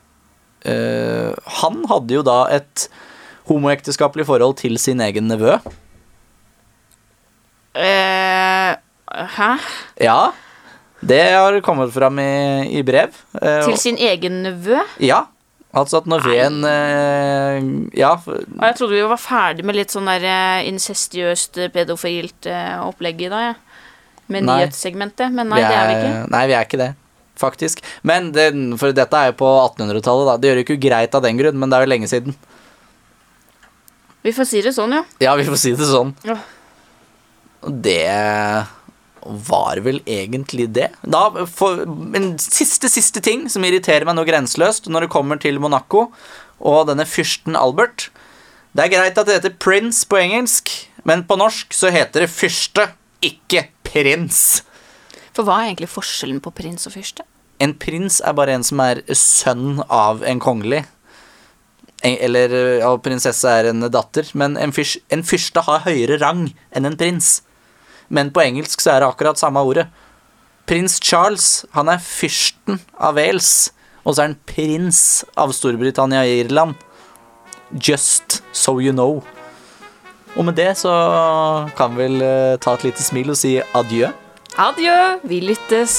eh, 0.67 1.31
han 1.61 1.85
hadde 1.93 2.19
jo 2.19 2.25
da 2.27 2.41
et 2.59 2.89
homoekteskapelig 3.51 4.25
forhold 4.29 4.57
til 4.63 4.79
sin 4.81 5.03
egen 5.05 5.27
nevø. 5.31 5.59
Eh, 7.75 8.71
hæ? 9.37 9.51
Ja, 10.03 10.21
det 11.01 11.21
har 11.33 11.61
kommet 11.65 11.93
fram 11.95 12.19
i, 12.19 12.31
i 12.79 12.83
brev. 12.87 13.15
Eh, 13.41 13.65
Til 13.69 13.77
sin 13.79 13.99
egen 14.01 14.41
nevø? 14.45 14.81
Ja, 15.03 15.23
altså 15.73 16.01
at 16.03 16.09
nevøen 16.11 16.65
eh, 16.67 17.61
Ja, 17.97 18.17
Og 18.27 18.65
jeg 18.67 18.77
trodde 18.79 18.97
vi 18.99 19.05
var 19.07 19.21
ferdig 19.23 19.65
med 19.65 19.79
litt 19.79 19.95
sånn 19.95 20.11
der 20.11 20.27
eh, 20.27 20.69
incestiøst, 20.71 21.61
eh, 21.63 21.71
pedofilt 21.73 22.51
eh, 22.51 22.75
opplegg 22.85 23.23
i 23.23 23.31
dag, 23.33 23.53
jeg. 23.53 23.61
Med 24.31 24.45
Nei. 24.47 24.61
nyhetssegmentet. 24.61 25.33
Men 25.35 25.49
nei, 25.51 25.63
det 25.65 25.75
er 25.75 25.89
vi 25.89 25.95
ikke. 25.97 26.11
Nei, 26.31 26.43
vi 26.47 26.55
er 26.59 26.67
ikke 26.69 26.79
det. 26.79 26.91
Faktisk. 27.41 27.81
Men 28.07 28.29
det, 28.37 28.51
for 28.79 28.93
dette 28.95 29.17
er 29.19 29.31
jo 29.33 29.39
på 29.41 29.49
1800-tallet, 29.65 30.29
da. 30.29 30.35
Det 30.39 30.51
gjør 30.51 30.61
jo 30.61 30.67
ikke 30.69 30.83
greit 30.85 31.17
av 31.19 31.25
den 31.25 31.39
grunn, 31.41 31.57
men 31.59 31.73
det 31.73 31.79
er 31.79 31.87
jo 31.87 31.91
lenge 31.91 32.11
siden. 32.11 32.37
Vi 34.23 34.33
får 34.37 34.49
si 34.51 34.61
det 34.65 34.75
sånn, 34.77 34.93
ja. 34.99 35.05
Ja, 35.23 35.35
vi 35.39 35.47
får 35.49 35.59
si 35.61 35.73
det 35.77 35.89
sånn. 35.89 36.13
Ja. 36.29 36.37
Det 37.65 38.05
var 39.21 39.81
vel 39.85 40.01
egentlig 40.09 40.71
det. 40.77 40.91
Da, 41.05 41.27
en 42.17 42.31
siste, 42.41 42.89
siste 42.93 43.23
ting 43.25 43.47
som 43.53 43.65
irriterer 43.69 44.07
meg 44.09 44.17
noe 44.17 44.29
grenseløst 44.29 44.89
når 44.93 45.07
det 45.07 45.13
kommer 45.13 45.41
til 45.41 45.61
Monaco 45.61 46.09
og 46.61 46.89
denne 46.91 47.07
fyrsten 47.09 47.57
Albert. 47.57 48.09
Det 48.77 48.87
er 48.87 48.93
greit 48.93 49.19
at 49.19 49.29
det 49.29 49.41
heter 49.41 49.57
Prince 49.61 50.07
på 50.09 50.21
engelsk, 50.21 50.71
men 51.09 51.25
på 51.29 51.37
norsk 51.41 51.75
så 51.75 51.91
heter 51.93 52.25
det 52.25 52.33
fyrste, 52.33 52.91
ikke 53.25 53.67
prins. 53.87 54.63
For 55.37 55.45
hva 55.47 55.61
er 55.61 55.73
egentlig 55.73 55.91
forskjellen 55.93 56.41
på 56.45 56.53
prins 56.55 56.89
og 56.89 56.95
fyrste? 56.95 57.27
En 57.61 57.75
prins 57.77 58.21
er 58.25 58.37
bare 58.37 58.55
en 58.57 58.65
som 58.65 58.81
er 58.85 59.03
sønn 59.17 59.83
av 59.93 60.23
en 60.25 60.41
kongelig. 60.41 60.85
Eller 62.07 62.55
ja, 62.81 62.91
prinsesse 63.03 63.49
er 63.49 63.71
en 63.71 63.85
datter. 63.93 64.29
Men 64.39 64.57
en, 64.61 64.73
fyrs, 64.73 64.97
en 65.13 65.25
fyrste 65.27 65.65
har 65.67 65.85
høyere 65.87 66.21
rang 66.23 66.49
enn 66.73 66.89
en 66.89 66.99
prins. 67.01 67.41
Men 68.11 68.33
på 68.35 68.43
engelsk 68.43 68.83
så 68.83 68.95
er 68.95 69.03
det 69.03 69.11
akkurat 69.13 69.41
samme 69.41 69.63
ordet. 69.63 69.87
Prins 70.71 70.99
Charles, 71.03 71.65
han 71.75 71.91
er 71.91 72.03
fyrsten 72.03 72.81
av 72.99 73.19
Wales. 73.19 73.71
Og 74.05 74.15
så 74.15 74.23
er 74.23 74.31
han 74.31 74.39
prins 74.49 75.03
av 75.39 75.53
Storbritannia 75.55 76.25
og 76.25 76.41
Irland. 76.45 76.75
Just 77.77 78.41
so 78.53 78.79
you 78.81 78.95
know. 78.95 79.21
Og 80.37 80.45
med 80.47 80.55
det 80.59 80.77
så 80.79 80.93
kan 81.77 81.95
vi 81.95 82.05
vel 82.05 82.23
eh, 82.23 82.59
ta 82.63 82.75
et 82.79 82.87
lite 82.87 83.03
smil 83.03 83.35
og 83.35 83.39
si 83.39 83.57
adjø. 83.61 84.13
Adjø, 84.59 85.01
vi 85.27 85.43
lyttes. 85.51 85.97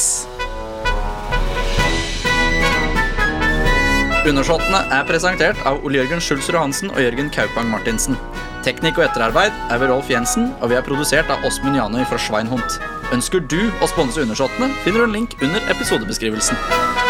Undersåttene 4.21 4.83
er 4.93 5.05
presentert 5.09 5.57
av 5.65 5.79
Ole 5.81 5.97
Jørgen 5.97 6.19
Schulzer 6.21 6.53
Johansen 6.53 6.91
og 6.93 6.99
Jørgen 7.01 7.31
Kaupang 7.33 7.71
Martinsen. 7.71 8.19
Teknikk 8.61 8.99
og 8.99 9.07
etterarbeid 9.07 9.55
er 9.73 9.81
ved 9.81 9.89
Rolf 9.89 10.11
Jensen, 10.13 10.51
og 10.61 10.69
vi 10.69 10.77
er 10.77 10.85
produsert 10.85 11.31
av 11.33 11.41
Åsmund 11.47 11.79
Janøy 11.79 12.05
fra 12.05 12.21
Schweinhund. 12.21 12.77
Ønsker 13.15 13.41
du 13.41 13.63
å 13.81 13.89
sponse 13.89 14.21
Undersåttene, 14.21 14.69
finner 14.85 15.01
du 15.01 15.09
en 15.09 15.17
link 15.17 15.33
under 15.41 15.73
episodebeskrivelsen. 15.73 17.00